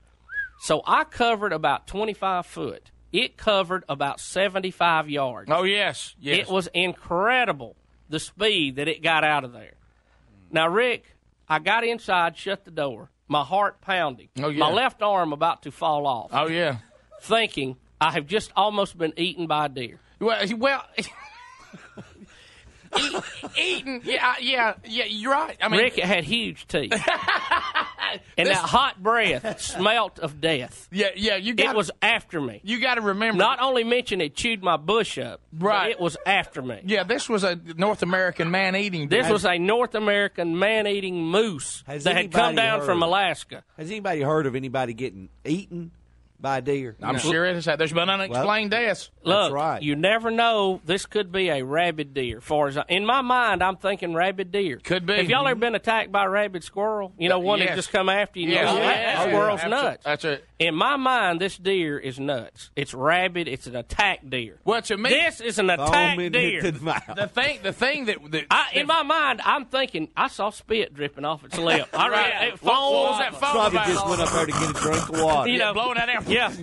So 0.60 0.82
I 0.86 1.04
covered 1.06 1.54
about 1.54 1.88
25 1.88 2.46
foot. 2.46 2.92
It 3.12 3.38
covered 3.38 3.84
about 3.90 4.20
75 4.20 5.10
yards. 5.10 5.50
Oh, 5.52 5.64
yes. 5.64 6.16
yes. 6.20 6.40
It 6.40 6.52
was 6.52 6.68
incredible 6.74 7.76
the 8.10 8.20
speed 8.20 8.76
that 8.76 8.88
it 8.88 9.02
got 9.02 9.24
out 9.24 9.44
of 9.44 9.54
there. 9.54 9.74
Now, 10.52 10.68
Rick, 10.68 11.16
I 11.48 11.60
got 11.60 11.84
inside, 11.84 12.38
shut 12.38 12.66
the 12.66 12.72
door, 12.72 13.10
my 13.28 13.44
heart 13.44 13.82
pounding, 13.82 14.30
Oh, 14.40 14.50
yeah. 14.50 14.60
my 14.60 14.72
left 14.72 15.02
arm 15.02 15.34
about 15.34 15.64
to 15.64 15.72
fall 15.72 16.06
off. 16.06 16.30
Oh, 16.34 16.48
yeah. 16.48 16.78
Thinking 17.22 17.78
I 18.02 18.12
have 18.12 18.28
just 18.28 18.52
almost 18.56 18.98
been 18.98 19.14
eaten 19.18 19.48
by 19.48 19.66
a 19.66 19.70
deer. 19.70 20.00
Well, 20.20 20.44
well 20.58 20.86
eat, 23.00 23.24
eating. 23.58 24.02
Yeah, 24.04 24.36
yeah, 24.40 24.74
yeah. 24.86 25.06
You're 25.06 25.32
right. 25.32 25.58
I 25.62 25.68
mean, 25.68 25.80
Rick, 25.80 25.98
it 25.98 26.06
had 26.06 26.24
huge 26.24 26.68
teeth. 26.68 26.92
and 28.38 28.48
that 28.48 28.56
hot 28.58 29.02
breath 29.02 29.62
smelt 29.62 30.20
of 30.20 30.40
death. 30.42 30.88
Yeah, 30.92 31.08
yeah. 31.16 31.36
You 31.36 31.54
got 31.54 31.74
It 31.74 31.78
was 31.78 31.92
after 32.02 32.40
me. 32.42 32.62
You 32.64 32.80
got 32.80 32.96
to 32.96 33.02
remember. 33.02 33.38
Not 33.38 33.60
only 33.62 33.84
mention 33.84 34.22
it 34.22 34.36
chewed 34.36 34.62
my 34.64 34.78
bush 34.78 35.18
up, 35.18 35.42
but 35.54 35.66
Right. 35.66 35.92
it 35.92 36.00
was 36.00 36.18
after 36.26 36.62
me. 36.62 36.82
Yeah, 36.86 37.04
this 37.04 37.28
was 37.30 37.44
a 37.44 37.56
North 37.78 38.02
American 38.04 38.52
man 38.52 38.76
eating. 38.76 39.08
This 39.08 39.30
was 39.30 39.46
a 39.46 39.58
North 39.58 39.96
American 39.96 40.58
man-eating 40.60 41.24
moose 41.26 41.84
that 41.88 42.06
had 42.06 42.32
come 42.32 42.46
anybody 42.50 42.56
down 42.56 42.82
from 42.86 43.04
Alaska. 43.04 43.64
Has 43.78 43.90
anybody 43.90 44.22
heard 44.22 44.46
of 44.46 44.56
anybody 44.56 44.94
getting 44.94 45.30
eaten 45.46 45.92
by 46.42 46.60
a 46.60 46.62
deer? 46.62 46.96
I'm 47.02 47.18
sure 47.20 47.46
it 47.46 47.56
has. 47.56 47.66
There's 47.66 47.94
been 47.94 48.10
unexplained 48.10 48.72
deaths. 48.72 49.10
Look, 49.24 49.82
you 49.84 49.96
never 49.96 50.32
know. 50.32 50.82
This 50.86 51.06
could 51.06 51.32
be 51.32 51.50
a 51.50 51.64
rabid 51.64 52.14
deer. 52.14 52.42
Far 52.42 52.68
as 52.68 52.78
I, 52.78 52.86
in 52.90 53.06
my 53.06 53.22
mind, 53.22 53.62
I'm 53.64 53.76
thinking 53.78 54.14
rabid 54.14 54.52
deer. 54.52 54.80
Could 54.84 55.06
be. 55.06 55.16
Have 55.18 55.30
y'all 55.30 55.48
ever 55.48 55.60
been 55.60 55.76
attacked 55.76 56.12
by 56.12 56.26
a 56.26 56.30
rabid 56.30 56.64
squirrel? 56.64 57.14
You 57.18 57.30
know, 57.30 57.40
one 57.40 57.60
Yes. 57.60 57.70
that 57.70 57.76
just 57.76 57.92
come 57.92 58.10
after 58.10 58.40
you. 58.40 58.46
and 58.46 58.54
Yes. 58.54 58.70
you 58.74 58.78
go, 58.78 58.82
Yeah. 58.84 58.88
that, 58.90 59.16
that 59.16 59.28
squirrel's 59.30 59.62
Absol- 59.62 59.70
nuts. 59.70 60.04
That's 60.06 60.26
it. 60.26 60.46
In 60.60 60.76
my 60.76 60.98
mind, 60.98 61.40
this 61.40 61.58
deer 61.58 61.98
is 61.98 62.20
nuts. 62.20 62.70
It's 62.76 62.94
rabid. 62.94 63.48
It's 63.48 63.66
an 63.68 63.76
attack 63.78 64.20
deer. 64.30 64.58
Well, 64.66 64.82
to 64.84 64.98
me, 64.98 65.10
this 65.10 65.40
is 65.40 65.58
an 65.60 65.70
attack 65.70 66.18
deer. 66.18 66.62
The 66.62 67.30
thing, 67.34 67.60
the 67.64 67.72
thing 67.74 68.06
that, 68.06 68.18
that 68.32 68.46
I, 68.52 68.68
in 68.74 68.86
my 68.88 69.04
mind, 69.04 69.42
I'm 69.46 69.66
thinking 69.66 70.10
I 70.18 70.28
saw 70.28 70.50
spit 70.50 70.94
dripping 70.94 71.24
off 71.26 71.44
its 71.46 71.58
lip. 71.58 71.88
I 71.94 72.10
Right. 72.10 72.48
it 72.48 72.52
What- 72.62 72.74
foam. 72.74 72.94
what 72.94 73.10
was 73.12 73.20
that 73.20 73.32
foam 73.36 73.52
Probably 73.52 73.80
just 73.94 74.08
went 74.08 74.22
up 74.22 74.30
there 74.30 74.46
to 74.46 74.52
get 74.52 74.70
a 74.70 74.74
drink 74.74 75.10
of 75.10 75.22
water. 75.24 75.50
You 75.50 75.58
Yeah, 75.60 75.66
know, 75.66 75.74
blowing 75.74 75.96
that 75.96 76.10
air. 76.10 76.22
Yeah, 76.30 76.54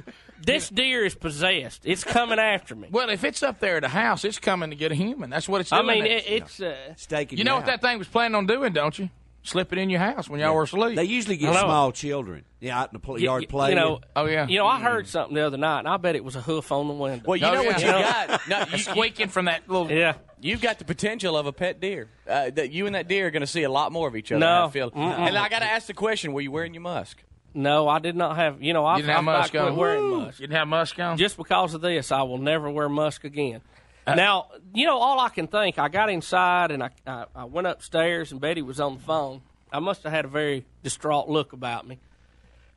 this 0.42 0.68
deer 0.68 1.04
is 1.04 1.14
possessed. 1.14 1.82
It's 1.84 2.04
coming 2.04 2.38
after 2.38 2.74
me. 2.74 2.88
Well, 2.90 3.08
if 3.10 3.24
it's 3.24 3.42
up 3.42 3.60
there 3.60 3.76
at 3.76 3.82
the 3.82 3.88
house, 3.88 4.24
it's 4.24 4.38
coming 4.38 4.70
to 4.70 4.76
get 4.76 4.92
a 4.92 4.94
human. 4.94 5.30
That's 5.30 5.48
what 5.48 5.60
it's 5.60 5.70
doing. 5.70 5.88
I 5.88 5.94
mean, 5.94 6.06
it, 6.06 6.24
it's 6.26 6.60
uh, 6.60 6.74
Staking 6.96 7.38
you 7.38 7.44
know 7.44 7.52
you 7.54 7.56
what 7.58 7.66
that 7.66 7.80
thing 7.82 7.98
was 7.98 8.08
planning 8.08 8.34
on 8.34 8.46
doing, 8.46 8.72
don't 8.72 8.98
you? 8.98 9.10
Slip 9.42 9.72
it 9.72 9.78
in 9.78 9.90
your 9.90 10.00
house 10.00 10.28
when 10.28 10.40
y'all 10.40 10.56
were 10.56 10.64
asleep. 10.64 10.96
They 10.96 11.04
usually 11.04 11.36
get 11.36 11.54
small 11.54 11.92
children 11.92 12.44
yeah, 12.58 12.80
out 12.80 12.92
in 12.92 13.00
the 13.00 13.14
yard 13.20 13.42
y- 13.42 13.46
playing. 13.46 13.76
You 13.76 13.82
know, 13.84 14.00
Oh, 14.16 14.26
yeah. 14.26 14.48
You 14.48 14.58
know, 14.58 14.66
I 14.66 14.80
heard 14.80 15.06
something 15.06 15.36
the 15.36 15.46
other 15.46 15.56
night, 15.56 15.80
and 15.80 15.88
I 15.88 15.98
bet 15.98 16.16
it 16.16 16.24
was 16.24 16.34
a 16.34 16.40
hoof 16.40 16.72
on 16.72 16.88
the 16.88 16.94
window. 16.94 17.22
Well, 17.24 17.36
you 17.36 17.46
Oh, 17.46 17.54
know 17.54 17.62
what 17.62 17.80
you 17.80 17.86
got. 17.86 18.40
No, 18.48 18.64
you, 18.72 18.78
squeaking 18.78 19.28
from 19.28 19.44
that 19.44 19.68
little. 19.68 19.88
yeah. 19.88 20.14
You've 20.40 20.60
got 20.60 20.80
the 20.80 20.84
potential 20.84 21.36
of 21.36 21.46
a 21.46 21.52
pet 21.52 21.80
deer. 21.80 22.08
Uh, 22.28 22.50
that 22.50 22.72
you 22.72 22.86
and 22.86 22.96
that 22.96 23.06
deer 23.06 23.28
are 23.28 23.30
going 23.30 23.40
to 23.42 23.46
see 23.46 23.62
a 23.62 23.70
lot 23.70 23.92
more 23.92 24.08
of 24.08 24.16
each 24.16 24.32
other. 24.32 24.40
No. 24.40 24.66
I 24.66 24.70
feel. 24.70 24.90
Mm-mm. 24.90 24.98
And 25.00 25.38
I 25.38 25.48
got 25.48 25.60
to 25.60 25.64
ask 25.64 25.86
the 25.86 25.94
question: 25.94 26.32
Were 26.32 26.40
you 26.40 26.50
wearing 26.50 26.74
your 26.74 26.82
musk? 26.82 27.22
No, 27.56 27.88
I 27.88 27.98
did 27.98 28.14
not 28.16 28.36
have. 28.36 28.62
You 28.62 28.72
know, 28.74 28.84
I 28.84 28.96
You 28.96 29.02
didn't 29.02 29.10
have 29.10 29.18
I'm 29.18 29.24
musk 29.24 29.52
to 29.52 29.58
quit 29.58 29.70
on. 29.72 29.76
wearing 29.76 30.02
Woo! 30.02 30.20
musk. 30.26 30.40
You 30.40 30.46
didn't 30.46 30.58
have 30.58 30.68
musk 30.68 30.98
on. 30.98 31.16
Just 31.16 31.36
because 31.36 31.72
of 31.74 31.80
this, 31.80 32.12
I 32.12 32.22
will 32.22 32.38
never 32.38 32.70
wear 32.70 32.88
musk 32.88 33.24
again. 33.24 33.62
Uh, 34.06 34.14
now, 34.14 34.48
you 34.74 34.86
know, 34.86 34.98
all 34.98 35.18
I 35.18 35.30
can 35.30 35.46
think, 35.48 35.78
I 35.78 35.88
got 35.88 36.10
inside 36.10 36.70
and 36.70 36.82
I, 36.82 36.90
I, 37.06 37.24
I 37.34 37.44
went 37.44 37.66
upstairs, 37.66 38.30
and 38.30 38.40
Betty 38.40 38.62
was 38.62 38.78
on 38.78 38.98
the 38.98 39.02
phone. 39.02 39.40
I 39.72 39.80
must 39.80 40.02
have 40.04 40.12
had 40.12 40.24
a 40.26 40.28
very 40.28 40.64
distraught 40.84 41.28
look 41.28 41.52
about 41.52 41.88
me. 41.88 41.98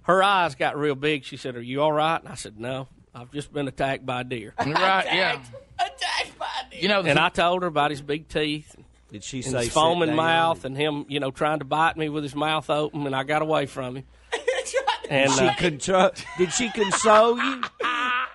Her 0.04 0.24
eyes 0.24 0.56
got 0.56 0.76
real 0.76 0.96
big. 0.96 1.24
She 1.24 1.38
said, 1.38 1.56
"Are 1.56 1.62
you 1.62 1.82
all 1.82 1.92
right?" 1.92 2.20
And 2.20 2.30
I 2.30 2.36
said, 2.36 2.60
"No, 2.60 2.88
I've 3.14 3.32
just 3.32 3.54
been 3.54 3.68
attacked 3.68 4.06
by 4.06 4.22
a 4.22 4.24
deer." 4.24 4.56
right? 4.60 5.06
Yeah. 5.06 5.40
Attacked 5.78 6.40
by 6.40 6.48
a 6.66 6.72
deer. 6.72 6.82
You 6.82 6.88
know, 6.88 7.04
the 7.04 7.12
and 7.12 7.20
I 7.20 7.30
told 7.30 7.62
her 7.62 7.68
about 7.68 7.92
his 7.92 8.02
big 8.02 8.28
teeth. 8.28 8.76
Did 9.12 9.24
she 9.24 9.38
and 9.38 9.46
say 9.48 9.64
his 9.66 9.74
foaming 9.74 10.16
mouth 10.16 10.66
and 10.66 10.76
him, 10.78 11.06
you 11.10 11.20
know, 11.20 11.32
trying 11.32 11.60
to 11.60 11.66
bite 11.66 11.98
me 11.98 12.10
with 12.10 12.24
his 12.24 12.36
mouth 12.36 12.70
open, 12.70 13.06
and 13.06 13.16
I 13.16 13.24
got 13.24 13.42
away 13.42 13.66
from 13.66 13.98
him. 13.98 14.04
And 15.10 15.30
Did 15.30 15.38
she, 15.40 15.46
uh, 15.48 15.54
contro- 15.56 16.12
did 16.38 16.54
she 16.54 16.70
console 16.72 17.38
you? 17.38 17.62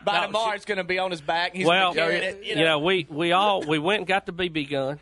By 0.05 0.21
No, 0.21 0.27
tomorrow, 0.27 0.55
it's 0.55 0.65
going 0.67 0.79
to 0.79 0.85
be 0.85 0.99
on 0.99 1.11
his 1.11 1.23
back. 1.23 1.55
He's 1.55 1.67
well, 1.67 1.95
gonna 1.95 2.11
be 2.13 2.19
carrying 2.21 2.39
it, 2.43 2.45
you 2.59 2.65
know, 2.65 2.79
we 2.79 3.07
we 3.09 3.33
all 3.33 3.63
we 3.63 3.79
went 3.79 4.01
and 4.01 4.07
got 4.07 4.27
the 4.27 4.33
BB 4.33 4.69
gun. 4.69 5.01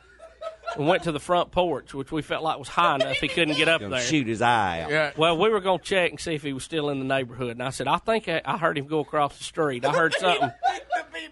We 0.79 0.85
went 0.85 1.05
to 1.05 1.13
the 1.13 1.21
front 1.21 1.51
porch, 1.51 1.95
which 1.95 2.11
we 2.13 2.23
felt 2.23 2.43
like 2.43 2.59
was 2.59 2.69
high 2.69 2.97
enough 2.97 3.17
he 3.17 3.29
couldn't 3.29 3.57
get 3.57 3.69
up 3.69 3.81
there. 3.81 4.01
shoot 4.01 4.27
his 4.27 4.43
eye 4.43 4.81
out. 4.83 4.91
Yeah. 4.91 5.13
Well, 5.17 5.39
we 5.39 5.49
were 5.51 5.61
going 5.61 5.79
to 5.79 5.85
check 5.85 6.11
and 6.11 6.21
see 6.21 6.35
if 6.35 6.43
he 6.43 6.53
was 6.53 6.65
still 6.65 6.91
in 6.91 6.99
the 6.99 7.05
neighborhood, 7.05 7.53
and 7.53 7.63
I 7.63 7.71
said, 7.71 7.89
I 7.89 7.99
think 7.99 8.29
I, 8.29 8.41
I 8.45 8.57
heard 8.59 8.79
him 8.79 8.87
go 8.87 9.01
across 9.01 9.39
the 9.39 9.45
street. 9.45 9.85
I 9.85 9.93
heard 9.93 10.15
something. 10.19 10.51
How, 10.51 11.03
many 11.13 11.29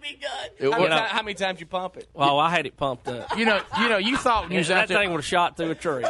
You 0.60 0.72
how 0.72 1.22
many 1.22 1.34
times 1.34 1.60
you 1.60 1.66
pump 1.66 1.96
it? 1.96 2.08
Well, 2.12 2.38
I 2.38 2.50
had 2.50 2.66
it 2.66 2.76
pumped 2.76 3.08
up. 3.08 3.36
You 3.36 3.46
know, 3.46 3.60
you 3.80 3.88
know, 3.88 3.98
you 3.98 4.16
thought 4.16 4.44
when 4.44 4.52
you 4.52 4.58
was 4.58 4.68
that 4.68 4.82
out 4.82 4.88
there. 4.88 4.98
thing 4.98 5.10
would 5.10 5.18
have 5.18 5.24
shot 5.24 5.56
through 5.56 5.70
a 5.70 5.74
tree. 5.74 6.04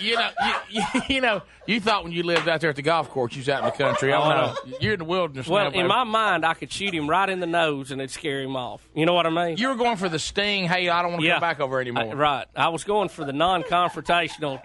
You 0.00 0.16
know, 0.16 0.30
you, 0.70 0.82
you, 0.94 1.02
you 1.08 1.20
know, 1.20 1.42
you 1.66 1.80
thought 1.80 2.02
when 2.04 2.12
you 2.12 2.22
lived 2.22 2.48
out 2.48 2.60
there 2.60 2.70
at 2.70 2.76
the 2.76 2.82
golf 2.82 3.10
course, 3.10 3.34
you 3.34 3.40
was 3.40 3.48
out 3.48 3.60
in 3.60 3.66
the 3.66 3.70
country. 3.72 4.12
I 4.12 4.18
don't 4.18 4.56
oh, 4.56 4.70
know. 4.70 4.76
You're 4.80 4.94
in 4.94 4.98
the 4.98 5.04
wilderness. 5.04 5.46
Well, 5.46 5.70
now, 5.70 5.78
in 5.78 5.86
my 5.86 6.04
mind, 6.04 6.44
I 6.44 6.54
could 6.54 6.72
shoot 6.72 6.94
him 6.94 7.08
right 7.08 7.28
in 7.28 7.40
the 7.40 7.46
nose 7.46 7.90
and 7.90 8.00
it'd 8.00 8.10
scare 8.10 8.40
him 8.40 8.56
off. 8.56 8.88
You 8.94 9.06
know 9.06 9.12
what 9.14 9.26
I 9.26 9.30
mean? 9.30 9.56
you 9.58 9.68
were 9.68 9.76
going 9.76 9.96
for 9.96 10.08
the 10.08 10.18
sting. 10.18 10.64
Hey, 10.66 10.88
I 10.88 11.02
don't 11.02 11.12
want 11.12 11.22
to 11.22 11.26
Yeah. 11.28 11.34
come 11.34 11.40
back 11.40 11.60
over 11.60 11.80
anymore. 11.80 12.04
I- 12.04 12.14
right. 12.14 12.46
I 12.56 12.69
was 12.70 12.84
going 12.84 13.08
for 13.10 13.24
the 13.24 13.32
non-confrontational 13.32 14.60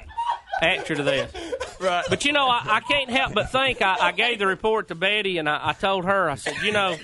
answer 0.61 0.95
to 0.95 1.03
this. 1.03 1.31
Right. 1.79 2.05
But 2.09 2.23
you 2.25 2.31
know, 2.31 2.47
I, 2.47 2.61
I 2.65 2.79
can't 2.79 3.09
help 3.09 3.33
but 3.33 3.51
think. 3.51 3.81
I, 3.81 3.97
I 3.99 4.11
gave 4.13 4.39
the 4.39 4.47
report 4.47 4.87
to 4.87 4.95
Betty, 4.95 5.37
and 5.37 5.49
I, 5.49 5.69
I 5.69 5.73
told 5.73 6.05
her. 6.05 6.29
I 6.29 6.35
said, 6.35 6.55
you 6.63 6.71
know, 6.71 6.95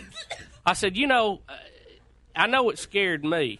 I 0.65 0.73
said, 0.73 0.95
you 0.95 1.07
know, 1.07 1.41
uh, 1.49 1.53
I 2.35 2.47
know 2.47 2.69
it 2.69 2.79
scared 2.79 3.25
me. 3.25 3.59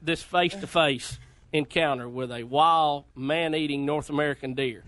This 0.00 0.22
face-to-face 0.22 1.18
encounter 1.52 2.08
with 2.08 2.30
a 2.30 2.44
wild, 2.44 3.04
man-eating 3.16 3.84
North 3.86 4.10
American 4.10 4.54
deer. 4.54 4.84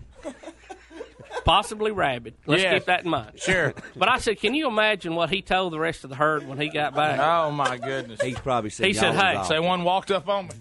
Possibly 1.43 1.91
rabid. 1.91 2.33
Let's 2.45 2.61
Yes. 2.63 2.73
keep 2.73 2.85
that 2.85 3.05
in 3.05 3.09
mind. 3.09 3.39
Sure. 3.39 3.73
But 3.95 4.09
I 4.09 4.19
said, 4.19 4.39
can 4.39 4.53
you 4.53 4.67
imagine 4.67 5.15
what 5.15 5.29
he 5.29 5.41
told 5.41 5.71
the 5.71 5.79
rest 5.79 6.03
of 6.03 6.09
the 6.09 6.15
herd 6.17 6.47
when 6.47 6.59
he 6.59 6.67
got 6.69 6.93
back? 6.93 7.19
Oh 7.19 7.51
my 7.51 7.77
goodness. 7.77 8.21
He's 8.21 8.37
probably 8.37 8.69
said. 8.69 8.85
He 8.87 8.93
said, 8.93 9.15
"Hey, 9.15 9.37
off." 9.37 9.47
Say 9.47 9.59
one 9.59 9.83
walked 9.83 10.11
up 10.11 10.27
on 10.27 10.47
me. 10.47 10.53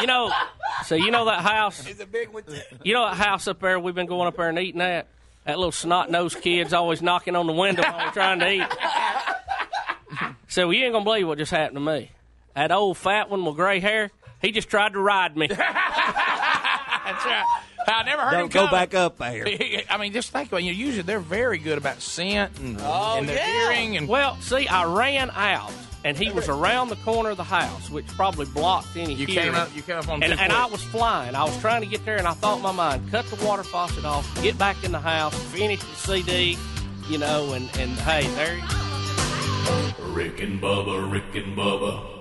You 0.00 0.06
know, 0.06 0.32
so 0.84 0.94
you 0.94 1.10
know 1.10 1.24
that 1.26 1.40
house. 1.40 1.86
It's 1.86 2.00
a 2.00 2.06
big 2.06 2.28
one. 2.30 2.44
You 2.82 2.94
know 2.94 3.04
that 3.06 3.16
house 3.16 3.46
up 3.48 3.60
there 3.60 3.78
we've 3.78 3.94
been 3.94 4.06
going 4.06 4.26
up 4.26 4.36
there 4.36 4.48
and 4.48 4.58
eating 4.58 4.80
at? 4.80 5.06
That 5.44 5.58
little 5.58 5.72
snot 5.72 6.10
nosed 6.10 6.40
kid's 6.40 6.72
always 6.72 7.02
knocking 7.02 7.36
on 7.36 7.46
the 7.46 7.52
window 7.52 7.82
while 7.82 8.06
we're 8.06 8.12
trying 8.12 8.40
to 8.40 8.50
eat. 8.50 8.66
So 10.48 10.70
you 10.70 10.84
ain't 10.84 10.92
gonna 10.92 11.04
believe 11.04 11.26
what 11.26 11.38
just 11.38 11.50
happened 11.50 11.76
to 11.76 11.80
me. 11.80 12.10
That 12.54 12.70
old 12.70 12.96
fat 12.96 13.28
one 13.28 13.44
with 13.44 13.56
gray 13.56 13.80
hair, 13.80 14.10
he 14.40 14.52
just 14.52 14.68
tried 14.68 14.92
to 14.92 15.00
ride 15.00 15.36
me. 15.36 15.46
That's 15.48 15.60
right. 17.26 17.44
I 17.86 18.02
never 18.04 18.22
heard 18.22 18.32
him 18.34 18.40
Don't 18.40 18.52
go 18.52 18.60
coming. 18.66 18.72
back 18.72 18.94
up 18.94 19.18
there. 19.18 19.46
I 19.90 19.96
mean, 19.98 20.12
just 20.12 20.30
think 20.30 20.48
about 20.48 20.58
it. 20.60 20.64
You 20.64 20.72
know, 20.72 20.78
usually 20.78 21.02
they're 21.02 21.20
very 21.20 21.58
good 21.58 21.78
about 21.78 22.00
scent 22.00 22.58
and, 22.58 22.78
Oh, 22.80 23.16
and 23.18 23.28
their 23.28 23.36
yeah. 23.36 23.72
hearing 23.72 23.96
and 23.96 24.08
Well, 24.08 24.36
see, 24.40 24.66
I 24.68 24.84
ran 24.84 25.30
out 25.30 25.72
and 26.04 26.16
he 26.18 26.30
was 26.30 26.48
around 26.50 26.90
the 26.90 26.96
corner 26.96 27.30
of 27.30 27.36
the 27.38 27.44
house, 27.44 27.88
which 27.88 28.06
probably 28.08 28.44
blocked 28.46 28.94
any 28.96 29.14
you 29.14 29.26
hearing. 29.26 29.52
came 29.52 29.54
up. 29.54 29.74
You 29.74 29.80
came 29.82 29.96
up 29.96 30.08
on 30.08 30.22
and, 30.22 30.34
two 30.34 30.38
and. 30.38 30.52
I 30.52 30.66
was 30.66 30.82
flying. 30.82 31.34
I 31.34 31.44
was 31.44 31.58
trying 31.60 31.80
to 31.80 31.86
get 31.88 32.04
there, 32.04 32.16
and 32.18 32.26
I 32.28 32.32
thought 32.34 32.58
in 32.58 32.62
my 32.62 32.72
mind, 32.72 33.10
cut 33.10 33.24
the 33.26 33.42
water 33.44 33.62
faucet 33.62 34.04
off, 34.04 34.42
get 34.42 34.58
back 34.58 34.84
in 34.84 34.92
the 34.92 35.00
house, 35.00 35.34
finish 35.44 35.80
the 35.80 35.94
CD, 35.96 36.58
you 37.08 37.16
know, 37.16 37.54
and, 37.54 37.70
and 37.78 37.90
hey, 38.00 38.26
there 38.34 38.54
you 38.56 38.62
Rick 40.12 40.40
and 40.42 40.60
Bubba, 40.60 41.10
Rick 41.10 41.34
and 41.42 41.56
Bubba. 41.56 42.13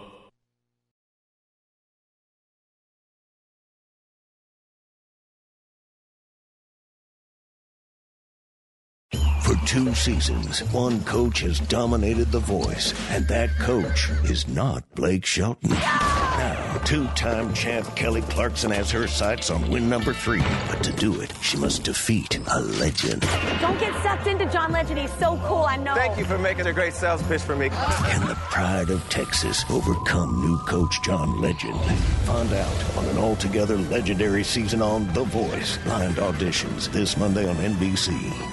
Two 9.73 9.95
seasons, 9.95 10.59
one 10.71 11.03
coach 11.03 11.39
has 11.39 11.59
dominated 11.61 12.31
The 12.31 12.37
Voice, 12.37 12.93
and 13.09 13.27
that 13.27 13.49
coach 13.57 14.07
is 14.25 14.47
not 14.47 14.83
Blake 14.93 15.25
Shelton. 15.25 15.71
Now, 15.71 16.79
two-time 16.85 17.55
champ 17.55 17.95
Kelly 17.95 18.21
Clarkson 18.21 18.69
has 18.69 18.91
her 18.91 19.07
sights 19.07 19.49
on 19.49 19.67
win 19.71 19.89
number 19.89 20.13
three, 20.13 20.43
but 20.67 20.83
to 20.83 20.91
do 20.91 21.19
it, 21.21 21.33
she 21.41 21.57
must 21.57 21.83
defeat 21.83 22.37
a 22.51 22.59
legend. 22.59 23.21
Don't 23.61 23.79
get 23.79 23.99
sucked 24.03 24.27
into 24.27 24.45
John 24.45 24.71
Legend. 24.71 24.99
He's 24.99 25.13
so 25.13 25.41
cool, 25.45 25.63
I 25.63 25.77
know. 25.77 25.95
Thank 25.95 26.19
you 26.19 26.25
for 26.25 26.37
making 26.37 26.67
a 26.67 26.73
great 26.73 26.93
sales 26.93 27.23
pitch 27.23 27.41
for 27.41 27.55
me. 27.55 27.69
Can 27.69 28.27
the 28.27 28.35
pride 28.35 28.91
of 28.91 29.01
Texas 29.09 29.65
overcome 29.71 30.39
new 30.39 30.59
coach 30.67 31.01
John 31.01 31.41
Legend? 31.41 31.79
Find 32.27 32.53
out 32.53 32.97
on 32.97 33.05
an 33.05 33.17
altogether 33.17 33.79
legendary 33.79 34.43
season 34.43 34.83
on 34.83 35.11
The 35.13 35.23
Voice. 35.23 35.77
Blind 35.77 36.17
auditions 36.17 36.91
this 36.91 37.17
Monday 37.17 37.49
on 37.49 37.55
NBC. 37.55 38.52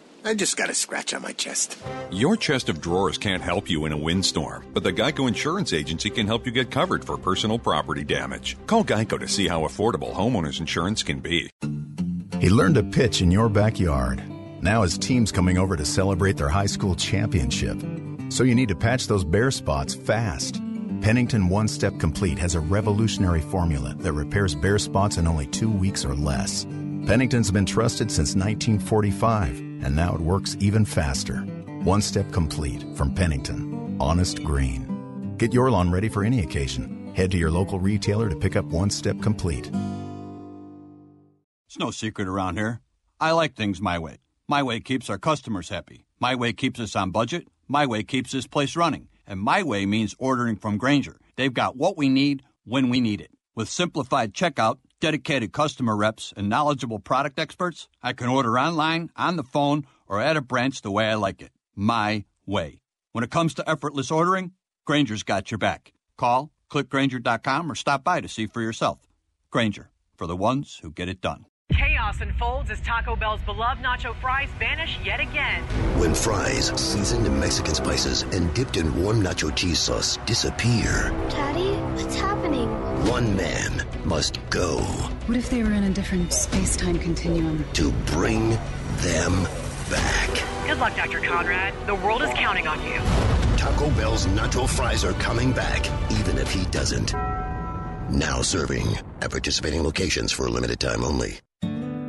I 0.23 0.35
just 0.35 0.55
got 0.55 0.69
a 0.69 0.75
scratch 0.75 1.13
on 1.13 1.23
my 1.23 1.33
chest. 1.33 1.77
Your 2.11 2.37
chest 2.37 2.69
of 2.69 2.79
drawers 2.79 3.17
can't 3.17 3.41
help 3.41 3.69
you 3.69 3.85
in 3.85 3.91
a 3.91 3.97
windstorm, 3.97 4.65
but 4.73 4.83
the 4.83 4.93
Geico 4.93 5.27
Insurance 5.27 5.73
Agency 5.73 6.09
can 6.09 6.27
help 6.27 6.45
you 6.45 6.51
get 6.51 6.69
covered 6.69 7.03
for 7.03 7.17
personal 7.17 7.57
property 7.57 8.03
damage. 8.03 8.55
Call 8.67 8.83
Geico 8.83 9.19
to 9.19 9.27
see 9.27 9.47
how 9.47 9.61
affordable 9.61 10.13
homeowners 10.13 10.59
insurance 10.59 11.01
can 11.01 11.19
be. 11.19 11.49
He 12.39 12.49
learned 12.49 12.75
to 12.75 12.83
pitch 12.83 13.21
in 13.21 13.31
your 13.31 13.49
backyard. 13.49 14.21
Now 14.61 14.83
his 14.83 14.97
team's 14.97 15.31
coming 15.31 15.57
over 15.57 15.75
to 15.75 15.85
celebrate 15.85 16.37
their 16.37 16.49
high 16.49 16.67
school 16.67 16.95
championship. 16.95 17.81
So 18.29 18.43
you 18.43 18.53
need 18.53 18.69
to 18.69 18.75
patch 18.75 19.07
those 19.07 19.23
bare 19.23 19.51
spots 19.51 19.95
fast. 19.95 20.61
Pennington 21.01 21.49
One 21.49 21.67
Step 21.67 21.97
Complete 21.99 22.37
has 22.37 22.53
a 22.53 22.59
revolutionary 22.59 23.41
formula 23.41 23.95
that 23.99 24.13
repairs 24.13 24.53
bare 24.53 24.77
spots 24.77 25.17
in 25.17 25.25
only 25.27 25.47
two 25.47 25.69
weeks 25.69 26.05
or 26.05 26.13
less. 26.13 26.65
Pennington's 27.07 27.49
been 27.49 27.65
trusted 27.65 28.11
since 28.11 28.35
1945, 28.35 29.70
and 29.83 29.95
now 29.95 30.15
it 30.15 30.21
works 30.21 30.57
even 30.59 30.85
faster. 30.85 31.37
One 31.83 32.01
Step 32.01 32.31
Complete 32.31 32.85
from 32.95 33.13
Pennington. 33.13 33.97
Honest 33.99 34.43
Green. 34.43 35.35
Get 35.37 35.53
your 35.53 35.71
lawn 35.71 35.91
ready 35.91 36.09
for 36.09 36.23
any 36.23 36.41
occasion. 36.41 37.11
Head 37.15 37.31
to 37.31 37.37
your 37.37 37.51
local 37.51 37.79
retailer 37.79 38.29
to 38.29 38.35
pick 38.35 38.55
up 38.55 38.65
One 38.65 38.89
Step 38.89 39.19
Complete. 39.21 39.71
It's 41.67 41.79
no 41.79 41.91
secret 41.91 42.27
around 42.27 42.57
here. 42.57 42.81
I 43.19 43.31
like 43.31 43.55
things 43.55 43.81
my 43.81 43.97
way. 43.97 44.17
My 44.47 44.61
way 44.61 44.79
keeps 44.79 45.09
our 45.09 45.17
customers 45.17 45.69
happy. 45.69 46.05
My 46.19 46.35
way 46.35 46.53
keeps 46.53 46.79
us 46.79 46.95
on 46.95 47.11
budget. 47.11 47.47
My 47.67 47.85
way 47.85 48.03
keeps 48.03 48.31
this 48.31 48.47
place 48.47 48.75
running. 48.75 49.07
And 49.25 49.39
my 49.39 49.63
way 49.63 49.85
means 49.85 50.15
ordering 50.19 50.57
from 50.57 50.77
Grainger. 50.77 51.17
They've 51.37 51.53
got 51.53 51.77
what 51.77 51.97
we 51.97 52.09
need 52.09 52.43
when 52.65 52.89
we 52.89 52.99
need 52.99 53.21
it. 53.21 53.31
With 53.55 53.69
simplified 53.69 54.33
checkout, 54.33 54.79
dedicated 55.01 55.51
customer 55.51 55.97
reps, 55.97 56.33
and 56.37 56.47
knowledgeable 56.47 56.99
product 56.99 57.37
experts, 57.37 57.89
I 58.01 58.13
can 58.13 58.29
order 58.29 58.57
online, 58.57 59.09
on 59.17 59.35
the 59.35 59.43
phone, 59.43 59.85
or 60.07 60.21
at 60.21 60.37
a 60.37 60.41
branch 60.41 60.81
the 60.81 60.91
way 60.91 61.09
I 61.09 61.15
like 61.15 61.41
it. 61.41 61.51
My 61.75 62.23
way. 62.45 62.79
When 63.11 63.25
it 63.25 63.31
comes 63.31 63.53
to 63.55 63.69
effortless 63.69 64.11
ordering, 64.11 64.53
Grainger's 64.85 65.23
got 65.23 65.51
your 65.51 65.57
back. 65.57 65.91
Call, 66.17 66.51
clickgrainger.com, 66.69 67.69
or 67.69 67.75
stop 67.75 68.05
by 68.05 68.21
to 68.21 68.29
see 68.29 68.45
for 68.45 68.61
yourself. 68.61 68.99
Granger, 69.49 69.89
for 70.15 70.27
the 70.27 70.37
ones 70.37 70.79
who 70.81 70.91
get 70.91 71.09
it 71.09 71.19
done. 71.19 71.45
Chaos 72.11 72.21
unfolds 72.21 72.69
as 72.69 72.81
Taco 72.81 73.15
Bell's 73.15 73.41
beloved 73.41 73.81
nacho 73.81 74.13
fries 74.15 74.49
vanish 74.59 74.97
yet 75.03 75.19
again. 75.19 75.61
When 75.99 76.13
fries, 76.13 76.67
seasoned 76.79 77.25
in 77.25 77.39
Mexican 77.39 77.73
spices 77.73 78.23
and 78.31 78.53
dipped 78.53 78.75
in 78.77 79.01
warm 79.01 79.21
nacho 79.21 79.55
cheese 79.55 79.79
sauce, 79.79 80.17
disappear, 80.25 81.11
Daddy, 81.29 81.71
what's 82.01 82.15
happening? 82.15 82.69
one 83.07 83.35
man 83.35 83.85
must 84.05 84.37
go 84.49 84.79
What 85.27 85.37
if 85.37 85.49
they 85.49 85.63
were 85.63 85.71
in 85.71 85.83
a 85.85 85.89
different 85.89 86.33
space 86.33 86.75
time 86.75 86.99
continuum? 86.99 87.63
to 87.73 87.91
bring 88.07 88.51
them 88.97 89.43
back. 89.89 90.29
Good 90.67 90.79
luck, 90.79 90.95
Dr. 90.95 91.19
Conrad. 91.19 91.73
The 91.87 91.95
world 91.95 92.21
is 92.23 92.29
counting 92.33 92.67
on 92.67 92.81
you. 92.83 92.99
Taco 93.57 93.89
Bell's 93.91 94.25
nacho 94.27 94.67
fries 94.67 95.03
are 95.05 95.13
coming 95.13 95.51
back, 95.53 95.85
even 96.19 96.37
if 96.37 96.51
he 96.51 96.65
doesn't. 96.65 97.13
Now 98.09 98.41
serving 98.41 98.97
at 99.21 99.31
participating 99.31 99.83
locations 99.83 100.31
for 100.31 100.45
a 100.45 100.49
limited 100.49 100.79
time 100.79 101.03
only. 101.03 101.39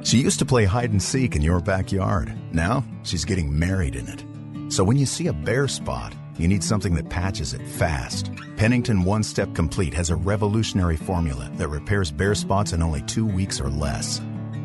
She 0.05 0.19
used 0.19 0.41
to 0.41 0.47
play 0.47 0.65
hide 0.65 0.91
and 0.91 1.03
seek 1.03 1.37
in 1.37 1.43
your 1.43 1.61
backyard. 1.61 2.33
Now 2.53 2.85
she's 3.03 3.25
getting 3.25 3.57
married 3.57 3.95
in 3.95 4.09
it. 4.09 4.25
So 4.73 4.83
when 4.83 4.97
you 4.97 5.07
see 5.07 5.29
a 5.29 5.33
bare 5.33 5.69
spot, 5.69 6.15
you 6.39 6.49
need 6.49 6.65
something 6.65 6.95
that 6.95 7.09
patches 7.09 7.55
it 7.55 7.67
fast. 7.67 8.33
Pennington 8.57 9.05
One 9.05 9.23
Step 9.23 9.55
Complete 9.55 9.95
has 9.95 10.11
a 10.11 10.17
revolutionary 10.17 10.97
formula 10.97 11.51
that 11.55 11.69
repairs 11.69 12.11
bare 12.11 12.35
spots 12.35 12.73
in 12.73 12.83
only 12.83 13.03
two 13.03 13.27
weeks 13.27 13.61
or 13.61 13.69
less. 13.69 14.21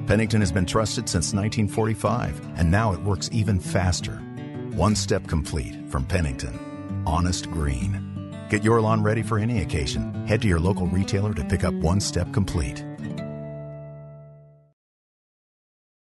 Pennington 0.08 0.40
has 0.40 0.52
been 0.52 0.66
trusted 0.66 1.10
since 1.10 1.34
1945, 1.34 2.58
and 2.58 2.72
now 2.72 2.94
it 2.94 3.04
works 3.04 3.30
even 3.34 3.60
faster. 3.60 4.16
One 4.76 4.96
Step 4.96 5.28
Complete 5.28 5.76
from 5.90 6.06
Pennington. 6.06 7.04
Honest 7.06 7.52
Green. 7.52 8.34
Get 8.50 8.64
your 8.64 8.82
lawn 8.82 9.04
ready 9.04 9.22
for 9.22 9.38
any 9.38 9.62
occasion. 9.62 10.26
Head 10.26 10.42
to 10.42 10.48
your 10.48 10.60
local 10.60 10.88
retailer 10.88 11.34
to 11.34 11.44
pick 11.44 11.64
up 11.64 11.74
One 11.74 12.00
Step 12.00 12.32
Complete. 12.34 12.86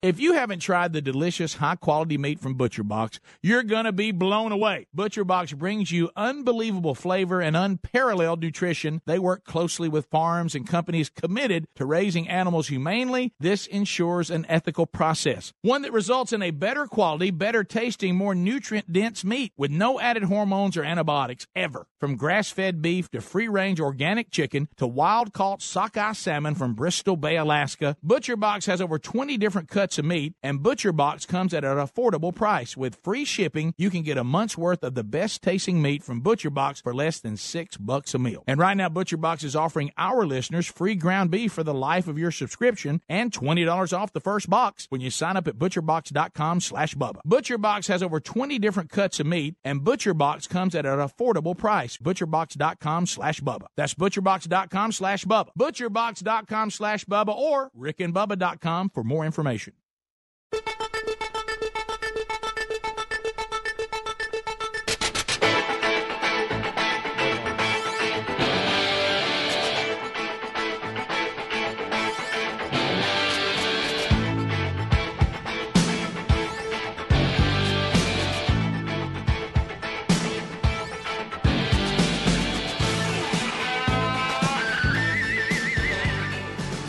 If 0.00 0.20
you 0.20 0.34
haven't 0.34 0.60
tried 0.60 0.92
the 0.92 1.02
delicious, 1.02 1.54
high 1.54 1.74
quality 1.74 2.16
meat 2.16 2.38
from 2.38 2.54
Butcher 2.54 2.84
Box, 2.84 3.18
you're 3.42 3.64
going 3.64 3.84
to 3.84 3.90
be 3.90 4.12
blown 4.12 4.52
away. 4.52 4.86
Butcher 4.94 5.24
Box 5.24 5.52
brings 5.52 5.90
you 5.90 6.08
unbelievable 6.14 6.94
flavor 6.94 7.40
and 7.40 7.56
unparalleled 7.56 8.40
nutrition. 8.40 9.02
They 9.06 9.18
work 9.18 9.42
closely 9.42 9.88
with 9.88 10.06
farms 10.06 10.54
and 10.54 10.68
companies 10.68 11.10
committed 11.10 11.66
to 11.74 11.84
raising 11.84 12.28
animals 12.28 12.68
humanely. 12.68 13.32
This 13.40 13.66
ensures 13.66 14.30
an 14.30 14.46
ethical 14.48 14.86
process, 14.86 15.52
one 15.62 15.82
that 15.82 15.92
results 15.92 16.32
in 16.32 16.42
a 16.42 16.52
better 16.52 16.86
quality, 16.86 17.32
better 17.32 17.64
tasting, 17.64 18.14
more 18.14 18.36
nutrient 18.36 18.92
dense 18.92 19.24
meat 19.24 19.52
with 19.56 19.72
no 19.72 19.98
added 19.98 20.22
hormones 20.22 20.76
or 20.76 20.84
antibiotics 20.84 21.48
ever. 21.56 21.88
From 21.98 22.14
grass 22.14 22.52
fed 22.52 22.80
beef 22.80 23.10
to 23.10 23.20
free 23.20 23.48
range 23.48 23.80
organic 23.80 24.30
chicken 24.30 24.68
to 24.76 24.86
wild 24.86 25.32
caught 25.32 25.60
sockeye 25.60 26.12
salmon 26.12 26.54
from 26.54 26.74
Bristol 26.74 27.16
Bay, 27.16 27.36
Alaska, 27.36 27.96
Butcher 28.00 28.36
Box 28.36 28.66
has 28.66 28.80
over 28.80 29.00
20 29.00 29.36
different 29.36 29.66
cuts 29.66 29.87
of 29.96 30.04
meat, 30.04 30.34
and 30.42 30.62
Butcher 30.62 30.92
Box 30.92 31.24
comes 31.24 31.54
at 31.54 31.64
an 31.64 31.78
affordable 31.78 32.34
price. 32.34 32.76
With 32.76 32.98
free 33.02 33.24
shipping, 33.24 33.72
you 33.78 33.88
can 33.88 34.02
get 34.02 34.18
a 34.18 34.24
month's 34.24 34.58
worth 34.58 34.82
of 34.82 34.94
the 34.94 35.04
best 35.04 35.40
tasting 35.40 35.80
meat 35.80 36.02
from 36.02 36.20
Butcher 36.20 36.50
Box 36.50 36.82
for 36.82 36.92
less 36.92 37.20
than 37.20 37.36
six 37.36 37.76
bucks 37.76 38.12
a 38.14 38.18
meal. 38.18 38.44
And 38.46 38.58
right 38.58 38.76
now, 38.76 38.88
Butcher 38.88 39.16
Box 39.16 39.44
is 39.44 39.56
offering 39.56 39.92
our 39.96 40.26
listeners 40.26 40.66
free 40.66 40.96
ground 40.96 41.30
beef 41.30 41.52
for 41.52 41.62
the 41.62 41.72
life 41.72 42.08
of 42.08 42.18
your 42.18 42.30
subscription 42.30 43.00
and 43.08 43.32
$20 43.32 43.96
off 43.96 44.12
the 44.12 44.20
first 44.20 44.50
box 44.50 44.86
when 44.90 45.00
you 45.00 45.10
sign 45.10 45.36
up 45.36 45.48
at 45.48 45.56
butcherbox.com 45.56 46.60
slash 46.60 46.94
Bubba. 46.96 47.20
Butcher 47.24 47.56
Box 47.58 47.86
has 47.86 48.02
over 48.02 48.20
20 48.20 48.58
different 48.58 48.90
cuts 48.90 49.20
of 49.20 49.26
meat, 49.26 49.54
and 49.64 49.84
Butcher 49.84 50.14
Box 50.14 50.46
comes 50.48 50.74
at 50.74 50.84
an 50.84 50.98
affordable 50.98 51.56
price. 51.56 51.96
Butcherbox.com 51.96 53.06
slash 53.06 53.40
Bubba. 53.40 53.66
That's 53.76 53.94
butcherbox.com 53.94 54.92
slash 54.92 55.24
Bubba. 55.24 55.50
Butcherbox.com 55.58 56.70
slash 56.70 57.04
Bubba 57.04 57.34
or 57.34 57.70
rickandbubba.com 57.78 58.90
for 58.90 59.04
more 59.04 59.24
information. 59.24 59.74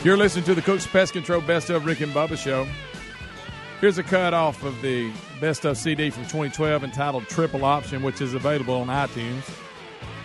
You're 0.02 0.16
listening 0.16 0.46
to 0.46 0.56
the 0.56 0.62
Cooks 0.62 0.88
Pest 0.88 1.12
Control 1.12 1.42
Best 1.42 1.70
of 1.70 1.86
Rick 1.86 2.00
and 2.00 2.14
Bubba 2.14 2.38
Show. 2.38 2.66
Here's 3.82 3.98
a 3.98 4.04
cut 4.04 4.34
off 4.34 4.62
of 4.66 4.82
the 4.82 5.10
Best 5.40 5.64
of 5.64 5.78
CD 5.78 6.10
from 6.10 6.24
2012 6.24 6.84
entitled 6.84 7.30
Triple 7.30 7.64
Option, 7.64 8.04
which 8.04 8.20
is 8.20 8.34
available 8.34 8.74
on 8.74 8.88
iTunes. 8.88 9.50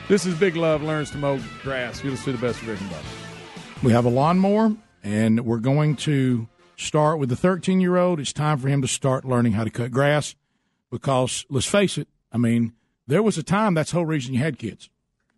This 0.09 0.27
is 0.27 0.35
Big 0.35 0.57
Love 0.57 0.83
Learns 0.83 1.13
to 1.13 1.19
Mow 1.19 1.39
Grass. 1.63 2.03
You 2.03 2.11
listen 2.11 2.25
to 2.25 2.33
the 2.33 2.45
Best 2.45 2.61
of 2.63 2.69
Rick 2.69 2.81
and 2.81 2.91
We 3.85 3.93
have 3.93 4.07
a 4.07 4.09
lawnmower, 4.09 4.75
and 5.05 5.47
we're 5.47 5.61
going 5.61 5.95
to 5.99 6.49
start 6.77 7.21
with 7.21 7.29
the 7.29 7.37
13 7.37 7.81
year 7.81 7.97
old. 7.97 8.19
It's 8.19 8.33
time 8.33 8.59
for 8.59 8.67
him 8.67 8.83
to 8.83 8.89
start 8.89 9.25
learning 9.25 9.53
how 9.53 9.63
to 9.63 9.71
cut 9.71 9.93
grass 9.93 10.35
because, 10.91 11.47
let's 11.49 11.67
face 11.67 11.97
it, 11.97 12.09
I 12.33 12.39
mean, 12.39 12.73
there 13.07 13.23
was 13.23 13.39
a 13.39 13.45
time 13.45 13.75
that's 13.75 13.93
the 13.93 13.99
whole 13.99 14.07
reason 14.07 14.35
you 14.35 14.41
had 14.41 14.59
kids. 14.59 14.91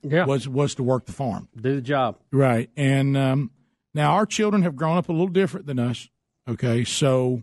Yeah. 0.03 0.25
Was, 0.25 0.49
was 0.49 0.75
to 0.77 0.83
work 0.83 1.05
the 1.05 1.12
farm. 1.12 1.51
Do 1.55 1.75
the 1.75 1.83
job. 1.83 2.19
Right. 2.33 2.71
And 2.79 3.14
um, 3.14 3.51
now 3.93 4.12
our 4.12 4.25
children 4.25 4.62
have 4.62 4.75
grown 4.75 4.97
up 4.97 5.11
a 5.11 5.12
little 5.12 5.29
different 5.29 5.67
than 5.67 5.79
us. 5.79 6.09
Okay. 6.49 6.83
So, 6.83 7.43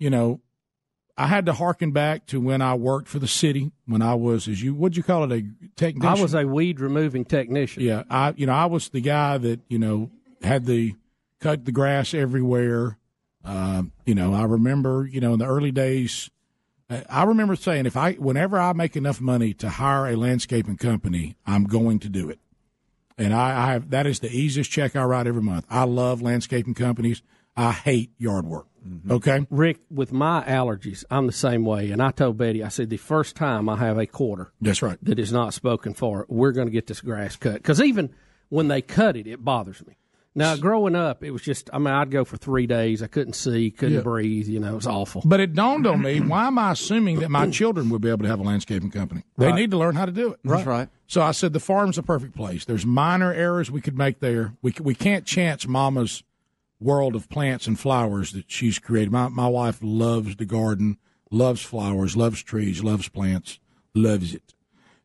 you 0.00 0.10
know, 0.10 0.40
I 1.16 1.26
had 1.26 1.46
to 1.46 1.52
harken 1.52 1.92
back 1.92 2.26
to 2.28 2.40
when 2.40 2.62
I 2.62 2.74
worked 2.74 3.06
for 3.06 3.18
the 3.18 3.28
city, 3.28 3.70
when 3.86 4.00
I 4.00 4.14
was, 4.14 4.48
as 4.48 4.62
you, 4.62 4.74
what'd 4.74 4.96
you 4.96 5.02
call 5.02 5.30
it, 5.30 5.32
a 5.32 5.44
technician? 5.76 6.18
I 6.18 6.20
was 6.20 6.34
a 6.34 6.46
weed 6.46 6.80
removing 6.80 7.26
technician. 7.26 7.82
Yeah, 7.82 8.04
I 8.08 8.32
you 8.36 8.46
know 8.46 8.54
I 8.54 8.64
was 8.64 8.88
the 8.88 9.02
guy 9.02 9.36
that 9.38 9.60
you 9.68 9.78
know 9.78 10.10
had 10.42 10.64
the 10.64 10.96
cut 11.38 11.66
the 11.66 11.72
grass 11.72 12.14
everywhere. 12.14 12.96
Um, 13.44 13.92
you 14.06 14.14
know, 14.14 14.32
I 14.32 14.44
remember 14.44 15.06
you 15.10 15.20
know 15.20 15.34
in 15.34 15.38
the 15.38 15.46
early 15.46 15.70
days. 15.70 16.30
I 17.08 17.22
remember 17.22 17.54
saying 17.54 17.86
if 17.86 17.96
I 17.96 18.14
whenever 18.14 18.58
I 18.58 18.72
make 18.72 18.96
enough 18.96 19.20
money 19.20 19.52
to 19.54 19.68
hire 19.68 20.08
a 20.08 20.16
landscaping 20.16 20.76
company, 20.76 21.36
I'm 21.46 21.64
going 21.64 22.00
to 22.00 22.08
do 22.08 22.28
it. 22.30 22.40
And 23.16 23.34
I, 23.34 23.68
I 23.68 23.72
have 23.72 23.90
that 23.90 24.06
is 24.06 24.20
the 24.20 24.34
easiest 24.34 24.70
check 24.70 24.96
I 24.96 25.04
write 25.04 25.26
every 25.26 25.42
month. 25.42 25.66
I 25.68 25.84
love 25.84 26.22
landscaping 26.22 26.74
companies. 26.74 27.22
I 27.60 27.72
hate 27.72 28.12
yard 28.18 28.46
work. 28.46 28.66
Mm-hmm. 28.88 29.12
Okay, 29.12 29.46
Rick, 29.50 29.80
with 29.90 30.10
my 30.12 30.42
allergies, 30.44 31.04
I'm 31.10 31.26
the 31.26 31.32
same 31.32 31.66
way. 31.66 31.90
And 31.90 32.02
I 32.02 32.10
told 32.12 32.38
Betty, 32.38 32.64
I 32.64 32.68
said, 32.68 32.88
the 32.88 32.96
first 32.96 33.36
time 33.36 33.68
I 33.68 33.76
have 33.76 33.98
a 33.98 34.06
quarter 34.06 34.50
that's 34.62 34.80
right. 34.80 34.96
that 35.02 35.18
is 35.18 35.30
not 35.32 35.52
spoken 35.52 35.92
for, 35.92 36.24
we're 36.30 36.52
going 36.52 36.66
to 36.68 36.72
get 36.72 36.86
this 36.86 37.02
grass 37.02 37.36
cut. 37.36 37.54
Because 37.54 37.82
even 37.82 38.14
when 38.48 38.68
they 38.68 38.80
cut 38.80 39.16
it, 39.16 39.26
it 39.26 39.44
bothers 39.44 39.86
me. 39.86 39.96
Now, 40.34 40.56
growing 40.56 40.94
up, 40.96 41.22
it 41.24 41.32
was 41.32 41.42
just, 41.42 41.68
I 41.72 41.78
mean, 41.78 41.88
I'd 41.92 42.10
go 42.10 42.24
for 42.24 42.36
three 42.38 42.66
days. 42.66 43.02
I 43.02 43.08
couldn't 43.08 43.32
see, 43.34 43.70
couldn't 43.70 43.96
Yeah. 43.96 44.00
breathe. 44.02 44.46
You 44.46 44.60
know, 44.60 44.72
it 44.72 44.76
was 44.76 44.86
awful. 44.86 45.22
But 45.26 45.40
it 45.40 45.54
dawned 45.54 45.86
on 45.86 46.00
me, 46.00 46.20
why 46.20 46.46
am 46.46 46.56
I 46.58 46.70
assuming 46.70 47.18
that 47.18 47.30
my 47.30 47.50
children 47.50 47.90
would 47.90 48.00
be 48.00 48.08
able 48.08 48.22
to 48.22 48.28
have 48.28 48.38
a 48.40 48.44
landscaping 48.44 48.90
company? 48.92 49.24
They 49.36 49.46
Right. 49.46 49.54
need 49.56 49.72
to 49.72 49.76
learn 49.76 49.96
how 49.96 50.06
to 50.06 50.12
do 50.12 50.30
it. 50.32 50.40
That's 50.44 50.64
right. 50.64 50.88
So 51.08 51.20
I 51.20 51.32
said 51.32 51.52
the 51.52 51.60
farm's 51.60 51.98
a 51.98 52.02
perfect 52.02 52.34
place. 52.36 52.64
There's 52.64 52.86
minor 52.86 53.32
errors 53.34 53.70
we 53.70 53.80
could 53.80 53.98
make 53.98 54.20
there. 54.20 54.54
We 54.62 54.72
we 54.80 54.94
can't 54.94 55.26
chance 55.26 55.66
Mama's 55.66 56.22
world 56.80 57.14
of 57.14 57.28
plants 57.28 57.66
and 57.66 57.78
flowers 57.78 58.32
that 58.32 58.50
she's 58.50 58.78
created. 58.78 59.12
My 59.12 59.28
my 59.28 59.46
wife 59.48 59.78
loves 59.82 60.36
the 60.36 60.46
garden, 60.46 60.96
loves 61.30 61.60
flowers, 61.62 62.16
loves 62.16 62.42
trees, 62.42 62.82
loves 62.82 63.08
plants, 63.08 63.60
loves 63.94 64.34
it. 64.34 64.54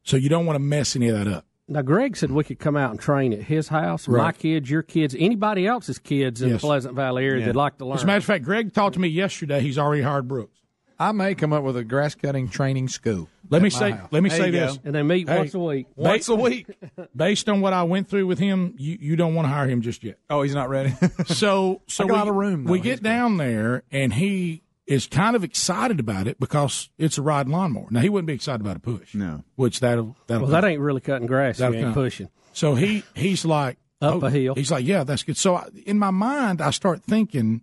So 0.03 0.17
you 0.17 0.30
don't 0.30 0.45
want 0.45 0.55
to 0.55 0.63
mess 0.63 0.95
any 0.95 1.09
of 1.09 1.17
that 1.17 1.28
up. 1.28 1.45
Now, 1.67 1.82
Greg 1.82 2.15
said 2.15 2.30
we 2.32 2.43
could 2.43 2.59
come 2.59 2.78
out 2.78 2.91
and 2.91 2.99
train 2.99 3.34
at 3.34 3.41
his 3.41 3.69
house, 3.69 4.07
my 4.07 4.32
kids, 4.32 4.69
your 4.69 4.84
kids, 4.84 5.15
anybody 5.17 5.65
else's 5.65 5.97
kids 5.97 6.43
in 6.43 6.49
Yes. 6.49 6.61
the 6.61 6.67
Pleasant 6.67 6.93
Valley 6.95 7.26
area 7.26 7.39
that'd 7.39 7.55
like 7.55 7.80
to 7.80 7.86
learn. 7.86 7.95
As 7.97 8.03
a 8.03 8.05
matter 8.05 8.17
of 8.19 8.23
fact, 8.26 8.43
Greg 8.43 8.71
talked 8.71 8.93
to 8.93 8.99
me 8.99 9.07
yesterday. 9.07 9.61
He's 9.61 9.80
already 9.80 10.03
hired 10.03 10.28
Brooks. 10.28 10.59
I 10.97 11.11
may 11.11 11.35
come 11.35 11.51
up 11.53 11.63
with 11.63 11.77
a 11.77 11.83
grass 11.83 12.15
cutting 12.15 12.47
training 12.49 12.87
school. 12.87 13.27
Let 13.49 13.61
me 13.61 13.69
say. 13.69 13.91
house. 13.91 14.07
Let 14.11 14.23
me 14.23 14.29
There 14.29 14.37
say 14.39 14.45
you 14.47 14.51
go. 14.53 14.65
this. 14.67 14.79
And 14.83 14.95
they 14.95 15.03
meet 15.03 15.27
Hey, 15.29 15.37
once 15.37 15.53
a 15.53 15.59
week. 15.59 15.87
Once 15.95 16.29
a 16.29 16.35
week. 16.35 16.67
Based 17.15 17.47
on 17.49 17.61
what 17.61 17.73
I 17.73 17.83
went 17.83 18.07
through 18.09 18.25
with 18.27 18.39
him, 18.39 18.73
you, 18.77 18.97
you 18.99 19.15
don't 19.15 19.35
want 19.35 19.45
to 19.45 19.49
hire 19.49 19.67
him 19.67 19.81
just 19.81 20.03
yet. 20.03 20.17
Oh, 20.29 20.41
he's 20.41 20.55
not 20.55 20.69
ready. 20.69 20.93
So 21.25 21.81
so 21.87 22.03
I 22.03 22.07
got 22.07 22.13
we, 22.13 22.19
out 22.21 22.27
of 22.29 22.35
room, 22.35 22.63
though. 22.63 22.71
we 22.71 22.79
get 22.79 23.03
down 23.03 23.37
there 23.37 23.83
and 23.91 24.13
he 24.13 24.63
is 24.87 25.07
kind 25.07 25.35
of 25.35 25.43
excited 25.43 25.99
about 25.99 26.27
it 26.27 26.39
because 26.39 26.89
it's 26.97 27.17
a 27.17 27.21
ride 27.21 27.47
lawnmower. 27.49 27.87
Now 27.89 27.99
he 28.01 28.09
wouldn't 28.09 28.27
be 28.27 28.33
excited 28.33 28.61
about 28.61 28.77
a 28.77 28.79
push. 28.79 29.13
No. 29.15 29.43
Which 29.55 29.79
that'll 29.79 30.15
that'll 30.27 30.43
Well, 30.43 30.51
that 30.51 30.63
ain't 30.65 30.79
really 30.81 31.01
cutting 31.01 31.27
grass. 31.27 31.57
that'll 31.57 31.75
ain't 31.75 31.93
pushing. 31.93 32.29
So 32.53 32.75
he 32.75 33.03
he's 33.15 33.43
like 33.45 33.77
Up 34.01 34.23
oh, 34.23 34.27
a 34.27 34.29
hill. 34.29 34.55
He's 34.55 34.71
like, 34.71 34.85
yeah, 34.85 35.03
that's 35.03 35.23
good. 35.23 35.37
So 35.37 35.55
I, 35.55 35.67
in 35.85 35.97
my 35.99 36.11
mind, 36.11 36.61
I 36.61 36.69
start 36.71 37.03
thinking, 37.03 37.61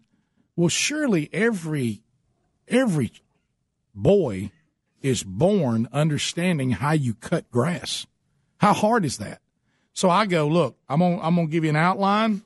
well, 0.56 0.68
surely 0.68 1.30
every 1.32 2.01
every 2.72 3.12
boy 3.94 4.50
is 5.02 5.22
born 5.22 5.88
understanding 5.92 6.70
how 6.72 6.92
you 6.92 7.14
cut 7.14 7.50
grass. 7.50 8.06
How 8.58 8.72
hard 8.72 9.04
is 9.04 9.18
that? 9.18 9.40
So 9.92 10.08
I 10.08 10.26
go, 10.26 10.46
look, 10.48 10.76
I'm 10.88 11.00
gonna 11.00 11.20
I'm 11.20 11.34
gonna 11.36 11.48
give 11.48 11.64
you 11.64 11.70
an 11.70 11.76
outline. 11.76 12.42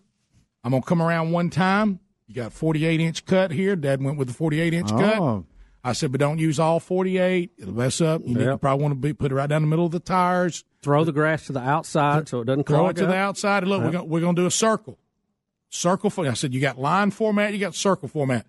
I'm 0.65 0.71
gonna 0.73 0.83
come 0.83 1.01
around 1.03 1.31
one 1.33 1.51
time. 1.51 2.01
You 2.27 2.35
got 2.35 2.53
48 2.53 3.01
inch 3.01 3.25
cut 3.25 3.53
here. 3.53 3.77
Dad 3.77 4.03
went 4.03 4.19
with 4.19 4.29
the 4.29 4.35
48 4.35 4.75
inch 4.75 4.91
Oh. 4.93 4.99
cut. 4.99 5.45
I 5.85 5.93
said, 5.93 6.11
but 6.11 6.19
don't 6.19 6.41
use 6.41 6.59
all 6.59 6.81
48. 6.81 7.53
It'll 7.59 7.73
mess 7.73 8.01
up. 8.01 8.23
You, 8.25 8.35
need, 8.35 8.45
you 8.45 8.57
probably 8.57 8.83
want 8.83 8.93
to 8.93 8.97
be 8.99 9.13
put 9.13 9.31
it 9.31 9.37
right 9.37 9.49
down 9.49 9.63
the 9.63 9.69
middle 9.69 9.87
of 9.87 9.93
the 9.93 10.01
tires. 10.01 10.65
Throw 10.83 11.05
the 11.05 11.13
grass 11.13 11.47
to 11.47 11.53
the 11.53 11.61
outside 11.61 12.29
so 12.29 12.41
it 12.41 12.47
doesn't 12.47 12.67
Throw 12.67 12.89
it 12.89 12.97
to 12.97 13.05
up. 13.05 13.11
the 13.11 13.17
outside. 13.17 13.63
And 13.63 13.71
look, 13.71 13.85
we're 13.85 13.93
gonna, 13.93 14.05
we're 14.05 14.21
gonna 14.21 14.35
do 14.35 14.47
a 14.47 14.51
circle. 14.51 14.99
Circle. 15.69 16.11
For, 16.11 16.27
I 16.27 16.33
said, 16.35 16.53
you 16.55 16.61
got 16.61 16.77
line 16.79 17.13
format. 17.13 17.53
You 17.53 17.61
got 17.61 17.77
circle 17.77 18.09
format. 18.09 18.47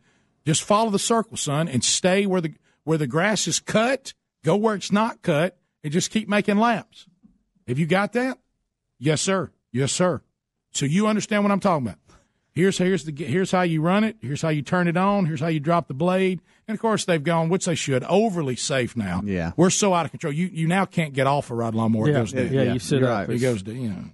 Just 0.47 0.63
follow 0.63 0.89
the 0.89 0.97
circle, 0.97 1.35
son, 1.35 1.67
and 1.67 1.83
stay 1.83 2.25
where 2.25 2.39
the 2.39 2.53
where 2.85 2.97
the 2.97 3.05
grass 3.05 3.49
is 3.49 3.59
cut. 3.59 4.13
Go 4.45 4.55
where 4.55 4.75
it's 4.75 4.93
not 4.93 5.21
cut, 5.21 5.57
and 5.83 5.91
just 5.91 6.09
keep 6.09 6.29
making 6.29 6.57
laps. 6.57 7.05
Have 7.67 7.77
you 7.77 7.85
got 7.85 8.13
that? 8.13 8.37
Yes, 8.97 9.19
sir. 9.19 9.51
Yes, 9.73 9.91
sir. 9.91 10.21
So 10.71 10.85
you 10.85 11.05
understand 11.05 11.43
what 11.43 11.51
I'm 11.51 11.59
talking 11.59 11.87
about. 11.87 11.99
Here's 12.53 12.77
here's 12.77 13.03
the 13.03 13.11
here's 13.25 13.51
how 13.51 13.63
you 13.63 13.81
run 13.81 14.05
it. 14.05 14.15
Here's 14.21 14.41
how 14.41 14.47
you 14.47 14.61
turn 14.61 14.87
it 14.87 14.95
on. 14.95 15.25
Here's 15.25 15.41
how 15.41 15.47
you 15.47 15.59
drop 15.59 15.89
the 15.89 15.93
blade. 15.93 16.39
And 16.65 16.75
of 16.75 16.81
course, 16.81 17.03
they've 17.03 17.21
gone, 17.21 17.49
which 17.49 17.65
they 17.65 17.75
should, 17.75 18.05
overly 18.05 18.55
safe 18.55 18.95
now. 18.95 19.21
Yeah. 19.25 19.51
we're 19.57 19.69
so 19.69 19.93
out 19.93 20.05
of 20.05 20.11
control. 20.11 20.31
You 20.31 20.47
you 20.47 20.65
now 20.65 20.85
can't 20.85 21.13
get 21.13 21.27
off 21.27 21.51
a 21.51 21.55
rod 21.55 21.75
lawnmower. 21.75 22.07
Yeah, 22.07 22.15
it 22.15 22.19
goes 22.19 22.33
yeah, 22.33 22.43
down. 22.43 22.53
yeah, 22.53 22.73
you 22.73 22.79
sit 22.79 23.01
You're 23.01 23.11
up. 23.11 23.27
right. 23.27 23.35
It 23.35 23.39
goes 23.39 23.63
to 23.63 23.73
you 23.73 23.89
know 23.89 24.05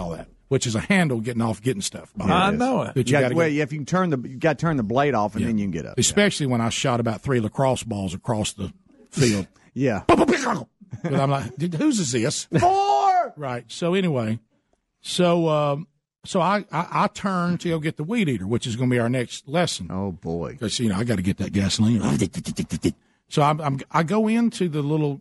all 0.00 0.10
that, 0.12 0.28
which 0.54 0.68
is 0.68 0.76
a 0.76 0.80
handle 0.80 1.20
getting 1.20 1.42
off 1.42 1.60
getting 1.60 1.82
stuff. 1.82 2.12
I 2.20 2.52
know 2.52 2.82
it. 2.82 2.94
That 2.94 3.08
You 3.08 3.16
you 3.16 3.20
got, 3.22 3.28
got 3.30 3.34
well, 3.36 3.48
if 3.48 3.72
you 3.72 3.78
can 3.80 3.86
turn 3.86 4.10
the 4.10 4.18
you 4.28 4.36
got 4.36 4.56
to 4.56 4.62
turn 4.64 4.76
the 4.76 4.84
blade 4.84 5.12
off 5.14 5.32
and 5.34 5.40
Yeah. 5.40 5.48
then 5.48 5.58
you 5.58 5.64
can 5.64 5.72
get 5.72 5.84
up. 5.84 5.98
especially 5.98 6.46
when 6.46 6.60
I 6.60 6.68
shot 6.68 7.00
about 7.00 7.22
three 7.22 7.40
lacrosse 7.40 7.82
balls 7.82 8.14
across 8.14 8.52
the 8.52 8.72
field. 9.10 9.48
Yeah. 9.76 10.04
But 10.06 10.20
I'm 11.12 11.28
like, 11.30 11.56
"Dude, 11.56 11.74
whose 11.74 11.98
is 11.98 12.12
this? 12.12 12.44
Four. 12.60 13.34
Right. 13.36 13.64
So 13.66 13.94
anyway, 13.94 14.38
so 15.00 15.48
um, 15.48 15.88
so 16.24 16.40
I, 16.40 16.64
I 16.70 16.86
I 17.04 17.06
turn 17.08 17.58
to 17.58 17.68
go 17.70 17.80
get 17.80 17.96
the 17.96 18.04
weed 18.04 18.28
eater, 18.28 18.46
which 18.46 18.68
is 18.68 18.76
going 18.76 18.88
to 18.88 18.94
be 18.94 19.00
our 19.00 19.08
next 19.08 19.48
lesson. 19.48 19.88
Oh 19.90 20.12
boy. 20.12 20.52
because 20.52 20.78
you 20.78 20.88
know 20.90 20.94
I 20.96 21.02
got 21.02 21.16
to 21.16 21.22
get 21.22 21.38
that 21.38 21.52
gasoline. 21.52 22.00
So 23.28 23.42
I'm, 23.42 23.60
I'm 23.60 23.80
I 23.90 24.04
go 24.04 24.28
into 24.28 24.68
the 24.68 24.82
little 24.82 25.20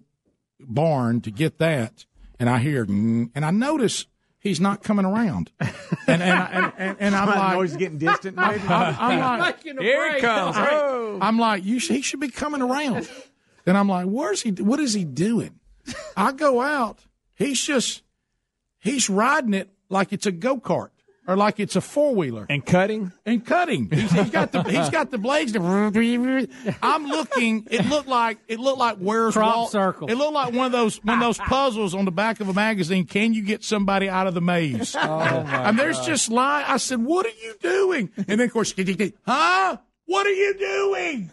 barn 0.59 1.21
to 1.21 1.31
get 1.31 1.57
that, 1.57 2.05
and 2.39 2.49
I 2.49 2.59
hear 2.59 2.83
and 2.83 3.31
I 3.35 3.49
notice 3.51 4.05
he's 4.43 4.59
not 4.59 4.83
coming 4.83 5.05
around, 5.05 5.49
and 5.59 5.73
and 6.07 6.23
I, 6.23 6.45
and, 6.51 6.73
and, 6.77 6.97
and 6.99 7.15
I'm 7.15 7.27
The 7.29 7.35
like, 7.35 7.53
noise 7.55 7.71
is 7.71 7.77
getting 7.77 7.97
distant. 7.97 8.35
Maybe. 8.37 8.61
I'm, 8.67 8.95
I'm 8.99 9.39
like, 9.39 9.63
Here 9.63 10.13
he 10.13 10.21
comes. 10.21 10.55
Oh. 10.59 11.17
I'm 11.21 11.39
like, 11.39 11.63
you 11.63 11.79
should, 11.79 11.95
he 11.95 12.01
should 12.01 12.19
be 12.19 12.29
coming 12.29 12.61
around. 12.61 13.09
And 13.65 13.77
I'm 13.77 13.87
like, 13.87 14.05
where's 14.05 14.41
he? 14.41 14.51
What 14.51 14.79
is 14.79 14.93
he 14.93 15.05
doing? 15.05 15.59
I 16.15 16.33
go 16.33 16.61
out. 16.61 16.99
He's 17.35 17.61
just 17.63 18.03
he's 18.79 19.09
riding 19.09 19.53
it 19.53 19.69
like 19.89 20.13
it's 20.13 20.25
a 20.25 20.31
go 20.31 20.57
kart 20.57 20.89
or 21.27 21.35
like 21.37 21.59
it's 21.59 21.75
a 21.75 21.81
four 21.81 22.13
wheeler 22.15 22.45
And 22.49 22.65
cutting? 22.65 23.11
and 23.25 23.45
cutting. 23.45 23.89
He's, 23.89 24.11
he's 24.11 24.29
got 24.29 24.51
the 24.51 24.63
he's 24.63 24.89
got 24.89 25.11
the 25.11 25.17
blades. 25.17 25.55
I'm 26.83 27.05
looking. 27.05 27.67
It 27.71 27.85
looked 27.87 28.07
like 28.07 28.39
it 28.47 28.59
looked 28.59 28.79
like 28.79 28.97
where's 28.97 29.33
Crop 29.33 29.55
Walt? 29.55 29.71
circle. 29.71 30.09
It 30.09 30.15
looked 30.15 30.33
like 30.33 30.53
one 30.53 30.65
of 30.65 30.71
those 30.71 30.97
one 31.03 31.17
of 31.17 31.23
those 31.23 31.37
puzzles 31.49 31.93
on 31.95 32.05
the 32.05 32.11
back 32.11 32.39
of 32.39 32.49
a 32.49 32.53
magazine. 32.53 33.05
Can 33.05 33.33
you 33.33 33.43
get 33.43 33.63
somebody 33.63 34.09
out 34.09 34.27
of 34.27 34.33
the 34.33 34.41
maze? 34.41 34.95
Oh, 35.05 35.19
and 35.19 35.77
there's 35.77 35.99
just 36.01 36.29
line. 36.29 36.65
I 36.67 36.77
said, 36.77 37.03
"What 37.03 37.25
are 37.25 37.29
you 37.29 37.55
doing?" 37.61 38.09
And 38.17 38.25
then 38.25 38.41
of 38.41 38.51
course, 38.53 38.73
huh? 39.25 39.77
What 40.05 40.25
are 40.27 40.29
you 40.33 40.53
doing? 40.57 41.31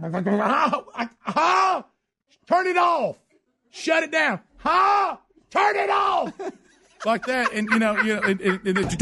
Huh? 0.00 0.82
Huh? 1.20 1.82
Turn 2.46 2.66
it 2.66 2.76
off. 2.76 3.16
Shut 3.70 4.02
it 4.02 4.10
down. 4.10 4.40
Huh? 4.58 5.16
Turn 5.50 5.76
it 5.76 5.90
off. 5.90 6.32
Like 7.04 7.26
that, 7.26 7.52
and 7.52 7.68
you 7.70 7.78
know, 7.78 7.96
you 8.02 8.16
know, 8.16 8.22
and, 8.22 8.40
and, 8.40 8.60
and, 8.66 8.78
it- 8.78 9.00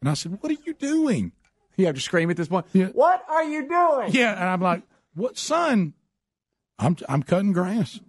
and 0.00 0.08
I 0.10 0.14
said, 0.14 0.38
"What 0.40 0.50
are 0.52 0.56
you 0.64 0.74
doing?" 0.74 1.32
You 1.76 1.86
have 1.86 1.94
to 1.94 2.00
scream 2.00 2.30
at 2.30 2.36
this 2.36 2.48
point. 2.48 2.66
Yeah. 2.72 2.86
What 2.88 3.24
are 3.28 3.44
you 3.44 3.66
doing? 3.66 4.10
Yeah, 4.12 4.32
and 4.38 4.48
I'm 4.48 4.60
like, 4.60 4.82
"What, 5.14 5.38
son? 5.38 5.94
I'm 6.78 6.96
I'm 7.08 7.22
cutting 7.22 7.52
grass." 7.52 8.00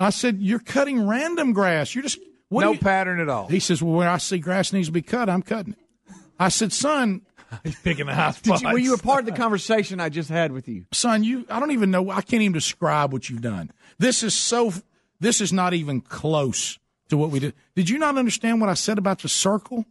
I 0.00 0.10
said, 0.10 0.38
"You're 0.40 0.58
cutting 0.58 1.06
random 1.06 1.52
grass. 1.52 1.94
You're 1.94 2.02
just 2.02 2.18
what 2.48 2.62
no 2.62 2.72
you-" 2.72 2.78
pattern 2.78 3.20
at 3.20 3.28
all. 3.28 3.46
He 3.46 3.60
says, 3.60 3.80
"Well, 3.82 3.94
where 3.94 4.08
I 4.08 4.18
see 4.18 4.38
grass 4.38 4.72
needs 4.72 4.88
to 4.88 4.92
be 4.92 5.02
cut, 5.02 5.28
I'm 5.28 5.42
cutting 5.42 5.74
it." 5.74 6.14
I 6.40 6.48
said, 6.48 6.72
"Son, 6.72 7.22
He's 7.62 7.78
picking 7.78 8.06
the 8.06 8.14
high 8.14 8.32
Did 8.32 8.44
spots. 8.46 8.62
you, 8.62 8.68
were 8.70 8.78
you 8.78 8.94
a 8.94 8.98
part 8.98 9.20
of 9.20 9.26
the 9.26 9.32
conversation 9.40 10.00
I 10.00 10.08
just 10.08 10.30
had 10.30 10.50
with 10.52 10.66
you? 10.68 10.86
son, 10.92 11.22
you 11.22 11.44
I 11.50 11.60
don't 11.60 11.70
even 11.72 11.90
know. 11.92 12.10
I 12.10 12.22
can't 12.22 12.42
even 12.42 12.52
describe 12.54 13.12
what 13.12 13.28
you've 13.30 13.42
done. 13.42 13.70
This 13.98 14.22
is 14.24 14.34
so. 14.34 14.72
This 15.20 15.40
is 15.40 15.52
not 15.52 15.72
even 15.74 16.00
close 16.00 16.78
to 17.12 17.18
what 17.18 17.30
we 17.30 17.38
did. 17.38 17.54
Did 17.76 17.90
you 17.90 17.98
not 17.98 18.16
understand 18.16 18.60
what 18.60 18.70
I 18.70 18.74
said 18.74 18.96
about 18.96 19.20
the 19.20 19.28
circle? 19.28 19.84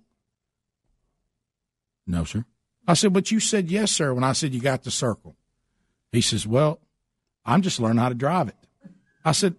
No, 2.07 2.23
sir. 2.23 2.45
I 2.87 2.95
said, 2.95 3.13
But 3.13 3.29
you 3.29 3.39
said 3.39 3.69
yes, 3.69 3.91
sir, 3.91 4.11
when 4.13 4.23
I 4.23 4.33
said 4.33 4.55
you 4.55 4.59
got 4.59 4.83
the 4.83 4.91
circle. 4.91 5.35
He 6.11 6.21
says, 6.21 6.47
Well, 6.47 6.79
I'm 7.45 7.61
just 7.61 7.79
learning 7.79 7.99
how 7.99 8.09
to 8.09 8.15
drive 8.15 8.47
it. 8.47 8.55
I 9.23 9.33
said, 9.33 9.55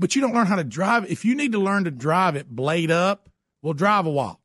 But 0.00 0.16
you 0.16 0.20
don't 0.20 0.34
learn 0.34 0.48
how 0.48 0.56
to 0.56 0.64
drive 0.64 1.04
it. 1.04 1.10
If 1.10 1.24
you 1.24 1.36
need 1.36 1.52
to 1.52 1.60
learn 1.60 1.84
to 1.84 1.92
drive 1.92 2.34
it 2.34 2.48
blade 2.48 2.90
up, 2.90 3.30
we'll 3.62 3.72
drive 3.72 4.04
a 4.06 4.10
while. 4.10 4.40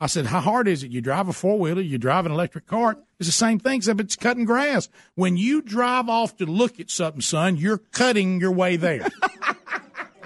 I 0.00 0.08
said, 0.08 0.26
How 0.26 0.40
hard 0.40 0.66
is 0.66 0.82
it? 0.82 0.90
You 0.90 1.00
drive 1.00 1.28
a 1.28 1.32
four 1.32 1.60
wheeler, 1.60 1.80
you 1.80 1.96
drive 1.96 2.26
an 2.26 2.32
electric 2.32 2.66
cart. 2.66 2.98
It's 3.20 3.28
the 3.28 3.32
same 3.32 3.60
thing, 3.60 3.76
except 3.76 4.00
it's 4.00 4.16
cutting 4.16 4.46
grass. 4.46 4.88
When 5.14 5.36
you 5.36 5.62
drive 5.62 6.08
off 6.08 6.36
to 6.38 6.46
look 6.46 6.80
at 6.80 6.90
something, 6.90 7.20
son, 7.20 7.56
you're 7.56 7.78
cutting 7.78 8.40
your 8.40 8.52
way 8.52 8.74
there. 8.76 9.06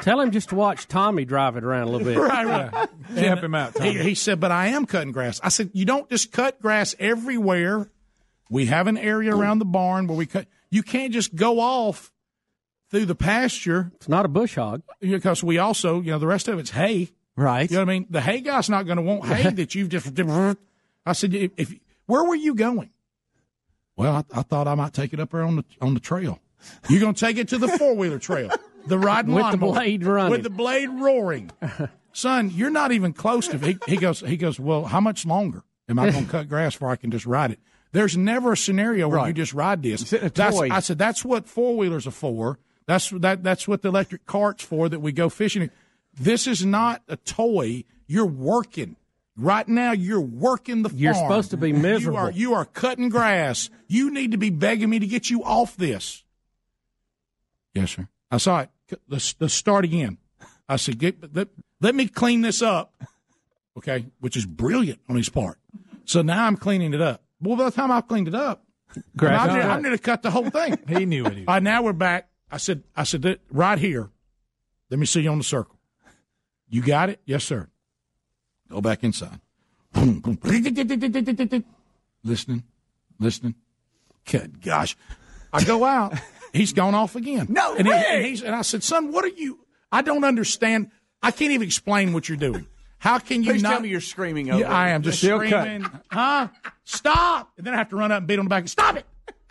Tell 0.02 0.20
him 0.20 0.32
just 0.32 0.48
to 0.48 0.56
watch 0.56 0.88
Tommy 0.88 1.24
drive 1.24 1.56
it 1.56 1.62
around 1.62 1.84
a 1.84 1.90
little 1.90 2.04
bit. 2.06 2.18
right, 2.18 2.44
right. 2.44 2.88
Camp 3.14 3.40
him 3.40 3.54
out, 3.54 3.76
Tommy. 3.76 3.92
He, 3.92 4.02
he 4.02 4.14
said, 4.16 4.40
but 4.40 4.50
I 4.50 4.66
am 4.68 4.84
cutting 4.84 5.12
grass. 5.12 5.40
I 5.44 5.48
said, 5.48 5.70
you 5.72 5.84
don't 5.84 6.10
just 6.10 6.32
cut 6.32 6.60
grass 6.60 6.96
everywhere. 6.98 7.88
We 8.50 8.66
have 8.66 8.88
an 8.88 8.98
area 8.98 9.34
around 9.34 9.60
the 9.60 9.64
barn 9.64 10.08
where 10.08 10.16
we 10.18 10.26
cut. 10.26 10.48
You 10.70 10.82
can't 10.82 11.12
just 11.12 11.36
go 11.36 11.60
off 11.60 12.12
through 12.90 13.06
the 13.06 13.14
pasture. 13.14 13.92
It's 13.94 14.08
not 14.08 14.24
a 14.24 14.28
bush 14.28 14.56
hog. 14.56 14.82
Because 15.00 15.44
we 15.44 15.58
also, 15.58 16.00
you 16.00 16.10
know, 16.10 16.18
the 16.18 16.26
rest 16.26 16.48
of 16.48 16.58
it's 16.58 16.70
hay. 16.70 17.10
Right. 17.36 17.70
You 17.70 17.76
know 17.76 17.82
what 17.84 17.90
I 17.90 17.94
mean? 17.94 18.06
The 18.10 18.20
hay 18.20 18.40
guy's 18.40 18.68
not 18.68 18.86
going 18.86 18.96
to 18.96 19.02
want 19.02 19.24
hay 19.24 19.50
that 19.54 19.74
you've 19.76 19.88
just. 19.88 20.06
I 21.06 21.12
said, 21.12 21.32
if, 21.32 21.52
if 21.56 21.74
where 22.06 22.24
were 22.24 22.34
you 22.34 22.56
going? 22.56 22.90
Well, 23.96 24.16
I, 24.16 24.40
I 24.40 24.42
thought 24.42 24.66
I 24.66 24.74
might 24.74 24.92
take 24.92 25.12
it 25.12 25.20
up 25.20 25.30
there 25.30 25.42
on 25.42 25.56
the 25.56 25.64
on 25.80 25.94
the 25.94 26.00
trail. 26.00 26.40
You're 26.88 27.00
going 27.00 27.14
to 27.14 27.20
take 27.20 27.38
it 27.38 27.48
to 27.48 27.58
the 27.58 27.68
four 27.68 27.94
wheeler 27.94 28.18
trail, 28.18 28.50
the 28.86 28.98
riding 28.98 29.34
With 29.34 29.50
the 29.50 29.56
blade 29.56 30.04
running. 30.04 30.30
with 30.30 30.42
the 30.42 30.50
blade 30.50 30.88
roaring. 30.88 31.50
Son, 32.12 32.50
you're 32.50 32.70
not 32.70 32.92
even 32.92 33.12
close 33.12 33.48
to. 33.48 33.58
He, 33.58 33.78
he 33.86 33.96
goes. 33.96 34.20
He 34.20 34.36
goes. 34.36 34.60
Well, 34.60 34.84
how 34.84 35.00
much 35.00 35.24
longer 35.24 35.62
am 35.88 35.98
I 35.98 36.10
going 36.10 36.26
to 36.26 36.30
cut 36.30 36.48
grass 36.48 36.74
before 36.74 36.90
I 36.90 36.96
can 36.96 37.10
just 37.10 37.26
ride 37.26 37.52
it? 37.52 37.58
There's 37.92 38.16
never 38.16 38.52
a 38.52 38.56
scenario 38.56 39.08
where 39.08 39.26
you 39.26 39.32
just 39.32 39.52
ride 39.54 39.82
this. 39.82 40.02
It's 40.02 40.12
a 40.12 40.30
That's, 40.30 40.56
toy. 40.56 40.68
I 40.70 40.80
said 40.80 40.98
that's 40.98 41.24
what 41.24 41.46
four 41.46 41.76
wheelers 41.76 42.06
are 42.06 42.10
for. 42.12 42.58
That's 42.86 43.10
that. 43.10 43.42
That's 43.42 43.68
what 43.68 43.82
the 43.82 43.88
electric 43.88 44.26
carts 44.26 44.64
for 44.64 44.88
that 44.88 45.00
we 45.00 45.12
go 45.12 45.28
fishing. 45.28 45.70
This 46.14 46.46
is 46.46 46.64
not 46.64 47.02
a 47.08 47.16
toy. 47.16 47.84
You're 48.06 48.26
working 48.26 48.96
right 49.36 49.66
now. 49.68 49.92
You're 49.92 50.20
working 50.20 50.82
the 50.82 50.88
farm. 50.88 50.98
You're 51.00 51.14
supposed 51.14 51.50
to 51.50 51.56
be 51.56 51.72
miserable. 51.72 52.18
You 52.18 52.24
are, 52.24 52.30
you 52.32 52.54
are 52.54 52.64
cutting 52.64 53.08
grass. 53.08 53.70
You 53.88 54.10
need 54.10 54.32
to 54.32 54.38
be 54.38 54.50
begging 54.50 54.90
me 54.90 54.98
to 54.98 55.06
get 55.06 55.30
you 55.30 55.44
off 55.44 55.76
this. 55.76 56.24
Yes, 57.74 57.92
sir. 57.92 58.08
I 58.32 58.38
saw 58.38 58.60
it. 58.60 58.70
Let's, 59.08 59.34
let's 59.38 59.54
start 59.54 59.84
again. 59.84 60.18
I 60.68 60.76
said, 60.76 60.98
get, 60.98 61.34
let, 61.34 61.48
let 61.80 61.94
me 61.94 62.08
clean 62.08 62.40
this 62.40 62.62
up. 62.62 62.94
Okay, 63.76 64.06
which 64.20 64.36
is 64.36 64.44
brilliant 64.46 65.00
on 65.08 65.16
his 65.16 65.28
part. 65.28 65.58
So 66.04 66.22
now 66.22 66.46
I'm 66.46 66.56
cleaning 66.56 66.92
it 66.94 67.00
up. 67.00 67.22
Well, 67.40 67.56
by 67.56 67.64
the 67.64 67.70
time 67.70 67.90
I've 67.90 68.08
cleaned 68.08 68.28
it 68.28 68.34
up, 68.34 68.64
I'm 69.44 69.50
on. 69.50 69.56
gonna- 69.56 69.68
I'm 69.74 69.82
going 69.82 69.96
to 69.96 70.02
cut 70.02 70.22
the 70.22 70.30
whole 70.30 70.50
thing. 70.50 70.78
He 70.88 71.04
knew 71.06 71.24
it. 71.26 71.38
All 71.48 71.54
right, 71.54 71.62
now 71.62 71.82
we're 71.82 71.92
back. 71.92 72.28
I 72.50 72.56
said, 72.58 72.82
I 72.96 73.04
said, 73.04 73.38
right 73.50 73.78
here. 73.78 74.10
Let 74.90 74.98
me 74.98 75.06
see 75.06 75.20
you 75.22 75.30
on 75.30 75.38
the 75.38 75.44
circle. 75.44 75.76
You 76.68 76.82
got 76.82 77.08
it? 77.08 77.20
Yes, 77.24 77.44
sir. 77.44 77.68
Go 78.70 78.80
back 78.80 79.04
inside. 79.04 79.40
Listening, 82.24 82.62
listening. 83.18 83.54
Good 84.30 84.60
gosh. 84.62 84.96
I 85.52 85.64
go 85.64 85.84
out. 85.84 86.14
He's 86.52 86.72
gone 86.72 86.94
off 86.94 87.16
again. 87.16 87.46
No 87.48 87.74
and, 87.76 87.86
he- 87.86 87.92
and, 87.92 88.24
he's, 88.24 88.42
and 88.42 88.54
I 88.54 88.62
said, 88.62 88.82
son, 88.82 89.12
what 89.12 89.24
are 89.24 89.28
you? 89.28 89.60
I 89.90 90.02
don't 90.02 90.24
understand. 90.24 90.90
I 91.22 91.30
can't 91.30 91.52
even 91.52 91.66
explain 91.66 92.12
what 92.12 92.28
you're 92.28 92.38
doing. 92.38 92.66
How 92.98 93.18
can 93.18 93.42
you 93.42 93.52
Please 93.52 93.62
not? 93.62 93.70
tell 93.72 93.80
me 93.80 93.88
you're 93.88 94.00
screaming 94.00 94.50
over. 94.50 94.60
Yeah, 94.60 94.70
I 94.72 94.90
am 94.90 95.02
just 95.02 95.18
Still 95.18 95.38
cut. 95.40 95.48
screaming, 95.48 95.86
huh? 96.10 96.48
Stop! 96.84 97.52
And 97.58 97.66
then 97.66 97.74
I 97.74 97.76
have 97.78 97.88
to 97.88 97.96
run 97.96 98.12
up 98.12 98.18
and 98.18 98.26
beat 98.26 98.38
on 98.38 98.44
the 98.44 98.48
back. 98.48 98.60
And 98.62 98.70
stop 98.70 98.96
it! 98.96 99.04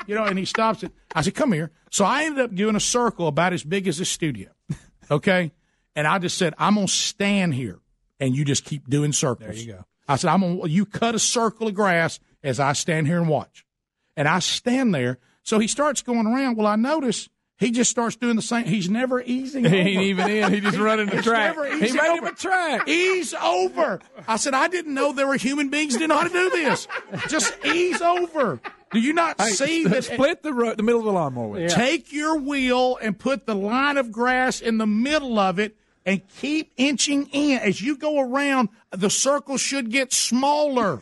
You 0.07 0.15
know, 0.15 0.23
and 0.23 0.37
he 0.39 0.45
stops 0.45 0.83
it. 0.83 0.91
I 1.13 1.21
said, 1.21 1.35
"Come 1.35 1.51
here." 1.51 1.69
So 1.91 2.05
I 2.05 2.23
ended 2.23 2.45
up 2.45 2.55
doing 2.55 2.75
a 2.75 2.79
circle 2.79 3.27
about 3.27 3.51
as 3.53 3.63
big 3.63 3.87
as 3.87 3.97
this 3.97 4.09
studio. 4.09 4.49
Okay, 5.11 5.51
and 5.93 6.07
I 6.07 6.19
just 6.19 6.37
said, 6.37 6.53
"I'm 6.57 6.75
gonna 6.75 6.87
stand 6.87 7.53
here, 7.53 7.79
and 8.21 8.33
you 8.33 8.45
just 8.45 8.63
keep 8.63 8.89
doing 8.89 9.11
circles." 9.11 9.49
There 9.49 9.57
you 9.57 9.73
go. 9.73 9.85
I 10.07 10.15
said, 10.15 10.29
"I'm 10.29 10.39
gonna 10.39 10.69
you 10.69 10.85
cut 10.85 11.15
a 11.15 11.19
circle 11.19 11.67
of 11.67 11.73
grass 11.73 12.21
as 12.41 12.61
I 12.61 12.71
stand 12.71 13.07
here 13.07 13.17
and 13.19 13.27
watch," 13.27 13.65
and 14.15 14.25
I 14.29 14.39
stand 14.39 14.95
there. 14.95 15.19
So 15.43 15.59
he 15.59 15.67
starts 15.67 16.01
going 16.01 16.27
around. 16.27 16.57
Well, 16.57 16.67
I 16.67 16.75
notice. 16.75 17.29
He 17.57 17.69
just 17.69 17.91
starts 17.91 18.15
doing 18.15 18.35
the 18.35 18.41
same. 18.41 18.65
He's 18.65 18.89
never 18.89 19.21
easing. 19.21 19.63
He 19.69 19.69
over. 19.69 19.87
ain't 19.89 20.01
even 20.01 20.29
in. 20.31 20.51
He 20.51 20.61
just 20.61 20.79
running 20.79 21.05
the 21.07 21.21
track. 21.21 21.55
never 21.55 21.67
He 21.77 21.83
easing 21.85 21.97
made 21.97 22.09
over. 22.09 22.27
him 22.27 22.33
a 22.33 22.35
track. 22.35 22.87
Ease 22.87 23.35
over. 23.35 23.99
I 24.27 24.37
said, 24.37 24.55
I 24.55 24.67
didn't 24.67 24.95
know 24.95 25.13
there 25.13 25.27
were 25.27 25.35
human 25.37 25.69
beings 25.69 25.93
that 25.93 25.99
didn't 25.99 26.09
know 26.09 26.17
how 26.17 26.23
to 26.27 26.29
do 26.33 26.49
this. 26.49 26.87
Just 27.27 27.53
ease 27.63 28.01
over. 28.01 28.59
Do 28.91 28.99
you 28.99 29.13
not 29.13 29.39
see 29.41 29.85
that? 29.85 30.05
Split 30.05 30.41
the 30.41 30.53
ro- 30.53 30.73
the 30.73 30.81
middle 30.81 31.01
of 31.01 31.05
the 31.05 31.11
lawnmower. 31.11 31.49
with. 31.49 31.71
Take 31.71 32.11
your 32.11 32.39
wheel 32.39 32.97
and 32.99 33.17
put 33.17 33.45
the 33.45 33.53
line 33.55 33.97
of 33.97 34.11
grass 34.11 34.59
in 34.59 34.79
the 34.79 34.87
middle 34.87 35.37
of 35.37 35.59
it 35.59 35.77
and 36.03 36.27
keep 36.39 36.73
inching 36.77 37.27
in. 37.27 37.59
As 37.59 37.79
you 37.79 37.95
go 37.95 38.19
around, 38.19 38.69
the 38.89 39.11
circle 39.11 39.57
should 39.57 39.91
get 39.91 40.11
smaller. 40.11 41.01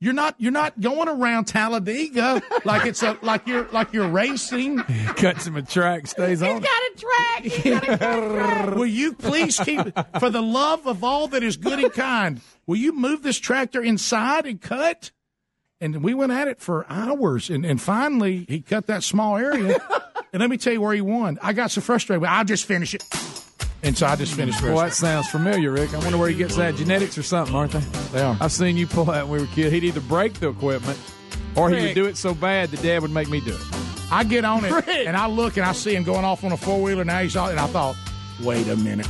You're 0.00 0.12
not 0.12 0.36
you're 0.38 0.52
not 0.52 0.80
going 0.80 1.08
around 1.08 1.46
Talladega 1.46 2.40
like 2.64 2.86
it's 2.86 3.02
a 3.02 3.18
like 3.22 3.46
you're 3.46 3.68
like 3.72 3.92
you're 3.92 4.08
racing. 4.08 4.78
Cuts 5.16 5.46
him 5.46 5.56
a 5.56 5.62
track, 5.62 6.06
stays 6.06 6.42
on. 6.42 6.60
Got 6.60 6.82
track. 6.98 7.44
He's 7.44 7.80
got 7.80 7.88
a 7.88 7.96
track. 7.96 8.74
will 8.74 8.86
you 8.86 9.14
please 9.14 9.58
keep, 9.58 9.80
for 10.18 10.30
the 10.30 10.42
love 10.42 10.86
of 10.86 11.04
all 11.04 11.28
that 11.28 11.42
is 11.42 11.56
good 11.56 11.78
and 11.78 11.92
kind, 11.92 12.40
will 12.66 12.76
you 12.76 12.92
move 12.92 13.22
this 13.22 13.38
tractor 13.38 13.82
inside 13.82 14.46
and 14.46 14.60
cut? 14.60 15.10
And 15.80 16.02
we 16.02 16.12
went 16.12 16.32
at 16.32 16.48
it 16.48 16.58
for 16.58 16.84
hours, 16.88 17.50
and, 17.50 17.64
and 17.64 17.80
finally 17.80 18.44
he 18.48 18.60
cut 18.60 18.88
that 18.88 19.04
small 19.04 19.36
area. 19.36 19.78
and 20.32 20.40
let 20.40 20.50
me 20.50 20.56
tell 20.56 20.72
you 20.72 20.80
where 20.80 20.94
he 20.94 21.00
won. 21.00 21.38
I 21.40 21.52
got 21.52 21.70
so 21.70 21.80
frustrated. 21.80 22.24
I'll 22.24 22.44
just 22.44 22.64
finish 22.64 22.94
it. 22.94 23.04
And 23.82 23.96
so 23.96 24.06
I 24.06 24.16
just 24.16 24.34
finished 24.34 24.60
Well, 24.62 24.76
that 24.78 24.92
sounds 24.92 25.28
familiar, 25.28 25.70
Rick. 25.70 25.94
I 25.94 25.98
wonder 25.98 26.18
where 26.18 26.28
he 26.28 26.34
gets 26.34 26.56
that. 26.56 26.74
Genetics 26.74 27.16
or 27.16 27.22
something, 27.22 27.54
aren't 27.54 27.72
they? 27.72 27.78
They 28.12 28.20
are. 28.22 28.36
I've 28.40 28.50
seen 28.52 28.76
you 28.76 28.86
pull 28.86 29.04
that 29.06 29.28
when 29.28 29.40
we 29.40 29.46
were 29.46 29.52
kids. 29.52 29.72
He'd 29.72 29.84
either 29.84 30.00
break 30.00 30.34
the 30.34 30.48
equipment 30.48 30.98
or 31.56 31.70
he 31.70 31.86
would 31.86 31.94
do 31.94 32.06
it 32.06 32.16
so 32.16 32.34
bad 32.34 32.70
that 32.70 32.82
Dad 32.82 33.02
would 33.02 33.12
make 33.12 33.28
me 33.28 33.40
do 33.40 33.54
it. 33.54 33.60
I 34.10 34.24
get 34.24 34.44
on 34.44 34.64
it, 34.64 34.72
Rick. 34.72 34.88
and 34.88 35.16
I 35.16 35.26
look, 35.28 35.56
and 35.58 35.66
I 35.66 35.72
see 35.72 35.94
him 35.94 36.02
going 36.02 36.24
off 36.24 36.42
on 36.42 36.52
a 36.52 36.56
four 36.56 36.80
wheeler. 36.80 37.04
Now 37.04 37.20
he's 37.20 37.36
all, 37.36 37.48
and 37.50 37.60
I 37.60 37.66
thought, 37.66 37.94
wait 38.42 38.66
a 38.68 38.76
minute. 38.76 39.06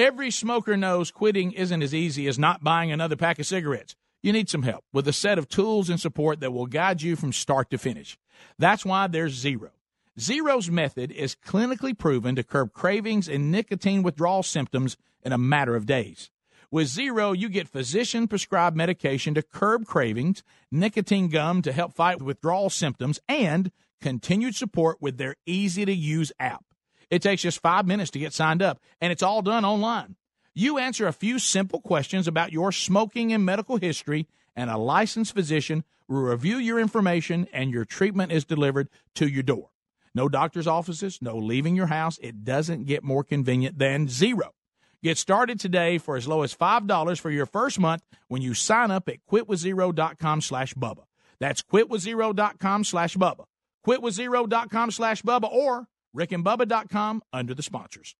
Every 0.00 0.30
smoker 0.30 0.78
knows 0.78 1.10
quitting 1.10 1.52
isn't 1.52 1.82
as 1.82 1.94
easy 1.94 2.26
as 2.26 2.38
not 2.38 2.64
buying 2.64 2.90
another 2.90 3.16
pack 3.16 3.38
of 3.38 3.44
cigarettes. 3.44 3.96
You 4.22 4.32
need 4.32 4.48
some 4.48 4.62
help 4.62 4.82
with 4.94 5.06
a 5.06 5.12
set 5.12 5.36
of 5.38 5.46
tools 5.46 5.90
and 5.90 6.00
support 6.00 6.40
that 6.40 6.54
will 6.54 6.64
guide 6.64 7.02
you 7.02 7.16
from 7.16 7.34
start 7.34 7.68
to 7.68 7.76
finish. 7.76 8.16
That's 8.58 8.86
why 8.86 9.08
there's 9.08 9.34
Zero. 9.34 9.72
Zero's 10.18 10.70
method 10.70 11.12
is 11.12 11.36
clinically 11.36 11.96
proven 11.96 12.34
to 12.36 12.42
curb 12.42 12.72
cravings 12.72 13.28
and 13.28 13.52
nicotine 13.52 14.02
withdrawal 14.02 14.42
symptoms 14.42 14.96
in 15.22 15.32
a 15.32 15.38
matter 15.38 15.76
of 15.76 15.84
days. 15.84 16.30
With 16.70 16.86
Zero, 16.88 17.32
you 17.32 17.50
get 17.50 17.68
physician 17.68 18.26
prescribed 18.26 18.78
medication 18.78 19.34
to 19.34 19.42
curb 19.42 19.84
cravings, 19.84 20.42
nicotine 20.72 21.28
gum 21.28 21.60
to 21.60 21.72
help 21.72 21.92
fight 21.92 22.22
withdrawal 22.22 22.70
symptoms, 22.70 23.20
and 23.28 23.70
continued 24.00 24.54
support 24.54 24.96
with 25.02 25.18
their 25.18 25.36
easy 25.44 25.84
to 25.84 25.92
use 25.92 26.32
app. 26.40 26.64
It 27.10 27.22
takes 27.22 27.42
just 27.42 27.60
five 27.60 27.86
minutes 27.86 28.10
to 28.12 28.18
get 28.18 28.32
signed 28.32 28.62
up, 28.62 28.80
and 29.00 29.12
it's 29.12 29.22
all 29.22 29.42
done 29.42 29.64
online. 29.64 30.16
You 30.54 30.78
answer 30.78 31.06
a 31.06 31.12
few 31.12 31.38
simple 31.38 31.80
questions 31.80 32.28
about 32.28 32.52
your 32.52 32.72
smoking 32.72 33.32
and 33.32 33.44
medical 33.44 33.76
history, 33.76 34.28
and 34.56 34.70
a 34.70 34.76
licensed 34.78 35.34
physician 35.34 35.84
will 36.08 36.22
review 36.22 36.56
your 36.56 36.78
information, 36.78 37.46
and 37.52 37.70
your 37.70 37.84
treatment 37.84 38.32
is 38.32 38.44
delivered 38.44 38.88
to 39.14 39.28
your 39.28 39.42
door. 39.42 39.70
No 40.14 40.28
doctor's 40.28 40.66
offices, 40.66 41.18
no 41.20 41.36
leaving 41.36 41.76
your 41.76 41.86
house. 41.86 42.18
It 42.20 42.44
doesn't 42.44 42.86
get 42.86 43.04
more 43.04 43.22
convenient 43.22 43.78
than 43.78 44.08
zero. 44.08 44.54
Get 45.02 45.18
started 45.18 45.58
today 45.58 45.98
for 45.98 46.16
as 46.16 46.28
low 46.28 46.42
as 46.42 46.54
$5 46.54 47.20
for 47.20 47.30
your 47.30 47.46
first 47.46 47.78
month 47.78 48.02
when 48.28 48.42
you 48.42 48.52
sign 48.52 48.90
up 48.90 49.08
at 49.08 49.24
quitwithzero.com 49.30 50.40
slash 50.42 50.74
Bubba. 50.74 51.04
That's 51.38 51.62
quitwithzero.com 51.62 52.84
slash 52.84 53.16
Bubba. 53.16 53.44
Quitwithzero.com 53.86 54.90
slash 54.90 55.22
Bubba 55.22 55.50
or 55.50 55.86
rickandbubba.com 56.16 57.22
under 57.32 57.54
the 57.54 57.62
sponsors. 57.62 58.14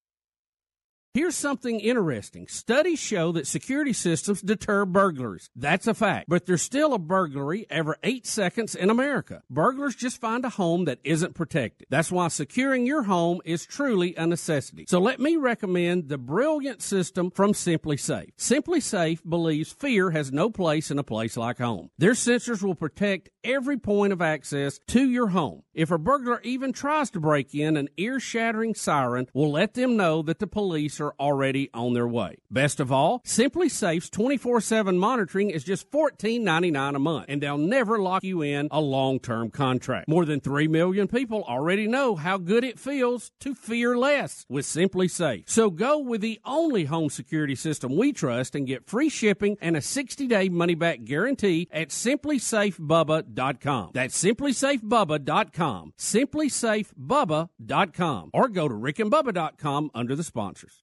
Here's 1.12 1.34
something 1.34 1.80
interesting. 1.80 2.46
Studies 2.46 3.00
show 3.00 3.32
that 3.32 3.48
security 3.48 3.92
systems 3.92 4.42
deter 4.42 4.84
burglars. 4.84 5.50
That's 5.56 5.88
a 5.88 5.94
fact. 5.94 6.28
But 6.28 6.46
there's 6.46 6.62
still 6.62 6.94
a 6.94 7.00
burglary 7.00 7.66
every 7.68 7.96
eight 8.04 8.28
seconds 8.28 8.76
in 8.76 8.90
America. 8.90 9.42
Burglars 9.50 9.96
just 9.96 10.20
find 10.20 10.44
a 10.44 10.50
home 10.50 10.84
that 10.84 11.00
isn't 11.02 11.34
protected. 11.34 11.88
That's 11.90 12.12
why 12.12 12.28
securing 12.28 12.86
your 12.86 13.02
home 13.02 13.40
is 13.44 13.66
truly 13.66 14.14
a 14.14 14.24
necessity. 14.24 14.84
So 14.88 15.00
let 15.00 15.18
me 15.18 15.34
recommend 15.34 16.08
the 16.08 16.16
brilliant 16.16 16.80
system 16.80 17.32
from 17.32 17.54
SimpliSafe. 17.54 18.30
Simply 18.36 18.78
Safe 18.78 19.20
believes 19.28 19.72
fear 19.72 20.12
has 20.12 20.30
no 20.30 20.48
place 20.48 20.92
in 20.92 20.98
a 21.00 21.02
place 21.02 21.36
like 21.36 21.58
home. 21.58 21.90
Their 21.98 22.12
sensors 22.12 22.62
will 22.62 22.76
protect 22.76 23.30
every 23.42 23.78
point 23.78 24.12
of 24.12 24.22
access 24.22 24.78
to 24.86 25.10
your 25.10 25.28
home. 25.28 25.64
If 25.74 25.90
a 25.90 25.98
burglar 25.98 26.40
even 26.42 26.72
tries 26.72 27.10
to 27.10 27.20
break 27.20 27.52
in, 27.52 27.76
an 27.76 27.88
ear 27.96 28.20
shattering 28.20 28.76
siren 28.76 29.26
will 29.34 29.50
let 29.50 29.74
them 29.74 29.96
know 29.96 30.22
that 30.22 30.38
the 30.38 30.46
police 30.46 30.99
are 31.00 31.14
already 31.18 31.70
on 31.72 31.94
their 31.94 32.06
way. 32.06 32.36
Best 32.50 32.80
of 32.80 32.92
all, 32.92 33.20
SimpliSafe's 33.20 34.10
24 34.10 34.60
7 34.60 34.98
monitoring 34.98 35.50
is 35.50 35.64
just 35.64 35.90
$14.99 35.90 36.96
a 36.96 36.98
month, 36.98 37.26
and 37.28 37.42
they'll 37.42 37.58
never 37.58 37.98
lock 37.98 38.24
you 38.24 38.42
in 38.42 38.68
a 38.70 38.80
long 38.80 39.18
term 39.18 39.50
contract. 39.50 40.08
More 40.08 40.24
than 40.24 40.40
3 40.40 40.68
million 40.68 41.08
people 41.08 41.44
already 41.44 41.86
know 41.86 42.16
how 42.16 42.38
good 42.38 42.64
it 42.64 42.78
feels 42.78 43.30
to 43.40 43.54
fear 43.54 43.96
less 43.96 44.46
with 44.48 44.64
SimpliSafe. 44.64 45.48
So 45.48 45.70
go 45.70 45.98
with 45.98 46.20
the 46.20 46.40
only 46.44 46.84
home 46.84 47.10
security 47.10 47.54
system 47.54 47.96
we 47.96 48.12
trust 48.12 48.54
and 48.54 48.66
get 48.66 48.88
free 48.88 49.08
shipping 49.08 49.56
and 49.60 49.76
a 49.76 49.80
60 49.80 50.26
day 50.26 50.48
money 50.48 50.74
back 50.74 51.04
guarantee 51.04 51.68
at 51.70 51.88
simplisafebubba.com. 51.88 53.90
That's 53.94 54.22
simplisafebubba.com. 54.22 55.94
Simplisafebubba.com. 55.98 58.30
Or 58.32 58.48
go 58.48 58.68
to 58.68 58.74
rickandbubba.com 58.74 59.90
under 59.94 60.16
the 60.16 60.24
sponsors. 60.24 60.82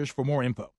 for 0.09 0.23
more 0.25 0.43
info. 0.43 0.71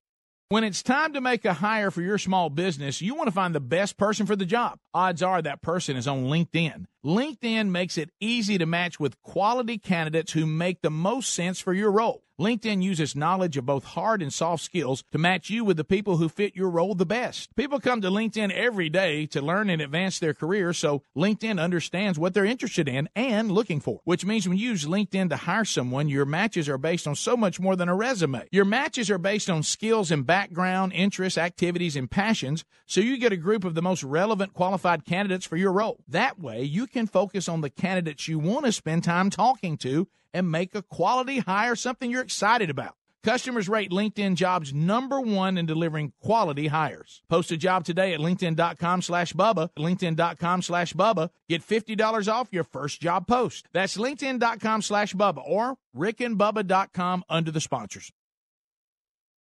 When 0.49 0.65
it's 0.65 0.83
time 0.83 1.15
to 1.15 1.21
make 1.21 1.45
a 1.45 1.55
hire 1.55 1.91
for 1.91 2.03
your 2.03 2.19
small 2.19 2.51
business, 2.51 3.01
you 3.01 3.15
want 3.15 3.29
to 3.29 3.33
find 3.33 3.55
the 3.55 3.61
best 3.61 3.97
person 3.97 4.27
for 4.27 4.37
the 4.37 4.45
job. 4.45 4.79
Odds 4.93 5.23
are 5.23 5.41
that 5.41 5.63
person 5.63 5.97
is 5.97 6.07
on 6.07 6.25
LinkedIn. 6.25 6.85
LinkedIn 7.05 7.69
makes 7.71 7.99
it 7.99 8.11
easy 8.21 8.59
to 8.59 8.67
match 8.67 9.01
with 9.01 9.21
quality 9.23 9.77
candidates 9.77 10.35
who 10.35 10.47
make 10.47 10.83
the 10.83 10.91
most 10.91 11.33
sense 11.33 11.59
for 11.59 11.73
your 11.73 11.91
role. 11.91 12.23
LinkedIn 12.41 12.83
uses 12.83 13.15
knowledge 13.15 13.57
of 13.57 13.67
both 13.67 13.85
hard 13.85 14.21
and 14.23 14.33
soft 14.33 14.65
skills 14.65 15.05
to 15.13 15.19
match 15.19 15.51
you 15.51 15.65
with 15.65 15.77
the 15.77 15.85
people 15.85 16.17
who 16.17 16.29
fit 16.29 16.57
your 16.57 16.71
role 16.71 16.95
the 16.95 17.07
best. 17.07 17.55
People 17.55 17.79
come 17.79 18.01
to 18.01 18.09
LinkedIn 18.09 18.51
every 18.51 18.89
day 18.89 19.27
to 19.27 19.41
learn 19.41 19.71
and 19.71 19.81
advance 19.81 20.19
their 20.19 20.35
career, 20.35 20.73
so 20.73 21.03
LinkedIn 21.17 21.61
understands 21.61 22.19
what 22.19 22.35
they're 22.35 22.45
interested 22.45 22.89
in 22.89 23.09
and 23.15 23.53
looking 23.53 23.81
for. 23.81 24.01
Which 24.05 24.25
means 24.25 24.49
when 24.49 24.59
you 24.59 24.71
use 24.71 24.87
LinkedIn 24.87 25.29
to 25.29 25.37
hire 25.37 25.65
someone, 25.65 26.09
your 26.09 26.25
matches 26.25 26.69
are 26.69 26.79
based 26.79 27.07
on 27.07 27.15
so 27.15 27.37
much 27.37 27.61
more 27.61 27.77
than 27.77 27.89
a 27.89 27.95
resume. 27.95 28.49
Your 28.51 28.65
matches 28.65 29.11
are 29.11 29.19
based 29.19 29.49
on 29.49 29.63
skills 29.63 30.11
and 30.11 30.27
background, 30.27 30.93
interests, 30.95 31.39
activities, 31.39 31.97
and 31.97 32.11
passions, 32.11 32.65
so 32.87 33.01
you 33.01 33.19
get 33.19 33.33
a 33.33 33.37
group 33.37 33.65
of 33.65 33.75
the 33.75 33.83
most 33.83 34.03
relevant 34.03 34.53
qualified 34.53 35.05
candidates 35.05 35.47
for 35.47 35.57
your 35.57 35.73
role. 35.73 35.99
That 36.09 36.41
way, 36.41 36.63
you 36.63 36.87
can 36.93 37.07
focus 37.07 37.49
on 37.49 37.63
the 37.63 37.71
candidates 37.71 38.29
you 38.29 38.39
want 38.39 38.67
to 38.67 38.73
spend 38.73 39.05
time 39.05 39.31
talking 39.31 39.77
to 39.79 40.07
and 40.33 40.51
make 40.51 40.75
a 40.75 40.83
quality 40.83 41.41
hire 41.41 41.75
something 41.75 42.11
you're 42.11 42.23
excited 42.23 42.71
about. 42.71 42.95
Customers 43.23 43.69
rate 43.69 43.91
LinkedIn 43.91 44.35
jobs 44.35 44.75
number 44.75 45.21
one 45.21 45.57
in 45.57 45.65
delivering 45.65 46.13
quality 46.21 46.67
hires. 46.67 47.23
Post 47.29 47.53
a 47.53 47.57
job 47.57 47.85
today 47.85 48.13
at 48.13 48.21
LinkedIn.com 48.21 49.03
slash 49.03 49.33
Bubba. 49.33 49.71
LinkedIn.com 49.79 50.63
slash 50.63 50.93
Bubba. 50.93 51.31
Get 51.49 51.67
$50 51.67 52.33
off 52.33 52.49
your 52.51 52.65
first 52.65 53.01
job 53.01 53.29
post. 53.29 53.69
That's 53.73 53.97
LinkedIn.com 53.97 54.83
slash 54.83 55.15
Bubba 55.15 55.43
or 55.47 55.77
RickandBubba.com 55.97 57.25
under 57.29 57.51
the 57.53 57.61
sponsors. 57.61 58.13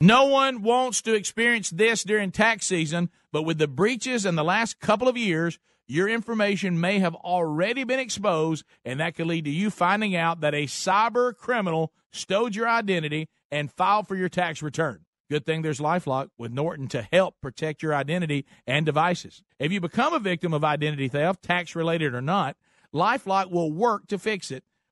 No 0.00 0.26
one 0.26 0.62
wants 0.62 1.02
to 1.02 1.14
experience 1.14 1.70
this 1.70 2.04
during 2.04 2.30
tax 2.30 2.66
season, 2.66 3.10
but 3.32 3.42
with 3.42 3.58
the 3.58 3.66
breaches 3.66 4.24
in 4.24 4.36
the 4.36 4.44
last 4.44 4.78
couple 4.78 5.08
of 5.08 5.16
years, 5.16 5.58
your 5.88 6.08
information 6.08 6.80
may 6.80 7.00
have 7.00 7.16
already 7.16 7.82
been 7.82 7.98
exposed, 7.98 8.64
and 8.84 9.00
that 9.00 9.16
could 9.16 9.26
lead 9.26 9.46
to 9.46 9.50
you 9.50 9.70
finding 9.70 10.14
out 10.14 10.40
that 10.40 10.54
a 10.54 10.66
cyber 10.66 11.34
criminal 11.34 11.92
stowed 12.12 12.54
your 12.54 12.68
identity 12.68 13.28
and 13.50 13.72
filed 13.72 14.06
for 14.06 14.14
your 14.14 14.28
tax 14.28 14.62
return. 14.62 15.04
Good 15.28 15.44
thing 15.44 15.62
there's 15.62 15.80
Lifelock 15.80 16.28
with 16.38 16.52
Norton 16.52 16.86
to 16.88 17.08
help 17.10 17.34
protect 17.42 17.82
your 17.82 17.92
identity 17.92 18.46
and 18.68 18.86
devices. 18.86 19.42
If 19.58 19.72
you 19.72 19.80
become 19.80 20.14
a 20.14 20.20
victim 20.20 20.54
of 20.54 20.62
identity 20.62 21.08
theft, 21.08 21.42
tax 21.42 21.74
related 21.74 22.14
or 22.14 22.22
not, 22.22 22.56
Lifelock 22.94 23.50
will 23.50 23.72
work 23.72 24.06
to 24.06 24.18
fix 24.18 24.52
it 24.52 24.62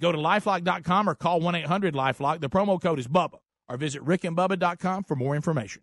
Go 0.00 0.12
to 0.12 0.18
lifelock.com 0.18 1.08
or 1.08 1.14
call 1.14 1.40
1 1.40 1.54
800 1.54 1.94
Lifelock. 1.94 2.40
The 2.40 2.48
promo 2.48 2.80
code 2.80 2.98
is 2.98 3.08
BUBBA. 3.08 3.38
Or 3.68 3.76
visit 3.76 4.04
rickandbubba.com 4.04 5.04
for 5.04 5.14
more 5.14 5.36
information. 5.36 5.82